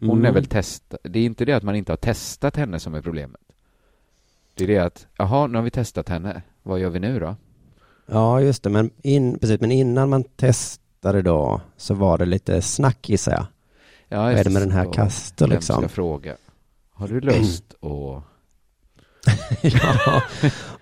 Hon 0.00 0.10
Mm. 0.10 0.24
är 0.24 0.32
väl 0.32 0.46
testad. 0.46 0.98
Det 1.02 1.18
är 1.18 1.24
inte 1.24 1.44
det 1.44 1.52
att 1.52 1.62
man 1.62 1.76
inte 1.76 1.92
har 1.92 1.96
testat 1.96 2.56
henne 2.56 2.80
som 2.80 2.94
är 2.94 3.02
problemet. 3.02 3.40
Det 4.54 4.64
är 4.64 4.68
det 4.68 4.78
att, 4.78 5.06
jaha, 5.16 5.46
nu 5.46 5.58
har 5.58 5.62
vi 5.62 5.70
testat 5.70 6.08
henne. 6.08 6.42
Vad 6.62 6.80
gör 6.80 6.90
vi 6.90 6.98
nu 6.98 7.18
då? 7.20 7.36
Ja, 8.06 8.40
just 8.40 8.62
det. 8.62 8.70
Men, 8.70 8.90
in, 9.02 9.38
precis, 9.38 9.60
men 9.60 9.72
innan 9.72 10.08
man 10.08 10.24
testade 10.24 11.22
då 11.22 11.60
så 11.76 11.94
var 11.94 12.18
det 12.18 12.24
lite 12.24 12.62
snack 12.62 13.08
gissar 13.08 13.32
jag. 13.32 13.46
Ja, 14.08 14.22
Vad 14.22 14.32
är 14.32 14.44
det 14.44 14.50
med 14.50 14.62
den 14.62 14.70
här 14.70 14.84
Vem 15.38 15.50
liksom? 15.50 15.76
ska 15.80 15.88
fråga? 15.88 16.36
Har 16.90 17.08
du 17.08 17.20
lust 17.20 17.64
att... 17.80 18.22
ja, 19.62 20.22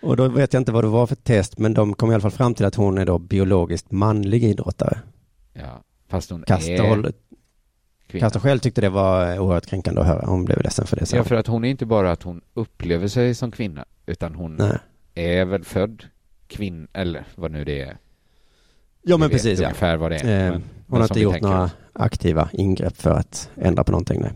och 0.01 0.17
då 0.17 0.29
vet 0.29 0.53
jag 0.53 0.61
inte 0.61 0.73
vad 0.73 0.85
det 0.85 0.89
var 0.89 1.07
för 1.07 1.15
test, 1.17 1.59
men 1.59 1.75
de 1.75 1.95
kom 1.95 2.11
i 2.11 2.15
alla 2.15 2.21
fall 2.21 2.31
fram 2.31 2.55
till 2.55 2.67
att 2.67 2.75
hon 2.75 2.99
är 2.99 3.07
då 3.07 3.19
biologiskt 3.19 3.91
manlig 3.93 4.45
idrottare. 4.45 4.99
Ja, 5.53 5.83
fast 6.09 6.31
hon 6.31 6.43
Castor, 6.43 6.73
är 6.73 6.89
håller- 6.89 7.13
kvinna. 8.13 8.27
Castor 8.27 8.41
själv 8.41 8.59
tyckte 8.59 8.81
det 8.81 8.89
var 8.89 9.39
oerhört 9.39 9.67
kränkande 9.67 10.01
att 10.01 10.07
höra. 10.07 10.27
Hon 10.27 10.45
blev 10.45 10.63
ledsen 10.63 10.87
för 10.87 10.97
det. 10.97 11.07
Så. 11.07 11.17
Ja, 11.17 11.25
för 11.25 11.35
att 11.35 11.47
hon 11.47 11.65
är 11.65 11.69
inte 11.69 11.87
bara 11.87 12.13
att 12.13 12.23
hon 12.23 12.41
upplever 12.55 13.09
sig 13.09 13.35
som 13.35 13.51
kvinna, 13.51 13.85
utan 14.07 14.35
hon 14.35 14.57
Nej. 14.57 14.79
är 15.15 15.45
väl 15.45 15.65
född 15.65 16.05
kvinna, 16.47 16.89
eller 16.93 17.25
vad 17.35 17.51
nu 17.51 17.65
det 17.65 17.81
är. 17.83 17.97
Ja, 19.03 19.17
men 19.17 19.31
precis 19.31 19.61
ja. 19.61 19.67
ungefär 19.67 19.97
vad 19.97 20.11
det 20.11 20.17
är. 20.17 20.47
Eh, 20.47 20.53
men- 20.53 20.63
hon 20.89 21.01
har 21.01 21.05
inte 21.05 21.21
gjort 21.21 21.33
tänker 21.33 21.49
några 21.49 21.71
aktiva 21.93 22.49
ingrepp 22.53 22.97
för 22.97 23.11
att 23.11 23.51
ändra 23.57 23.85
på 23.85 23.93
någonting. 23.93 24.21
Nej. 24.21 24.33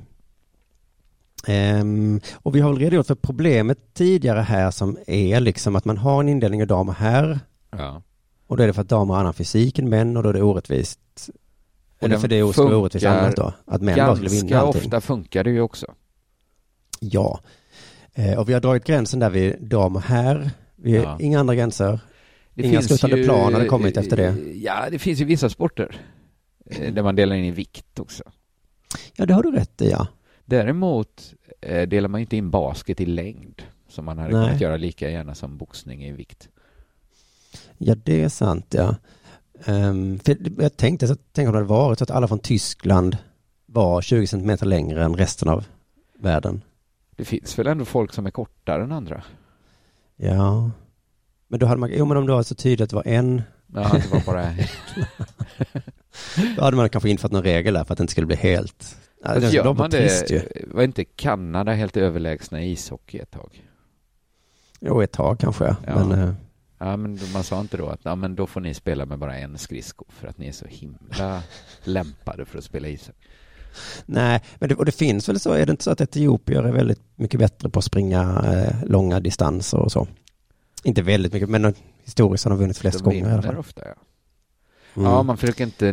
Ehm, 1.47 2.21
och 2.35 2.55
vi 2.57 2.61
har 2.61 2.71
väl 2.71 2.79
redogjort 2.79 3.07
för 3.07 3.15
problemet 3.15 3.95
tidigare 3.95 4.41
här 4.41 4.71
som 4.71 4.99
är 5.07 5.41
liksom 5.41 5.77
att 5.77 5.85
man 5.85 5.99
har 5.99 6.21
en 6.21 6.29
indelning 6.29 6.63
av 6.63 6.67
dam 6.69 6.89
och 6.89 6.95
herr 6.95 7.41
Ja. 7.71 8.03
och 8.47 8.57
då 8.57 8.63
är 8.63 8.67
det 8.67 8.73
för 8.73 8.83
att 8.83 8.89
damer 8.89 9.15
har 9.15 9.21
annan 9.21 9.35
fysik 9.35 9.79
än 9.79 9.89
män 9.89 10.17
och 10.17 10.23
då 10.23 10.29
är 10.29 10.33
det 10.33 10.43
orättvist. 10.43 11.01
Eller 11.99 12.09
den 12.11 12.21
för 12.21 12.29
det 12.29 12.53
skulle 12.53 12.67
vara 12.69 12.77
orättvist 12.79 13.07
annars 13.07 13.35
då, 13.35 13.53
att 13.65 13.83
män 13.83 13.97
bara 13.97 14.17
skulle 14.17 14.29
vinna 14.31 14.49
Ganska 14.49 14.59
allting. 14.67 14.83
ofta 14.83 15.01
funkar 15.01 15.45
det 15.45 15.51
ju 15.51 15.61
också. 15.61 15.95
Ja. 17.01 17.41
Eh, 18.15 18.39
och 18.39 18.49
vi 18.49 18.53
har 18.53 18.61
dragit 18.61 18.85
gränsen 18.85 19.21
där 19.21 19.31
vid 19.31 19.57
dam 19.63 19.97
och 19.97 20.03
herr. 20.03 20.51
Vi 20.77 20.97
Ja. 20.97 21.19
inga 21.21 21.41
andra 21.41 21.55
gränser. 21.55 22.01
Det 22.55 22.63
Inga 22.63 22.83
slutande 22.83 23.17
ju- 23.19 23.25
plan 23.25 23.55
har 23.55 23.61
det 23.61 23.67
kommit 23.69 23.97
efter 23.97 24.17
det. 24.17 24.35
Ja, 24.55 24.87
det 24.91 24.99
finns 24.99 25.21
ju 25.21 25.25
vissa 25.25 25.49
sporter 25.51 26.01
eh, 26.67 26.95
där 26.95 27.03
man 27.03 27.17
delar 27.17 27.37
in 27.37 27.45
i 27.45 27.51
vikt 27.51 27.99
också. 28.01 28.23
Ja, 29.17 29.27
det 29.27 29.35
har 29.35 29.43
du 29.43 29.51
rätt 29.53 29.83
i 29.83 29.91
ja. 29.91 30.07
Däremot 30.45 31.35
eh, 31.61 31.89
delar 31.89 32.09
man 32.09 32.21
inte 32.21 32.37
in 32.37 32.51
basket 32.51 33.01
i 33.01 33.07
längd 33.07 33.63
Som 33.89 34.05
man 34.05 34.19
hade 34.19 34.33
Nej. 34.37 34.47
kunnat 34.47 34.61
göra 34.61 34.77
lika 34.77 35.11
gärna 35.11 35.35
som 35.35 35.57
boxning 35.57 36.05
i 36.05 36.13
vikt. 36.13 36.49
Ja, 37.79 37.95
det 37.95 38.23
är 38.23 38.29
sant, 38.29 38.67
ja. 38.75 38.95
Um, 39.65 40.19
för 40.19 40.37
jag 40.59 40.77
tänkte, 40.77 41.09
så, 41.09 41.17
tänk 41.33 41.47
om 41.47 41.53
det 41.53 41.59
hade 41.59 41.69
varit 41.69 41.99
så 41.99 42.05
att 42.05 42.11
alla 42.11 42.29
från 42.29 42.39
Tyskland 42.39 43.17
var 43.67 44.03
20 44.03 44.27
centimeter 44.27 44.67
längre 44.67 45.05
än 45.05 45.17
resten 45.17 45.49
av 45.49 45.65
världen. 46.19 46.63
Det 47.17 47.25
finns 47.25 47.59
väl 47.59 47.67
ändå 47.67 47.85
folk 47.85 48.13
som 48.13 48.27
är 48.27 48.31
kortare 48.31 48.83
än 48.83 48.93
andra? 48.93 49.23
Ja, 50.17 50.71
men 51.49 51.61
då 51.61 51.67
hade 51.67 51.81
man, 51.81 51.91
jo 51.93 52.05
men 52.05 52.17
om 52.17 52.27
det 52.27 52.33
var 52.33 52.43
så 52.43 52.55
tydligt 52.55 52.81
att 52.81 52.91
det 52.91 52.97
var 52.97 53.07
en 53.07 53.43
Ja, 53.75 53.93
det 53.93 54.11
var 54.11 54.23
bara 54.27 54.47
Då 56.57 56.65
hade 56.65 56.77
man 56.77 56.89
kanske 56.89 57.11
infört 57.11 57.31
någon 57.31 57.43
regel 57.43 57.75
där 57.75 57.85
för 57.85 57.93
att 57.93 57.99
det 57.99 58.03
inte 58.03 58.11
skulle 58.11 58.27
bli 58.27 58.37
helt... 58.37 58.97
Ja, 59.25 59.35
det 59.35 59.51
gör 59.51 59.75
man 59.75 59.91
det, 59.91 60.31
ju. 60.31 60.43
var 60.67 60.83
inte 60.83 61.05
Kanada 61.05 61.73
helt 61.73 61.97
överlägsna 61.97 62.63
i 62.63 62.71
ishockey 62.71 63.19
ett 63.19 63.31
tag? 63.31 63.65
Jo, 64.81 65.03
ett 65.03 65.13
tag 65.13 65.39
kanske, 65.39 65.77
ja. 65.87 66.07
men... 66.07 66.37
Ja, 66.79 66.97
men 66.97 67.19
man 67.33 67.45
sa 67.45 67.61
inte 67.61 67.77
då 67.77 67.89
att 67.89 68.01
ja, 68.03 68.15
men 68.15 68.35
då 68.35 68.47
får 68.47 68.61
ni 68.61 68.75
spela 68.75 69.07
med 69.07 69.19
bara 69.19 69.39
en 69.39 69.59
skridsko 69.59 70.05
för 70.09 70.29
att 70.29 70.39
ni 70.39 70.49
är 70.49 70.53
så 70.53 70.67
himla 70.67 71.43
lämpade 71.85 72.45
för 72.45 72.59
att 72.59 72.65
spela 72.65 72.89
ishockey. 72.89 73.29
Nej, 74.07 74.43
men 74.59 74.69
det, 74.69 74.75
och 74.75 74.85
det 74.85 74.93
finns 74.93 75.29
väl 75.29 75.41
så, 75.41 75.53
är 75.53 75.67
det 75.67 75.71
inte 75.71 75.85
så 75.85 75.91
att 75.91 76.01
etiopier 76.01 76.63
är 76.63 76.73
väldigt 76.73 77.01
mycket 77.17 77.41
bättre 77.41 77.71
på 77.71 77.79
att 77.79 77.85
springa 77.85 78.45
eh, 78.45 78.85
långa 78.85 79.21
distanser 79.21 79.79
och 79.79 79.93
så? 79.93 80.09
Inte 80.85 81.03
väldigt 81.03 81.33
mycket, 81.33 81.49
men 81.49 81.75
historiskt 82.05 82.45
har 82.45 82.51
de 82.51 82.59
vunnit 82.59 82.79
flest 82.79 82.99
de 82.99 83.05
gånger 83.05 83.33
alla 83.33 83.43
fall. 83.43 83.57
ofta, 83.57 83.83
ja. 83.85 83.95
Mm. 84.97 85.11
Ja, 85.11 85.23
man 85.23 85.37
försöker 85.37 85.65
inte 85.65 85.93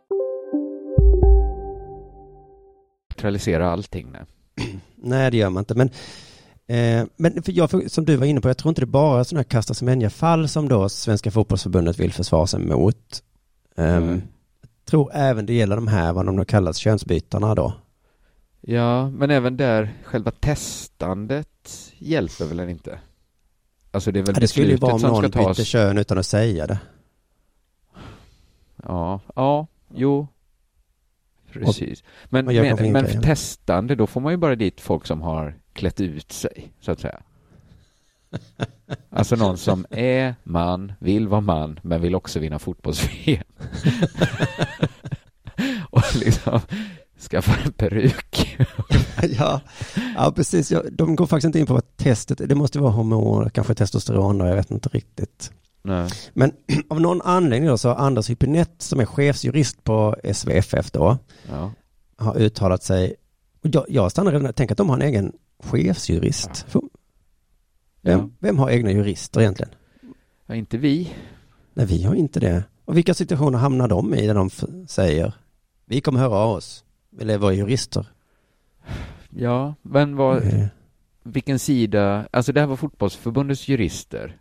Neutralisera 3.21 3.71
allting 3.71 4.11
nu. 4.11 4.25
Nej, 4.95 5.31
det 5.31 5.37
gör 5.37 5.49
man 5.49 5.61
inte. 5.61 5.75
Men, 5.75 5.89
eh, 6.67 7.07
men 7.17 7.43
för 7.43 7.51
jag, 7.51 7.91
som 7.91 8.05
du 8.05 8.15
var 8.15 8.25
inne 8.25 8.41
på, 8.41 8.49
jag 8.49 8.57
tror 8.57 8.69
inte 8.69 8.81
det 8.81 8.85
är 8.85 8.87
bara 8.87 9.23
sådana 9.23 9.39
här 9.39 9.49
kasta 9.49 10.09
fall 10.09 10.49
som 10.49 10.69
då 10.69 10.89
Svenska 10.89 11.31
fotbollsförbundet 11.31 11.99
vill 11.99 12.13
försvara 12.13 12.47
sig 12.47 12.59
mot. 12.59 13.23
Um, 13.75 13.85
mm 13.85 14.21
tror 14.91 15.11
även 15.13 15.45
det 15.45 15.53
gäller 15.53 15.75
de 15.75 15.87
här, 15.87 16.13
vad 16.13 16.25
de 16.25 16.35
då 16.35 16.45
kallas, 16.45 16.77
könsbytarna 16.77 17.55
då. 17.55 17.73
Ja, 18.61 19.09
men 19.09 19.31
även 19.31 19.57
där, 19.57 19.93
själva 20.03 20.31
testandet 20.31 21.91
hjälper 21.97 22.45
väl 22.45 22.69
inte? 22.69 22.99
Alltså 23.91 24.11
det 24.11 24.19
är 24.19 24.23
väl 24.23 24.35
ja, 24.35 24.39
det 24.39 24.47
skulle 24.47 24.71
ju 24.71 24.75
vara 24.75 24.93
om 24.93 25.01
någon 25.01 25.21
byter 25.31 25.63
kön 25.63 25.97
utan 25.97 26.17
att 26.17 26.25
säga 26.25 26.67
det. 26.67 26.79
Ja, 28.83 29.19
ja, 29.35 29.67
jo. 29.95 30.27
Precis. 31.59 32.03
Men, 32.25 32.45
men, 32.45 32.91
men 32.91 33.07
för 33.07 33.21
testande, 33.21 33.95
då 33.95 34.07
får 34.07 34.21
man 34.21 34.33
ju 34.33 34.37
bara 34.37 34.55
dit 34.55 34.81
folk 34.81 35.05
som 35.05 35.21
har 35.21 35.55
klätt 35.73 36.01
ut 36.01 36.31
sig, 36.31 36.71
så 36.79 36.91
att 36.91 36.99
säga. 36.99 37.21
Alltså 39.09 39.35
någon 39.35 39.57
som 39.57 39.85
är 39.89 40.35
man, 40.43 40.93
vill 40.99 41.27
vara 41.27 41.41
man, 41.41 41.79
men 41.83 42.01
vill 42.01 42.15
också 42.15 42.39
vinna 42.39 42.59
fotbolls-VM. 42.59 43.43
och 45.89 46.15
liksom 46.15 46.59
skaffa 47.29 47.61
en 47.65 47.71
peruk. 47.71 48.57
ja, 49.39 49.61
ja, 50.15 50.31
precis. 50.35 50.73
De 50.91 51.15
går 51.15 51.25
faktiskt 51.25 51.45
inte 51.45 51.59
in 51.59 51.65
på 51.65 51.73
vad 51.73 51.97
testet 51.97 52.49
Det 52.49 52.55
måste 52.55 52.79
vara 52.79 52.91
hormoner, 52.91 53.49
kanske 53.49 53.73
testosteron 53.73 54.37
då, 54.37 54.45
jag 54.45 54.55
vet 54.55 54.71
inte 54.71 54.89
riktigt. 54.89 55.51
Nej. 55.81 56.09
Men 56.33 56.51
av 56.89 57.01
någon 57.01 57.21
anledning 57.21 57.69
då 57.69 57.77
så 57.77 57.89
har 57.89 57.95
Anders 57.95 58.29
Hypinett 58.29 58.81
som 58.81 58.99
är 58.99 59.05
chefsjurist 59.05 59.83
på 59.83 60.15
SVFF 60.33 60.91
då 60.91 61.17
ja. 61.49 61.71
har 62.17 62.37
uttalat 62.37 62.83
sig. 62.83 63.15
Och 63.63 63.69
jag, 63.73 63.85
jag 63.89 64.11
stannar 64.11 64.31
redan 64.31 64.53
tänk 64.53 64.71
att 64.71 64.77
de 64.77 64.89
har 64.89 64.95
en 64.95 65.01
egen 65.01 65.31
chefsjurist. 65.63 66.65
Ja. 66.71 66.81
Vem, 68.01 68.33
vem 68.39 68.59
har 68.59 68.69
egna 68.69 68.91
jurister 68.91 69.41
egentligen? 69.41 69.71
Ja, 70.45 70.55
inte 70.55 70.77
vi. 70.77 71.13
Nej, 71.73 71.85
vi 71.85 72.03
har 72.03 72.15
inte 72.15 72.39
det. 72.39 72.63
Och 72.85 72.97
vilka 72.97 73.13
situationer 73.13 73.57
hamnar 73.57 73.87
de 73.87 74.13
i 74.15 74.27
när 74.27 74.33
de 74.33 74.49
säger 74.87 75.33
vi 75.85 76.01
kommer 76.01 76.19
höra 76.19 76.35
av 76.35 76.55
oss, 76.55 76.83
eller 77.19 77.37
vara 77.37 77.53
jurister? 77.53 78.05
Ja, 79.29 79.75
men 79.81 80.15
vad, 80.15 80.43
Nej. 80.43 80.69
vilken 81.23 81.59
sida, 81.59 82.27
alltså 82.31 82.53
det 82.53 82.59
här 82.59 82.67
var 82.67 82.75
fotbollsförbundets 82.75 83.67
jurister. 83.67 84.37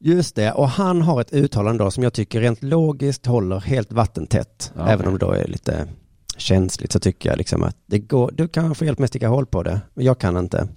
Just 0.00 0.36
det, 0.36 0.52
och 0.52 0.68
han 0.68 1.02
har 1.02 1.20
ett 1.20 1.32
uttalande 1.32 1.84
då 1.84 1.90
som 1.90 2.02
jag 2.02 2.12
tycker 2.12 2.40
rent 2.40 2.62
logiskt 2.62 3.26
håller 3.26 3.60
helt 3.60 3.92
vattentätt. 3.92 4.72
Ja, 4.76 4.88
även 4.88 5.06
om 5.06 5.12
det 5.12 5.26
då 5.26 5.32
är 5.32 5.48
lite 5.48 5.88
känsligt 6.36 6.92
så 6.92 7.00
tycker 7.00 7.28
jag 7.30 7.38
liksom 7.38 7.62
att 7.62 7.76
det 7.86 7.98
går, 7.98 8.30
du 8.34 8.48
kan 8.48 8.74
få 8.74 8.84
hjälp 8.84 8.98
med 8.98 9.04
att 9.04 9.10
sticka 9.10 9.28
hål 9.28 9.46
på 9.46 9.62
det, 9.62 9.80
men 9.94 10.04
jag 10.04 10.18
kan 10.18 10.36
inte. 10.36 10.68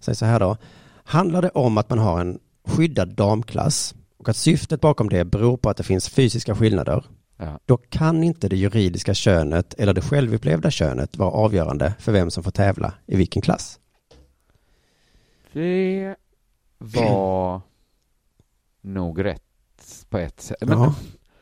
Säg 0.00 0.14
så 0.14 0.24
här 0.24 0.40
då, 0.40 0.56
Handlar 1.04 1.42
det 1.42 1.50
om 1.50 1.78
att 1.78 1.90
man 1.90 1.98
har 1.98 2.20
en 2.20 2.38
skyddad 2.64 3.14
damklass 3.14 3.94
och 4.18 4.28
att 4.28 4.36
syftet 4.36 4.80
bakom 4.80 5.08
det 5.08 5.24
beror 5.24 5.56
på 5.56 5.70
att 5.70 5.76
det 5.76 5.82
finns 5.82 6.08
fysiska 6.08 6.54
skillnader, 6.54 7.04
ja. 7.36 7.58
då 7.66 7.76
kan 7.76 8.24
inte 8.24 8.48
det 8.48 8.56
juridiska 8.56 9.14
könet 9.14 9.74
eller 9.74 9.92
det 9.92 10.00
självupplevda 10.00 10.70
könet 10.70 11.16
vara 11.16 11.30
avgörande 11.30 11.94
för 11.98 12.12
vem 12.12 12.30
som 12.30 12.42
får 12.42 12.50
tävla 12.50 12.94
i 13.06 13.16
vilken 13.16 13.42
klass. 13.42 13.78
Det 15.52 16.16
var 16.78 17.60
nog 18.82 19.24
rätt 19.24 19.42
på 20.08 20.18
ett 20.18 20.40
sätt. 20.40 20.56
Men... 20.60 20.78
Ja. 20.78 20.94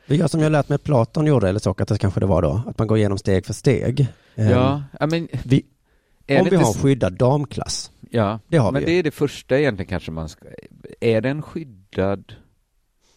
Det 0.07 0.15
gör 0.15 0.27
som 0.27 0.39
jag 0.39 0.51
lärt 0.51 0.69
mig 0.69 0.77
Platon 0.77 1.25
gjorde, 1.25 1.49
eller 1.49 1.59
Sokrates 1.59 1.97
kanske 1.97 2.19
det 2.19 2.25
var 2.25 2.41
då, 2.41 2.61
att 2.67 2.77
man 2.77 2.87
går 2.87 2.97
igenom 2.97 3.17
steg 3.17 3.45
för 3.45 3.53
steg. 3.53 4.07
Ja, 4.35 4.83
I 5.01 5.07
mean, 5.07 5.27
vi, 5.43 5.65
om 6.39 6.47
vi 6.49 6.55
har 6.55 6.73
skyddad 6.73 7.13
damklass, 7.13 7.91
Ja, 8.13 8.39
det 8.47 8.57
har 8.57 8.71
men 8.71 8.79
vi. 8.79 8.85
det 8.85 8.91
är 8.91 9.03
det 9.03 9.11
första 9.11 9.59
egentligen 9.59 9.89
kanske 9.89 10.11
man 10.11 10.29
ska... 10.29 10.45
Är 10.99 11.21
den 11.21 11.41
skyddad 11.41 12.33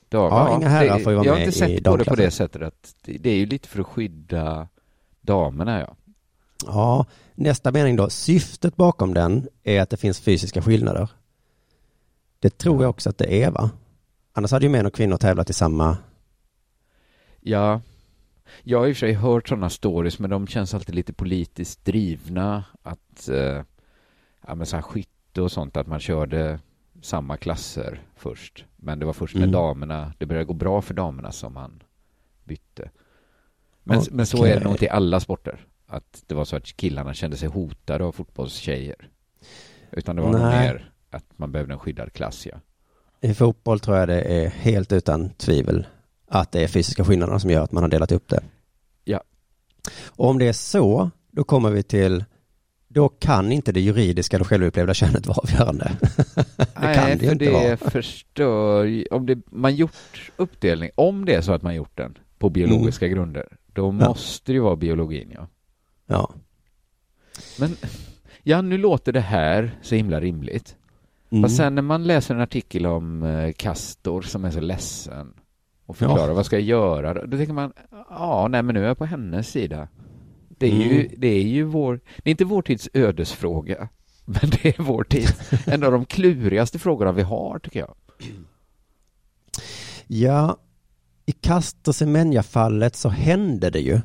dag? 0.09 0.33
Ja, 0.33 0.49
ja 0.49 0.57
inga 0.57 0.68
herrar 0.68 0.99
får 0.99 1.12
ju 1.12 1.16
vara 1.18 1.25
med 1.25 1.25
i 1.25 1.27
Jag 1.27 1.35
har 1.35 1.41
inte 1.41 1.59
sett 1.59 1.85
på 1.85 1.97
det 1.97 2.05
på 2.05 2.14
det 2.14 2.31
sättet 2.31 2.62
att 2.62 2.95
det 3.05 3.31
är 3.31 3.37
ju 3.37 3.47
lite 3.47 3.68
för 3.68 3.81
att 3.81 3.87
skydda 3.87 4.68
damerna, 5.20 5.81
ja. 5.81 5.97
Ja, 6.66 7.07
nästa 7.35 7.72
mening 7.72 7.97
då. 7.97 8.11
Syftet 8.11 8.77
bakom 8.77 9.14
den 9.14 9.49
är 9.62 9.81
att 9.81 9.91
det 9.91 9.97
finns 9.97 10.20
fysiska 10.20 10.62
skillnader. 10.62 11.09
Det 12.39 12.59
tror 12.59 12.83
jag 12.83 12.91
också 12.91 13.11
att 13.11 13.18
det 13.18 13.43
är, 13.43 13.51
va? 13.51 13.70
Annars 14.37 14.53
hade 14.53 14.66
ju 14.66 14.72
män 14.72 14.87
och 14.87 14.95
kvinnor 14.95 15.16
tävlat 15.16 15.51
i 15.51 15.53
samma... 15.53 15.97
Ja, 17.41 17.80
jag 18.62 18.78
har 18.78 18.87
i 18.87 18.93
och 18.93 18.97
för 18.97 19.01
sig 19.01 19.12
hört 19.12 19.49
sådana 19.49 19.70
stories, 19.70 20.18
men 20.18 20.30
de 20.30 20.47
känns 20.47 20.74
alltid 20.74 20.95
lite 20.95 21.12
politiskt 21.12 21.85
drivna. 21.85 22.64
Att 22.82 23.28
eh, 23.28 23.62
ja, 24.47 24.55
men 24.55 24.66
så 24.66 24.76
här 24.76 24.82
skytte 24.82 25.43
och 25.43 25.53
sånt, 25.53 25.76
att 25.76 25.87
man 25.87 26.01
körde 26.01 26.59
samma 27.03 27.37
klasser 27.37 28.03
först. 28.16 28.64
Men 28.76 28.99
det 28.99 29.07
var 29.07 29.12
först 29.12 29.35
mm. 29.35 29.51
när 29.51 29.59
damerna, 29.59 30.12
det 30.18 30.26
började 30.26 30.45
gå 30.45 30.55
bra 30.55 30.82
för 30.82 30.95
damerna 30.95 31.32
som 31.32 31.55
man 31.55 31.82
bytte. 32.45 32.91
Men, 33.82 33.99
okay. 33.99 34.14
men 34.14 34.26
så 34.26 34.45
är 34.45 34.61
det 34.61 34.64
nog 34.64 34.78
till 34.78 34.91
alla 34.91 35.20
sporter. 35.20 35.66
Att 35.87 36.24
det 36.26 36.35
var 36.35 36.45
så 36.45 36.57
att 36.57 36.76
killarna 36.76 37.14
kände 37.14 37.37
sig 37.37 37.49
hotade 37.49 38.05
av 38.05 38.12
fotbollstjejer. 38.12 39.09
Utan 39.91 40.16
det 40.16 40.22
var 40.22 40.32
nog 40.32 40.41
mer 40.41 40.93
att 41.11 41.24
man 41.37 41.53
behövde 41.53 41.74
en 41.74 41.78
skyddad 41.78 42.12
klass, 42.12 42.47
ja. 42.47 42.57
I 43.25 43.35
fotboll 43.35 43.81
tror 43.81 43.97
jag 43.97 44.09
det 44.09 44.20
är 44.20 44.49
helt 44.49 44.93
utan 44.93 45.31
tvivel 45.31 45.87
att 46.29 46.53
det 46.53 46.64
är 46.64 46.68
fysiska 46.68 47.05
skillnader 47.05 47.39
som 47.39 47.51
gör 47.51 47.62
att 47.62 47.72
man 47.72 47.83
har 47.83 47.91
delat 47.91 48.12
upp 48.12 48.29
det. 48.29 48.43
Ja. 49.05 49.22
Och 50.07 50.29
om 50.29 50.39
det 50.39 50.49
är 50.49 50.53
så, 50.53 51.11
då 51.31 51.45
kommer 51.45 51.70
vi 51.70 51.83
till 51.83 52.25
då 52.89 53.09
kan 53.09 53.53
inte 53.53 53.72
det 53.72 53.81
juridiska 53.81 54.37
eller 54.37 54.45
självupplevda 54.45 54.95
könet 54.95 55.27
vara 55.27 55.39
avgörande. 55.39 55.93
det 56.57 56.66
Nej, 56.81 56.95
kan 56.95 57.07
det 57.07 57.12
ju 57.12 57.18
för 57.18 57.33
inte 57.33 57.45
det 57.45 57.51
vara. 57.51 57.77
förstör, 57.77 59.12
om 59.14 59.27
det, 59.27 59.39
man 59.47 59.75
gjort 59.75 60.31
uppdelning, 60.37 60.91
om 60.95 61.25
det 61.25 61.35
är 61.35 61.41
så 61.41 61.53
att 61.53 61.62
man 61.62 61.75
gjort 61.75 61.97
den 61.97 62.18
på 62.39 62.51
biologiska 62.51 63.09
grunder, 63.09 63.57
då 63.66 63.93
måste 63.93 64.53
det 64.53 64.57
ju 64.57 64.61
vara 64.61 64.77
biologin 64.77 65.33
ja. 65.35 65.49
Ja. 66.07 66.35
Men, 67.59 67.77
ja 68.43 68.62
nu 68.62 68.79
låter 68.79 69.12
det 69.12 69.20
här 69.20 69.79
så 69.83 69.95
himla 69.95 70.20
rimligt. 70.20 70.77
Mm. 71.35 71.43
Fast 71.43 71.57
sen 71.57 71.74
när 71.74 71.82
man 71.82 72.05
läser 72.05 72.35
en 72.35 72.41
artikel 72.41 72.87
om 72.87 73.22
eh, 73.22 73.53
Castor 73.53 74.22
som 74.22 74.45
är 74.45 74.51
så 74.51 74.61
ledsen 74.61 75.32
och 75.87 75.97
förklarar 75.97 76.32
vad 76.35 76.47
ska 76.47 76.57
jag 76.57 76.62
göra, 76.64 77.14
då, 77.14 77.26
då 77.26 77.37
tänker 77.37 77.53
man, 77.53 77.72
ja, 78.11 78.49
nej 78.51 78.62
men 78.62 78.74
nu 78.74 78.82
är 78.82 78.87
jag 78.89 78.99
på 78.99 79.05
hennes 79.05 79.49
sida. 79.49 79.89
Det 80.59 80.66
är, 80.66 80.70
ju, 80.70 81.01
Mm. 81.01 81.14
det 81.18 81.26
är 81.28 81.43
ju 81.43 81.62
vår, 81.62 82.01
det 82.22 82.28
är 82.28 82.30
inte 82.30 82.45
vår 82.45 82.62
tids 82.62 82.89
ödesfråga, 82.95 83.89
men 84.24 84.51
det 84.51 84.64
är 84.78 84.82
vår 84.82 85.05
tids, 85.05 85.51
en 85.66 85.82
av 85.82 85.93
de 85.93 86.05
klurigaste 86.05 86.78
frågorna 86.78 87.12
vi 87.12 87.22
har 87.22 87.59
tycker 87.59 87.80
jag. 87.80 87.95
Ja, 90.07 90.57
i 91.26 91.32
Castor 91.32 91.93
Semenya-fallet 91.93 92.97
så 92.97 93.09
hände 93.09 93.70
det 93.70 93.80
ju. 93.80 94.01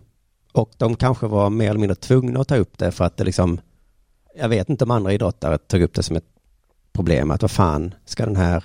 Och 0.54 0.72
de 0.78 0.96
kanske 0.96 1.28
var 1.28 1.50
mer 1.50 1.70
eller 1.70 1.80
mindre 1.80 1.96
tvungna 1.96 2.40
att 2.40 2.48
ta 2.48 2.56
upp 2.56 2.78
det 2.78 2.92
för 2.92 3.06
att 3.06 3.18
det 3.18 3.24
liksom, 3.24 3.60
jag 4.36 4.50
vet 4.50 4.70
inte 4.70 4.84
om 4.84 4.92
andra 4.92 5.14
idrottare 5.14 5.58
tog 5.58 5.82
upp 5.82 5.94
det 5.94 6.04
som 6.04 6.16
ett 6.16 6.26
problem. 7.00 7.32
Att 7.32 7.42
vad 7.42 7.52
fan, 7.52 7.94
ska 8.06 8.26
den 8.26 8.36
här 8.36 8.64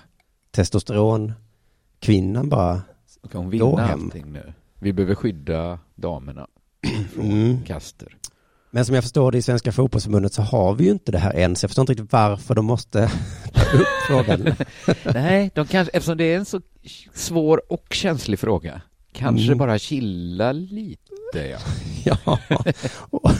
testosteronkvinnan 0.51 2.49
bara 2.49 2.82
Ska 3.28 3.39
hon 3.39 3.47
gå 3.47 3.51
vinna 3.51 3.87
hem? 3.87 4.03
allting 4.05 4.32
nu? 4.32 4.53
Vi 4.78 4.93
behöver 4.93 5.14
skydda 5.14 5.78
damerna 5.95 6.47
från 7.14 7.24
Mm. 7.24 7.62
Castor. 7.64 8.16
Men 8.70 8.85
som 8.85 8.95
jag 8.95 9.05
förstår 9.05 9.32
det 9.32 9.39
i 9.39 9.43
Svenska 9.43 9.72
fotbollsförbundet 9.72 10.32
så 10.32 10.43
har 10.43 10.74
vi 10.74 10.85
ju 10.85 10.91
inte 10.91 11.12
det 11.12 11.18
här 11.18 11.32
än. 11.35 11.57
Så 11.57 11.64
jag 11.64 11.70
förstår 11.70 11.82
inte 11.82 11.93
riktigt 11.93 12.12
varför 12.12 12.55
de 12.55 12.64
måste 12.64 13.11
ta 13.55 13.61
upp 13.78 13.87
frågan. 14.09 14.55
Nej, 15.14 15.51
de 15.55 15.66
kanske, 15.66 15.97
eftersom 15.97 16.16
det 16.18 16.24
är 16.24 16.37
en 16.39 16.45
så 16.45 16.61
svår 17.12 17.72
och 17.72 17.87
känslig 17.91 18.39
fråga, 18.39 18.80
kanske 19.12 19.47
Mm. 19.47 19.59
bara 19.59 19.78
chilla 19.78 20.53
lite 20.53 21.01
ja. 21.35 21.59
ja, 22.05 22.39
och 23.11 23.30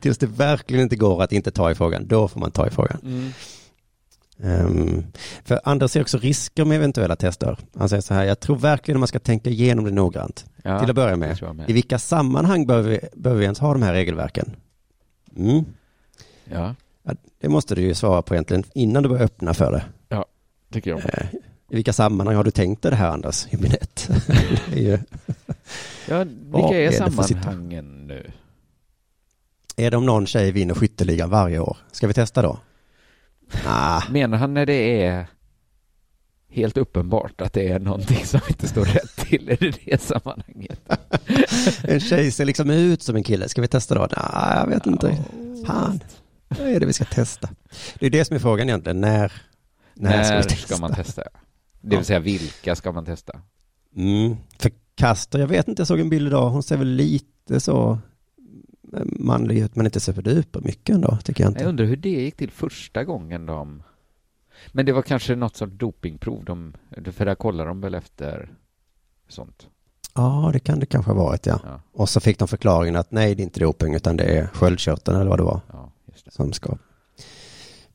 tills 0.00 0.18
det 0.18 0.26
verkligen 0.26 0.82
inte 0.82 0.96
går 0.96 1.22
att 1.22 1.32
inte 1.32 1.50
ta 1.50 1.70
i 1.70 1.74
frågan, 1.74 2.06
då 2.08 2.28
får 2.28 2.40
man 2.40 2.50
ta 2.50 2.66
i 2.66 2.70
frågan. 2.70 2.98
Mm. 3.02 3.30
Ehm, 4.42 5.04
för 5.44 5.60
Anders 5.64 5.90
ser 5.90 6.00
också 6.00 6.18
risker 6.18 6.64
med 6.64 6.76
eventuella 6.76 7.16
tester. 7.16 7.58
Han 7.76 7.88
säger 7.88 8.00
så 8.00 8.14
här, 8.14 8.24
jag 8.24 8.40
tror 8.40 8.56
verkligen 8.56 9.00
man 9.00 9.08
ska 9.08 9.18
tänka 9.18 9.50
igenom 9.50 9.84
det 9.84 9.90
noggrant. 9.90 10.44
Ja, 10.62 10.80
Till 10.80 10.90
att 10.90 10.96
börja 10.96 11.16
med, 11.16 11.42
med. 11.54 11.70
i 11.70 11.72
vilka 11.72 11.98
sammanhang 11.98 12.66
behöver 12.66 12.90
vi, 12.90 13.00
behöver 13.14 13.38
vi 13.38 13.44
ens 13.44 13.58
ha 13.58 13.72
de 13.72 13.82
här 13.82 13.92
regelverken? 13.92 14.56
Mm. 15.36 15.64
Ja, 16.44 16.74
Ja, 17.02 17.12
det 17.40 17.48
måste 17.48 17.74
du 17.74 17.82
ju 17.82 17.94
svara 17.94 18.22
på 18.22 18.34
egentligen 18.34 18.64
innan 18.74 19.02
du 19.02 19.08
börjar 19.08 19.24
öppna 19.24 19.54
för 19.54 19.72
det. 19.72 19.84
tycker 20.72 20.90
jag. 20.90 20.98
Eh, 20.98 21.26
I 21.70 21.74
vilka 21.74 21.92
sammanhang 21.92 22.36
har 22.36 22.44
du 22.44 22.50
tänkt 22.50 22.82
dig 22.82 22.90
det 22.90 22.96
här 22.96 23.10
Anders 23.10 23.46
Hübinette? 23.46 24.12
ju, 24.76 24.98
Ja, 26.08 26.24
vilka 26.24 26.76
är 26.78 26.86
är 26.86 26.90
sammanhangen 26.92 28.06
nu? 28.06 28.30
är 29.76 29.90
det 29.90 29.96
om 29.96 30.06
någon 30.06 30.26
tjej 30.26 30.52
vinner 30.52 30.74
skytteligan 30.74 31.30
varje 31.30 31.58
år? 31.58 31.76
Ska 31.92 32.06
vi 32.06 32.14
testa 32.14 32.42
då? 32.42 32.58
Ah, 33.66 34.02
Menar 34.10 34.38
han 34.38 34.54
när 34.54 34.66
det 34.66 35.02
är 35.02 35.26
helt 36.48 36.76
uppenbart 36.76 37.40
att 37.40 37.52
det 37.52 37.68
är 37.68 37.78
någonting 37.78 38.24
som 38.26 38.40
inte 38.48 38.68
står 38.68 38.84
rätt 38.84 39.16
till? 39.16 39.48
Är 39.48 39.56
det 39.56 39.78
det 39.84 40.02
sammanhanget? 40.02 40.80
en 41.82 42.00
tjej 42.00 42.30
ser 42.30 42.44
liksom 42.44 42.70
ut 42.70 43.02
som 43.02 43.16
en 43.16 43.22
kille. 43.22 43.48
Ska 43.48 43.62
vi 43.62 43.68
testa 43.68 43.94
då? 43.94 44.08
Nej, 44.16 44.56
jag 44.56 44.66
vet 44.66 44.86
inte. 44.86 45.18
Fan, 45.66 46.00
vad 46.48 46.68
är 46.68 46.80
det 46.80 46.86
vi 46.86 46.92
ska 46.92 47.04
testa? 47.04 47.48
Det 47.98 48.06
är 48.06 48.10
det 48.10 48.24
som 48.24 48.36
är 48.36 48.40
frågan 48.40 48.68
egentligen. 48.68 49.00
När, 49.00 49.32
när, 49.94 50.22
ska, 50.24 50.34
När 50.34 50.42
vi 50.42 50.48
testa? 50.48 50.74
ska 50.74 50.80
man 50.80 50.94
testa? 50.94 51.22
Det 51.80 51.96
vill 51.96 52.04
säga, 52.04 52.18
vilka 52.18 52.76
ska 52.76 52.92
man 52.92 53.04
testa? 53.04 53.40
Mm. 53.96 54.36
För 54.58 54.70
Kaster, 54.94 55.38
jag 55.38 55.46
vet 55.46 55.68
inte, 55.68 55.80
jag 55.80 55.86
såg 55.86 56.00
en 56.00 56.08
bild 56.08 56.26
idag. 56.26 56.50
Hon 56.50 56.62
ser 56.62 56.76
väl 56.76 56.88
lite 56.88 57.60
så 57.60 57.98
manlig 59.04 59.58
ut, 59.58 59.76
men 59.76 59.86
inte 59.86 60.00
superduper 60.00 60.60
mycket 60.60 60.94
ändå, 60.94 61.18
tycker 61.24 61.44
jag 61.44 61.50
inte. 61.50 61.60
Jag 61.62 61.68
undrar 61.68 61.84
hur 61.86 61.96
det 61.96 62.08
gick 62.08 62.36
till 62.36 62.50
första 62.50 63.04
gången 63.04 63.46
de... 63.46 63.82
Men 64.72 64.86
det 64.86 64.92
var 64.92 65.02
kanske 65.02 65.36
något 65.36 65.56
sorts 65.56 65.72
dopingprov, 65.76 66.44
de, 66.44 66.74
för 67.12 67.24
där 67.24 67.34
kollar 67.34 67.66
de 67.66 67.80
väl 67.80 67.94
efter 67.94 68.50
sånt. 69.28 69.66
Ja, 70.14 70.50
det 70.52 70.58
kan 70.58 70.80
det 70.80 70.86
kanske 70.86 71.10
ha 71.12 71.24
varit, 71.24 71.46
ja. 71.46 71.60
Ja. 71.64 71.80
Och 71.92 72.08
så 72.08 72.20
fick 72.20 72.38
de 72.38 72.48
förklaringen 72.48 72.96
att 72.96 73.10
nej, 73.10 73.34
det 73.34 73.42
är 73.42 73.44
inte 73.44 73.60
doping, 73.60 73.94
utan 73.94 74.16
det 74.16 74.24
är 74.24 74.46
sköldkörteln 74.46 75.20
eller 75.20 75.30
vad 75.30 75.38
det 75.38 75.42
var 75.44 75.60
Ja, 75.72 75.92
just 76.06 76.24
det. 76.24 76.30
som 76.30 76.52
ska. 76.52 76.76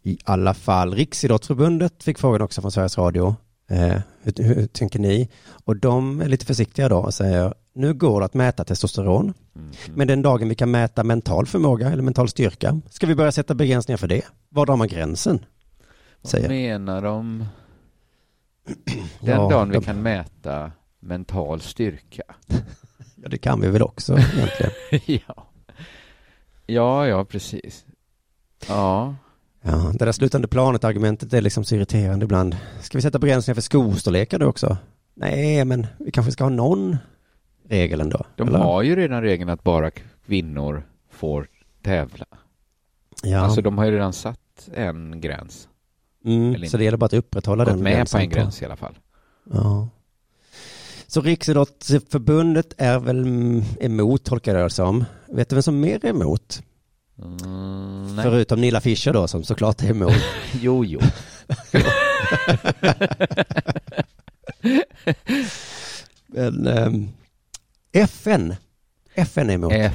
I 0.03 0.17
alla 0.23 0.53
fall, 0.53 0.93
Riksidrottsförbundet 0.93 2.03
fick 2.03 2.19
frågan 2.19 2.41
också 2.41 2.61
från 2.61 2.71
Sveriges 2.71 2.97
Radio. 2.97 3.35
Eh, 3.69 3.97
hur, 4.21 4.43
hur 4.43 4.67
tänker 4.67 4.99
ni? 4.99 5.29
Och 5.65 5.77
de 5.77 6.21
är 6.21 6.27
lite 6.27 6.45
försiktiga 6.45 6.89
då 6.89 6.97
och 6.97 7.13
säger, 7.13 7.53
nu 7.73 7.93
går 7.93 8.19
det 8.19 8.25
att 8.25 8.33
mäta 8.33 8.63
testosteron, 8.63 9.33
Mm. 9.55 9.71
men 9.95 10.07
den 10.07 10.21
dagen 10.21 10.49
vi 10.49 10.55
kan 10.55 10.71
mäta 10.71 11.03
mental 11.03 11.45
förmåga 11.45 11.89
eller 11.91 12.03
mental 12.03 12.29
styrka, 12.29 12.81
ska 12.89 13.07
vi 13.07 13.15
börja 13.15 13.31
sätta 13.31 13.53
begränsningar 13.55 13.97
för 13.97 14.07
det? 14.07 14.21
Var 14.49 14.65
drar 14.65 14.75
man 14.75 14.87
gränsen? 14.87 15.45
Vad 16.21 16.31
Säger. 16.31 16.49
menar 16.49 17.01
de? 17.01 17.45
Den 19.19 19.29
Ja, 19.29 19.49
dagen 19.49 19.69
vi 19.69 19.73
de- 19.75 19.83
kan 19.83 20.01
mäta 20.01 20.71
mental 20.99 21.61
styrka. 21.61 22.23
Ja, 23.23 23.29
det 23.29 23.37
kan 23.37 23.61
vi 23.61 23.67
väl 23.67 23.81
också 23.81 24.13
egentligen. 24.17 24.71
ja. 25.27 25.47
ja, 26.65 27.07
ja, 27.07 27.25
precis. 27.25 27.85
Ja, 28.67 29.15
Ja, 29.61 29.91
det 29.99 30.05
där 30.05 30.11
slutande 30.11 30.47
planet-argumentet 30.47 31.33
är 31.33 31.41
liksom 31.41 31.63
så 31.63 31.75
irriterande 31.75 32.23
ibland. 32.25 32.57
Ska 32.81 32.97
vi 32.97 33.01
sätta 33.01 33.19
begränsningar 33.19 33.55
för 33.55 33.61
skostorlekar 33.61 34.39
då 34.39 34.45
också? 34.45 34.77
Nej, 35.15 35.65
men 35.65 35.87
vi 35.99 36.11
kanske 36.11 36.31
ska 36.31 36.43
ha 36.43 36.49
någon 36.49 36.97
regel 37.71 38.01
ändå. 38.01 38.25
de 38.35 38.47
eller? 38.47 38.59
har 38.59 38.81
ju 38.81 38.95
redan 38.95 39.21
regeln 39.21 39.49
att 39.49 39.63
bara 39.63 39.91
kvinnor 40.25 40.83
får 41.09 41.47
tävla. 41.83 42.25
Ja, 43.23 43.39
Alltså 43.39 43.61
de 43.61 43.77
har 43.77 43.85
ju 43.85 43.91
redan 43.91 44.13
satt 44.13 44.69
en 44.73 45.21
gräns. 45.21 45.67
mm, 46.25 46.67
så 46.69 46.77
det 46.77 46.83
gäller 46.83 46.97
bara 46.97 47.05
att 47.05 47.13
upprätthålla 47.13 47.63
Gått 47.65 47.73
den 47.73 47.83
med 47.83 47.91
på 47.91 47.95
gränsen 47.95 48.21
en 48.21 48.29
gräns 48.29 48.61
i 48.61 48.65
alla 48.65 48.75
fall. 48.75 48.97
Ja. 49.53 49.89
Så 51.07 51.21
Riksidrottsförbundet 51.21 52.73
är 52.77 52.99
väl 52.99 53.25
emot, 53.79 54.23
tolkar 54.23 54.55
jag 54.55 54.65
det 54.65 54.69
som. 54.69 55.05
Vet 55.27 55.49
du 55.49 55.55
vem 55.55 55.63
som 55.63 55.79
mer 55.79 56.05
är 56.05 56.09
emot? 56.09 56.63
Mm, 57.23 58.15
nej. 58.15 58.23
Förutom 58.23 58.61
Nilla 58.61 58.81
Fischer 58.81 59.13
då, 59.13 59.27
som 59.27 59.43
såklart 59.43 59.83
är 59.83 59.89
emot. 59.89 60.13
Jo, 60.61 60.85
jo. 60.85 60.99
Men 66.27 66.67
ehm, 66.67 67.07
FN, 67.91 68.55
FN 69.13 69.49
är 69.49 69.53
emot. 69.53 69.71
F 69.75 69.93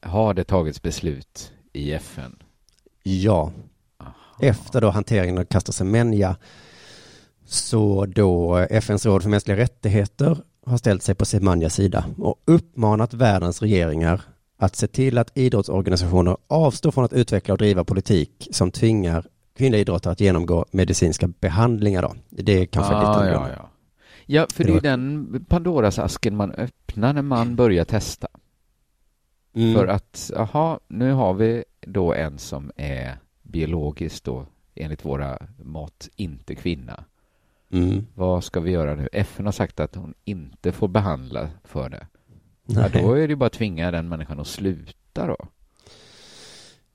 har 0.00 0.34
det 0.34 0.44
tagits 0.44 0.82
beslut 0.82 1.52
i 1.72 1.92
FN? 1.92 2.36
Ja. 3.02 3.52
Aha. 4.00 4.14
Efter 4.40 4.80
då 4.80 4.90
hanteringen 4.90 5.38
av 5.38 5.44
Castor 5.44 5.72
Semenya 5.72 6.36
så 7.44 8.06
då 8.06 8.56
FNs 8.56 9.06
råd 9.06 9.22
för 9.22 9.30
mänskliga 9.30 9.56
rättigheter 9.56 10.38
har 10.66 10.76
ställt 10.76 11.02
sig 11.02 11.14
på 11.14 11.24
Semanyas 11.24 11.74
sida 11.74 12.04
och 12.18 12.42
uppmanat 12.44 13.14
världens 13.14 13.62
regeringar 13.62 14.20
att 14.58 14.76
se 14.76 14.86
till 14.86 15.18
att 15.18 15.38
idrottsorganisationer 15.38 16.36
avstår 16.46 16.90
från 16.90 17.04
att 17.04 17.12
utveckla 17.12 17.54
och 17.54 17.58
driva 17.58 17.84
politik 17.84 18.48
som 18.50 18.70
tvingar 18.70 19.26
kvinnliga 19.56 19.80
idrottare 19.80 20.12
att 20.12 20.20
genomgå 20.20 20.64
medicinska 20.70 21.28
behandlingar 21.28 22.02
då. 22.02 22.14
Det 22.30 22.52
är 22.52 22.66
kanske 22.66 22.94
ah, 22.94 23.18
lite 23.18 23.32
ja, 23.32 23.48
ja. 23.48 23.70
ja, 24.26 24.46
för 24.50 24.64
Det 24.64 24.72
är 24.72 24.80
den 24.80 25.44
Pandoras 25.48 25.98
asken 25.98 26.36
man 26.36 26.50
öppnar 26.50 26.83
när 26.96 27.22
man 27.22 27.56
börjar 27.56 27.84
testa. 27.84 28.28
Mm. 29.54 29.74
För 29.74 29.86
att, 29.86 30.30
jaha, 30.34 30.80
nu 30.88 31.12
har 31.12 31.34
vi 31.34 31.64
då 31.80 32.14
en 32.14 32.38
som 32.38 32.72
är 32.76 33.16
biologiskt 33.42 34.24
då, 34.24 34.46
enligt 34.74 35.04
våra 35.04 35.38
mått, 35.62 36.08
inte 36.16 36.54
kvinna. 36.54 37.04
Mm. 37.72 38.06
Vad 38.14 38.44
ska 38.44 38.60
vi 38.60 38.70
göra 38.70 38.94
nu? 38.94 39.08
FN 39.12 39.44
har 39.44 39.52
sagt 39.52 39.80
att 39.80 39.94
hon 39.94 40.14
inte 40.24 40.72
får 40.72 40.88
behandla 40.88 41.48
för 41.64 41.88
det. 41.88 42.06
Ja, 42.66 42.88
då 42.88 43.12
är 43.12 43.20
det 43.20 43.32
ju 43.32 43.36
bara 43.36 43.46
att 43.46 43.52
tvinga 43.52 43.90
den 43.90 44.08
människan 44.08 44.40
att 44.40 44.46
sluta 44.46 45.26
då. 45.26 45.36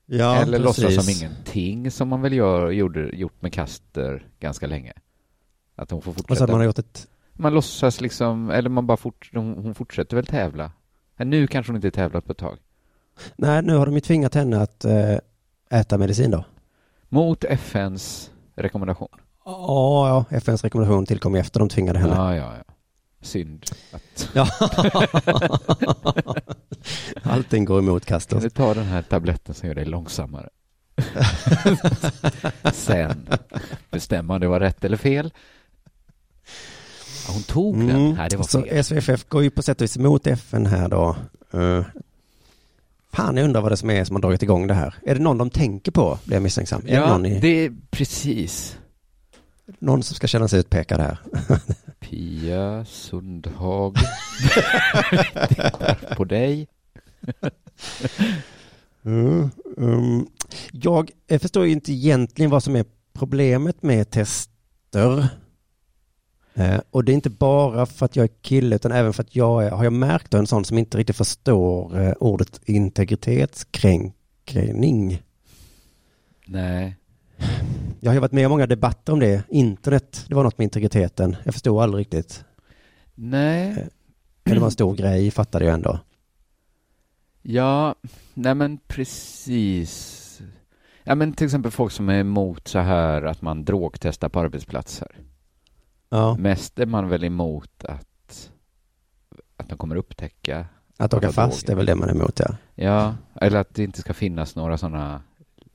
Ja, 0.06 0.36
Eller 0.42 0.60
låtsas 0.60 0.86
precis. 0.86 1.06
som 1.20 1.28
ingenting 1.28 1.92
som 1.92 2.08
man 2.08 2.22
väl 2.22 2.34
gör, 2.34 2.72
gjorde, 2.72 3.16
gjort 3.16 3.42
med 3.42 3.54
Kaster 3.54 4.28
ganska 4.40 4.68
länge. 4.68 4.94
Att 5.76 5.92
hon 5.92 6.02
får 6.02 6.12
Och 6.12 6.18
så 6.18 6.22
fortsätta. 6.24 6.44
hade 6.44 6.52
man 6.52 6.60
har 6.62 6.66
gjort 6.66 6.80
ett 6.80 7.08
Man 7.42 7.54
låtsas 7.54 8.02
liksom, 8.02 8.50
eller 8.50 8.70
man 8.70 8.88
bara 8.88 8.98
fort, 8.98 9.30
hon, 9.34 9.58
hon 9.58 9.76
fortsätter 9.76 10.16
väl 10.16 10.26
tävla. 10.26 10.72
Nu 11.18 11.48
kanske 11.48 11.70
hon 11.72 11.76
inte 11.76 11.92
tävlat 11.92 12.26
på 12.26 12.32
ett 12.32 12.38
tag. 12.38 12.58
Nej, 13.36 13.62
nu 13.62 13.76
har 13.76 13.86
de 13.86 13.96
ju 13.96 14.02
tvingat 14.02 14.36
henne 14.36 14.62
att 14.62 14.86
eh, 14.86 15.18
äta 15.70 15.98
medicin 15.98 16.32
då. 16.32 16.46
Mot 17.10 17.44
FNs 17.44 18.32
rekommendation. 18.56 19.08
Ja, 19.46 20.26
ja, 20.30 20.38
FNs 20.38 20.64
rekommendation 20.64 21.06
tillkom 21.06 21.36
efter 21.36 21.60
de 21.60 21.70
tvingade 21.70 22.00
henne. 22.00 22.14
Ja, 22.16 22.36
ja, 22.36 22.54
ja. 22.58 22.74
Synd 23.22 23.66
att... 23.92 24.30
Ja. 24.34 24.48
Allting 27.24 27.66
går 27.66 27.80
emot 27.80 28.06
Kan 28.06 28.16
Castor. 28.16 28.40
du 28.40 28.50
ta 28.50 28.74
den 28.74 28.86
här 28.86 29.02
tabletten 29.02 29.56
som 29.56 29.68
gör 29.68 29.76
dig 29.76 29.86
långsammare? 29.86 30.50
Sen 32.74 33.28
bestämma 33.92 34.34
om 34.34 34.42
det 34.42 34.48
var 34.48 34.60
rätt 34.60 34.86
eller 34.86 34.98
fel. 34.98 35.34
Hon 37.34 37.44
tog 37.44 37.78
den. 37.80 37.90
Mm. 37.90 38.14
Nej, 38.14 38.30
det 38.30 38.38
var 38.38 38.44
Så 38.44 38.62
fel. 38.62 38.84
SVFF 38.84 39.24
går 39.30 39.44
ju 39.44 39.50
på 39.50 39.62
sätt 39.62 39.78
och 39.82 39.84
vis 39.84 39.98
emot 39.98 40.28
FN 40.28 40.66
här 40.66 40.90
då. 40.90 41.16
Uh, 41.54 41.86
fan, 43.14 43.38
jag 43.38 43.44
undrar 43.44 43.62
vad 43.62 43.72
det 43.72 43.78
som 43.78 43.90
är 43.90 44.04
som 44.06 44.16
har 44.16 44.22
dragit 44.22 44.44
igång 44.44 44.68
det 44.68 44.74
här. 44.74 44.96
Är 45.06 45.16
det 45.16 45.22
någon 45.22 45.38
de 45.38 45.50
tänker 45.50 45.92
på, 45.92 46.20
blir 46.26 46.36
jag 46.36 46.44
misstänksam? 46.44 46.82
Är 46.82 46.86
det 46.88 46.94
Ja, 46.94 47.08
någon, 47.08 47.26
i, 47.26 47.40
det 47.40 47.48
är 47.66 47.74
precis. 47.92 48.78
någon 49.80 50.04
som 50.04 50.16
ska 50.16 50.28
känna 50.28 50.48
sig 50.48 50.60
utpekad 50.60 51.00
här? 51.00 51.18
Pia 52.00 52.86
Sundhag 52.86 53.98
på 56.18 56.24
dig. 56.26 56.68
Mm, 59.06 59.50
um, 59.78 60.28
jag 60.72 61.12
förstår 61.42 61.66
ju 61.66 61.72
inte 61.72 61.94
egentligen 61.94 62.52
vad 62.52 62.64
som 62.64 62.76
är 62.76 62.86
problemet 63.14 63.84
med 63.84 64.10
tester. 64.10 65.28
Eh, 66.54 66.80
och 66.92 67.04
det 67.04 67.12
är 67.12 67.14
inte 67.14 67.30
bara 67.30 67.86
för 67.86 68.06
att 68.06 68.16
jag 68.16 68.24
är 68.24 68.30
kille 68.42 68.76
utan 68.76 68.92
även 68.92 69.14
för 69.14 69.24
att 69.24 69.36
jag 69.36 69.66
är, 69.66 69.72
har 69.72 69.84
jag 69.84 69.94
märkt 69.94 70.34
en 70.34 70.48
sån 70.48 70.66
som 70.66 70.78
inte 70.78 70.98
riktigt 70.98 71.16
förstår 71.16 72.00
eh, 72.00 72.14
ordet 72.20 72.62
integritetskränkning. 72.66 75.22
Nej. 76.46 76.96
Jag 78.00 78.10
har 78.10 78.14
ju 78.14 78.20
varit 78.20 78.32
med 78.32 78.44
i 78.44 78.48
många 78.48 78.68
debatter 78.68 79.14
om 79.14 79.20
det. 79.20 79.44
Internet, 79.50 80.26
det 80.28 80.36
var 80.36 80.44
något 80.44 80.58
med 80.58 80.64
integriteten. 80.64 81.36
Jag 81.44 81.54
förstod 81.54 81.82
aldrig 81.82 82.02
riktigt. 82.02 82.44
Nej. 83.16 83.88
Men 84.44 84.54
det 84.54 84.60
var 84.60 84.68
en 84.68 84.72
stor 84.72 84.96
grej, 84.96 85.32
fattade 85.32 85.66
jag 85.66 85.74
ändå. 85.74 86.00
Ja, 87.42 87.96
nej 88.34 88.56
men 88.56 88.78
precis. 88.88 90.16
Ja 91.04 91.16
men 91.16 91.34
till 91.34 91.46
exempel 91.46 91.72
folk 91.72 91.92
som 91.92 92.10
är 92.10 92.20
emot 92.20 92.68
så 92.68 92.80
här 92.80 93.22
att 93.22 93.42
man 93.42 93.66
drogtestar 93.66 94.30
på 94.30 94.40
arbetsplatser. 94.40 95.08
Ja. 96.10 96.38
Mest 96.38 96.80
är 96.80 96.86
man 96.86 97.10
väl 97.10 97.24
emot 97.24 97.86
att, 97.86 98.52
att 99.58 99.70
de 99.70 99.78
kommer 99.78 99.96
upptäcka 99.96 100.66
Att 100.98 101.14
åka 101.14 101.32
fast 101.32 101.66
droger. 101.66 101.72
är 101.72 101.76
väl 101.78 101.86
det 101.86 101.96
man 101.96 102.10
är 102.10 102.14
emot, 102.14 102.40
ja. 102.40 102.56
Ja, 102.76 103.16
eller 103.36 103.60
att 103.60 103.76
det 103.76 103.84
inte 103.84 104.02
ska 104.02 104.14
finnas 104.14 104.56
några 104.56 104.78
sådana 104.78 105.22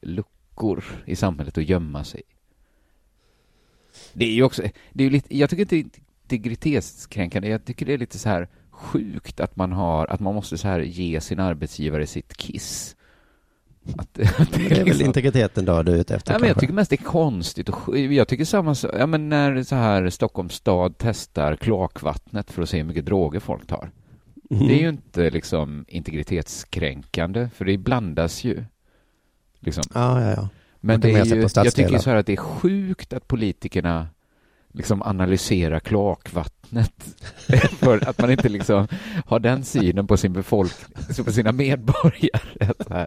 luckor 0.01 0.85
i 1.07 1.17
samhället 1.17 1.59
att 1.59 1.69
gömma 1.69 2.05
sig. 2.05 2.23
Det 4.13 4.25
är 4.25 4.33
ju 4.33 4.43
också, 4.43 4.63
det 4.93 5.05
är 5.05 5.11
lite, 5.11 5.37
jag 5.39 5.51
tycker 5.51 5.75
inte 5.75 6.01
integritetskränkande, 6.23 7.49
jag 7.49 7.65
tycker 7.65 7.87
det 7.87 7.93
är 7.95 7.99
lite 7.99 8.19
så 8.19 8.29
här 8.29 8.49
sjukt 8.71 9.41
att 9.41 9.57
man 9.57 9.73
har, 9.73 10.07
att 10.07 10.21
man 10.21 10.35
måste 10.35 10.59
så 10.59 10.69
här 10.69 10.81
ge 10.81 11.21
sin 11.21 11.41
arbetsgivare 11.41 12.07
sitt 12.07 12.37
kiss. 12.37 12.97
Att, 13.97 14.41
att 14.41 14.53
Det 14.53 14.81
är 14.81 14.85
väl 14.85 15.03
integriteten 15.03 15.65
då 15.65 15.83
du 15.83 15.93
är 15.93 15.97
ute 15.97 16.15
efter 16.15 16.33
Ja, 16.33 16.39
men 16.39 16.49
jag 16.49 16.61
tycker 16.61 16.75
mest 16.75 16.91
det 16.91 17.01
är 17.01 17.05
konstigt 17.05 17.69
och 17.69 17.99
jag 17.99 18.29
tycker 18.29 18.45
samma 18.45 18.75
ja 18.99 19.07
men 19.07 19.29
när 19.29 19.63
så 19.63 19.75
här 19.75 20.11
Stockholms 20.11 20.55
stad 20.55 20.95
testar 20.99 21.57
kloakvattnet 21.57 22.51
för 22.51 22.63
att 22.63 22.69
se 22.69 22.77
hur 22.77 22.85
mycket 22.85 23.07
droger 23.07 23.41
folk 23.41 23.67
tar. 23.67 23.91
Mhm. 24.51 24.67
Det 24.67 24.75
är 24.75 24.81
ju 24.81 24.89
inte 24.89 25.31
liksom 25.31 25.85
integritetskränkande, 25.89 27.49
för 27.55 27.65
det 27.65 27.79
blandas 27.79 28.45
ju. 28.45 28.65
Liksom. 29.61 29.85
Ja, 29.95 30.23
ja, 30.23 30.35
ja. 30.37 30.49
Men 30.81 31.01
det 31.01 31.11
är 31.13 31.25
ju, 31.25 31.49
jag 31.55 31.75
tycker 31.75 31.99
så 31.99 32.11
här 32.11 32.17
att 32.17 32.27
det 32.27 32.33
är 32.33 32.37
sjukt 32.37 33.13
att 33.13 33.29
politikerna 33.29 34.09
liksom 34.75 35.03
analyserar 35.03 35.81
kloakvattnet 35.81 36.93
för 37.79 38.09
att 38.09 38.19
man 38.21 38.31
inte 38.31 38.49
liksom 38.49 38.89
har 39.27 39.39
den 39.39 39.65
synen 39.65 40.07
på 40.07 40.17
sin 40.17 40.33
befolkning, 40.33 41.25
på 41.25 41.33
sina 41.33 41.53
medborgare. 41.53 43.07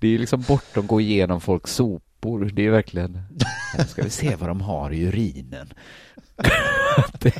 Det 0.00 0.06
är 0.06 0.10
ju 0.10 0.18
liksom 0.18 0.44
bortom 0.48 0.86
gå 0.86 1.00
igenom 1.00 1.40
folks 1.40 1.74
sopor. 1.74 2.50
Det 2.52 2.66
är 2.66 2.70
verkligen, 2.70 3.22
här 3.76 3.84
ska 3.84 4.02
vi 4.02 4.10
se 4.10 4.36
vad 4.36 4.48
de 4.48 4.60
har 4.60 4.90
i 4.92 5.02
urinen. 5.02 5.72
det, 7.20 7.34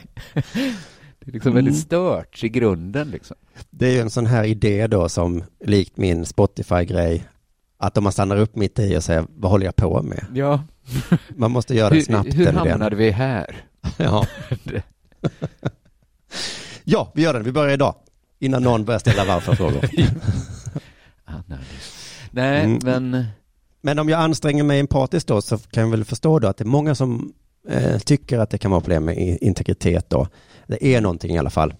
det 1.18 1.28
är 1.28 1.32
liksom 1.32 1.54
väldigt 1.54 1.74
Mm. 1.74 1.82
stört 1.82 2.44
i 2.44 2.48
grunden 2.48 3.10
liksom. 3.10 3.36
Det 3.70 3.86
är 3.86 3.92
ju 3.92 4.00
en 4.00 4.10
sån 4.10 4.26
här 4.26 4.44
idé 4.44 4.86
då 4.86 5.08
som 5.08 5.44
likt 5.64 5.96
min 5.96 6.26
Spotify-grej. 6.26 7.24
Att 7.78 7.98
om 7.98 8.04
man 8.04 8.12
stannar 8.12 8.36
upp 8.36 8.56
mitt 8.56 8.78
i 8.78 8.96
och 8.96 9.04
säger 9.04 9.24
vad 9.36 9.50
håller 9.50 9.64
jag 9.66 9.76
på 9.76 10.02
med? 10.02 10.26
Ja. 10.34 10.62
Man 11.36 11.50
måste 11.50 11.74
göra 11.74 11.88
det 11.90 11.94
Hur, 11.96 12.02
snabbt. 12.02 12.34
hur 12.34 12.42
idén. 12.42 12.56
hamnade 12.56 12.96
vi 12.96 13.10
här? 13.10 13.56
Ja. 13.96 14.26
ja, 16.84 17.12
vi 17.14 17.22
gör 17.22 17.34
det. 17.34 17.40
Vi 17.40 17.52
börjar 17.52 17.74
idag. 17.74 17.94
Innan 18.38 18.62
någon 18.62 18.84
börjar 18.84 18.98
ställa 18.98 19.24
varför-frågor. 19.24 19.84
Nej, 22.30 22.64
Mm. 22.64 22.78
men... 22.84 23.26
Men 23.80 23.98
om 23.98 24.08
jag 24.08 24.20
anstränger 24.20 24.62
mig 24.64 24.80
empatiskt 24.80 25.28
då 25.28 25.42
så 25.42 25.58
kan 25.58 25.82
jag 25.82 25.90
väl 25.90 26.04
förstå 26.04 26.38
då 26.38 26.48
att 26.48 26.56
det 26.56 26.62
är 26.64 26.66
många 26.66 26.94
som 26.94 27.32
eh, 27.68 27.98
tycker 27.98 28.38
att 28.38 28.50
det 28.50 28.58
kan 28.58 28.70
vara 28.70 28.80
problem 28.80 29.04
med 29.04 29.38
integritet 29.40 30.10
då. 30.10 30.28
Det 30.66 30.84
är 30.84 31.00
någonting 31.00 31.34
i 31.34 31.38
alla 31.38 31.50
fall. 31.50 31.74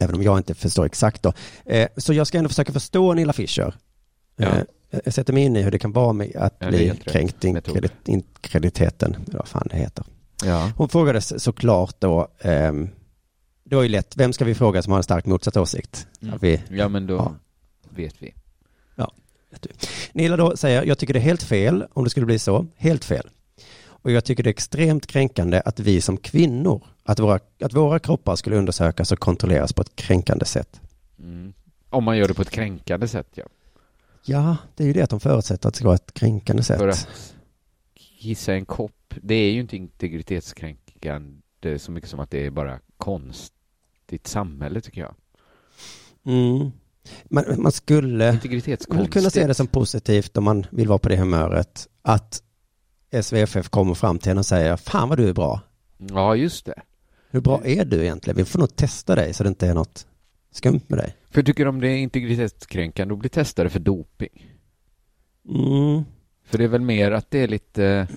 Även 0.00 0.14
om 0.14 0.22
jag 0.22 0.38
inte 0.38 0.54
förstår 0.54 0.86
exakt 0.86 1.22
då. 1.22 1.32
Eh, 1.64 1.88
så 1.96 2.12
jag 2.12 2.26
ska 2.26 2.38
ändå 2.38 2.48
försöka 2.48 2.72
förstå 2.72 3.14
Nilla 3.14 3.32
Fischer. 3.32 3.74
Ja. 4.36 4.46
Eh, 4.46 4.62
jag 5.04 5.14
sätter 5.14 5.32
mig 5.32 5.42
in 5.42 5.56
i 5.56 5.62
hur 5.62 5.70
det 5.70 5.78
kan 5.78 5.92
vara 5.92 6.12
med 6.12 6.36
att 6.36 6.56
Ja, 6.58 6.68
bli 6.68 6.92
kränkt 7.04 7.44
inkredit- 7.44 7.92
inkrediteten. 8.04 9.14
eller 9.28 9.38
Vad 9.38 9.48
fan 9.48 9.68
det 9.70 9.76
heter. 9.76 10.04
Ja. 10.44 10.70
Hon 10.76 10.88
frågades 10.88 11.42
såklart 11.44 11.96
då, 11.98 12.28
ehm, 12.40 12.88
det 13.64 13.76
var 13.76 13.82
ju 13.82 13.88
lätt, 13.88 14.16
vem 14.16 14.32
ska 14.32 14.44
vi 14.44 14.54
fråga 14.54 14.82
som 14.82 14.90
har 14.92 14.98
en 14.98 15.02
starkt 15.02 15.26
motsatt 15.26 15.56
åsikt? 15.56 16.06
Mm. 16.22 16.38
Vi, 16.42 16.62
Ja, 16.70 16.88
men 16.88 17.06
då 17.06 17.14
Ja. 17.14 17.34
vet 17.90 18.14
vi. 18.22 18.34
Ja, 18.94 19.12
vet 19.50 19.62
du. 19.62 19.68
Nilla 20.12 20.36
då 20.36 20.56
säger, 20.56 20.84
jag 20.84 20.98
tycker 20.98 21.14
det 21.14 21.20
är 21.20 21.22
helt 21.22 21.42
fel 21.42 21.86
om 21.92 22.04
det 22.04 22.10
skulle 22.10 22.26
bli 22.26 22.38
så, 22.38 22.66
helt 22.76 23.04
fel. 23.04 23.28
Och 23.86 24.12
jag 24.12 24.24
tycker 24.24 24.42
det 24.42 24.48
är 24.48 24.52
extremt 24.52 25.06
kränkande 25.06 25.62
att 25.64 25.80
vi 25.80 26.00
som 26.00 26.16
kvinnor, 26.16 26.84
att 27.04 27.18
våra, 27.20 27.38
att 27.60 27.72
våra 27.74 27.98
kroppar 27.98 28.36
skulle 28.36 28.56
undersökas 28.56 29.12
och 29.12 29.18
kontrolleras 29.18 29.72
på 29.72 29.82
ett 29.82 29.96
kränkande 29.96 30.44
sätt. 30.44 30.80
Mm. 31.18 31.52
Om 31.90 32.04
man 32.04 32.18
gör 32.18 32.28
det 32.28 32.34
på 32.34 32.42
ett 32.42 32.50
kränkande 32.50 33.08
sätt, 33.08 33.28
ja. 33.34 33.44
Ja, 34.28 34.56
det 34.74 34.82
är 34.82 34.86
ju 34.86 34.92
det 34.92 35.02
att 35.02 35.10
de 35.10 35.20
förutsätter 35.20 35.68
att 35.68 35.74
det 35.74 35.78
ska 35.78 35.86
vara 35.86 35.94
ett 35.94 36.14
kränkande 36.14 36.62
sätt. 36.62 36.78
För 36.78 36.88
att 36.88 37.08
kissa 37.94 38.54
en 38.54 38.66
kopp, 38.66 39.14
det 39.22 39.34
är 39.34 39.52
ju 39.52 39.60
inte 39.60 39.76
integritetskränkande 39.76 41.78
så 41.78 41.92
mycket 41.92 42.10
som 42.10 42.20
att 42.20 42.30
det 42.30 42.46
är 42.46 42.50
bara 42.50 42.80
konstigt 42.96 44.26
samhälle, 44.26 44.80
tycker 44.80 45.00
jag. 45.00 45.14
Mm. 46.26 46.70
Man, 47.24 47.44
man 47.58 47.72
skulle 47.72 48.38
kunna 49.10 49.30
se 49.30 49.46
det 49.46 49.54
som 49.54 49.66
positivt 49.66 50.36
om 50.36 50.44
man 50.44 50.66
vill 50.70 50.88
vara 50.88 50.98
på 50.98 51.08
det 51.08 51.16
humöret, 51.16 51.88
att 52.02 52.42
SVFF 53.22 53.68
kommer 53.68 53.94
fram 53.94 54.18
till 54.18 54.32
en 54.32 54.38
och 54.38 54.46
säger, 54.46 54.76
fan 54.76 55.08
vad 55.08 55.18
du 55.18 55.28
är 55.28 55.32
bra. 55.32 55.60
Ja, 55.98 56.36
just 56.36 56.66
det. 56.66 56.82
Hur 57.30 57.40
bra 57.40 57.60
är 57.64 57.84
du 57.84 58.02
egentligen? 58.02 58.36
Vi 58.36 58.44
får 58.44 58.58
nog 58.58 58.76
testa 58.76 59.14
dig 59.14 59.34
så 59.34 59.42
det 59.42 59.48
inte 59.48 59.66
är 59.66 59.74
något 59.74 60.06
skumt 60.56 60.80
med 60.86 60.98
dig. 60.98 61.14
För 61.30 61.38
jag 61.38 61.46
tycker 61.46 61.68
om 61.68 61.80
det 61.80 61.88
är 61.88 61.96
integritetskränkande 61.96 63.14
att 63.14 63.18
bli 63.18 63.28
testade 63.28 63.70
för 63.70 63.80
doping. 63.80 64.56
Mm. 65.48 66.04
För 66.44 66.58
det 66.58 66.64
är 66.64 66.68
väl 66.68 66.80
mer 66.80 67.10
att 67.10 67.30
det 67.30 67.38
är 67.38 67.48
lite... 67.48 68.08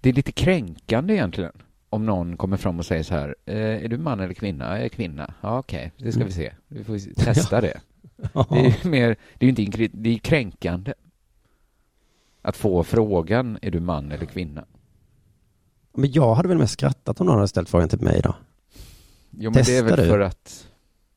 Det 0.00 0.08
är 0.08 0.12
lite 0.12 0.32
kränkande 0.32 1.14
egentligen. 1.14 1.52
Om 1.90 2.06
någon 2.06 2.36
kommer 2.36 2.56
fram 2.56 2.78
och 2.78 2.86
säger 2.86 3.02
så 3.02 3.14
här, 3.14 3.36
eh, 3.46 3.56
är 3.56 3.88
du 3.88 3.98
man 3.98 4.20
eller 4.20 4.34
kvinna? 4.34 4.76
Jag 4.76 4.84
är 4.84 4.88
kvinna. 4.88 5.34
Ja, 5.40 5.58
okej, 5.58 5.92
det 5.96 6.12
ska 6.12 6.24
vi 6.24 6.32
se. 6.32 6.52
Vi 6.68 6.84
får 6.84 7.14
testa 7.24 7.60
det. 7.60 7.80
Det 8.32 8.58
är 8.58 8.84
ju 8.84 8.90
mer, 8.90 9.16
det 9.38 9.46
är 9.46 9.50
inte, 9.60 9.88
det 9.92 10.10
är 10.10 10.18
kränkande. 10.18 10.94
Att 12.42 12.56
få 12.56 12.84
frågan, 12.84 13.58
är 13.62 13.70
du 13.70 13.80
man 13.80 14.12
eller 14.12 14.26
kvinna? 14.26 14.64
Men 15.92 16.12
jag 16.12 16.34
hade 16.34 16.48
väl 16.48 16.58
mest 16.58 16.72
skrattat 16.72 17.20
om 17.20 17.26
någon 17.26 17.36
hade 17.36 17.48
ställt 17.48 17.68
frågan 17.68 17.88
till 17.88 18.00
mig 18.00 18.20
då. 18.24 18.34
Jo, 19.30 19.50
men 19.54 19.62
det 19.64 19.76
är 19.76 19.82
väl 19.82 19.96
du? 19.96 20.06
för 20.06 20.20
att... 20.20 20.68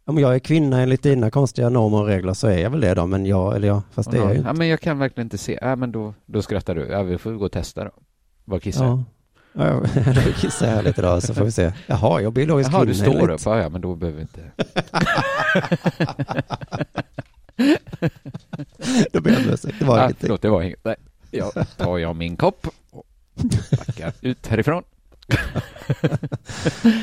Om 0.08 0.18
jag 0.18 0.36
är 0.36 0.39
kvinna 0.39 0.82
enligt 0.82 1.03
dina 1.03 1.32
konstiga 1.32 1.70
normer 1.70 1.97
och 1.97 2.05
regler 2.08 2.34
så 2.34 2.47
är 2.47 2.58
jag 2.58 2.70
väl 2.70 2.82
det 2.82 2.93
då, 2.93 3.05
men 3.05 3.26
jag, 3.26 3.55
eller 3.55 3.68
jag, 3.68 3.82
fast 3.91 4.12
det 4.12 4.18
är 4.18 4.22
jag 4.22 4.36
ju 4.36 4.41
Ja, 4.41 4.53
men 4.53 4.68
jag 4.68 4.80
kan 4.80 4.99
verkligen 4.99 5.26
inte 5.26 5.38
se. 5.38 5.60
Ja, 5.62 5.76
men 5.76 5.91
då, 5.91 6.14
då 6.26 6.41
skrattar 6.41 6.76
du. 6.76 6.86
Ja, 6.88 7.03
vi 7.03 7.18
får 7.18 7.32
gå 7.32 7.45
och 7.45 7.51
testa 7.51 7.84
då. 7.84 7.91
Vad 8.45 8.62
kissar 8.62 8.86
Ja. 8.86 9.03
Ja, 9.53 9.80
då 10.26 10.32
kissar 10.32 10.76
jag 10.76 10.84
lite 10.84 11.01
då 11.01 11.22
så 11.22 11.34
får 11.34 11.45
vi 11.45 11.51
se. 11.51 11.74
Jaha, 11.88 12.22
jag 12.22 12.28
är 12.28 12.32
biologisk 12.32 12.72
Jaha, 12.72 12.80
kvinna. 12.80 12.93
du 12.93 12.99
står 12.99 13.30
upp. 13.30 13.41
Ja, 13.45 13.60
ja, 13.62 13.70
men 13.70 13.82
då 13.82 13.95
behöver 13.95 14.18
vi 14.18 14.22
inte... 14.22 14.41
Då 19.14 19.22
ber 19.22 19.32
jag 19.32 19.39
om 19.39 19.45
ursäkt. 19.53 19.80
Det 19.80 19.86
var 19.86 19.97
ja, 19.97 20.03
ingenting. 20.03 20.18
Förlåt, 20.22 20.41
det 20.41 20.49
var 20.49 20.62
inget. 20.62 20.80
Nej, 20.84 20.95
jag 21.32 21.51
tar 21.78 21.97
jag 21.97 22.16
min 22.16 22.38
kopp 22.38 22.68
och 22.91 23.05
backar 23.88 24.14
ut 24.22 24.47
härifrån. 24.47 24.84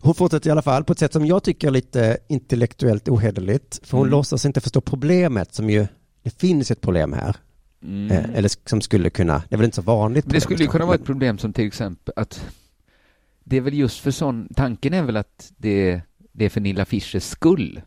Hon 0.00 0.14
fortsätter 0.14 0.48
i 0.48 0.50
alla 0.50 0.62
fall 0.62 0.84
på 0.84 0.92
ett 0.92 0.98
sätt 0.98 1.12
som 1.12 1.26
jag 1.26 1.42
tycker 1.42 1.66
är 1.68 1.72
lite 1.72 2.18
intellektuellt 2.28 3.08
ohederligt. 3.08 3.80
För 3.86 3.96
hon 3.96 4.06
Mm. 4.06 4.10
låtsas 4.10 4.44
inte 4.44 4.60
förstå 4.60 4.80
problemet 4.80 5.54
som 5.54 5.70
ju, 5.70 5.86
det 6.22 6.30
finns 6.40 6.70
ett 6.70 6.80
problem 6.80 7.12
här. 7.12 7.36
Mm. 7.82 8.10
Eh, 8.10 8.34
eller 8.34 8.68
som 8.68 8.80
skulle 8.80 9.10
kunna, 9.10 9.42
det 9.48 9.54
är 9.54 9.56
väl 9.56 9.64
inte 9.64 9.74
så 9.76 9.82
vanligt. 9.82 10.24
Men 10.26 10.32
det 10.34 10.40
skulle 10.40 10.54
ju 10.58 10.66
problem, 10.66 10.72
kunna 10.72 10.86
vara 10.86 10.94
ett 10.96 11.04
problem 11.04 11.38
som 11.38 11.52
till 11.52 11.66
exempel 11.66 12.14
att 12.16 12.46
det 13.44 13.56
är 13.56 13.60
väl 13.60 13.74
just 13.74 14.00
för 14.00 14.10
sån, 14.10 14.48
tanken 14.56 14.94
är 14.94 15.02
väl 15.02 15.16
att 15.16 15.52
det, 15.56 16.00
det 16.32 16.44
är 16.44 16.48
för 16.48 16.60
Nilla 16.60 16.84
Fischers 16.84 17.22
skull. 17.24 17.80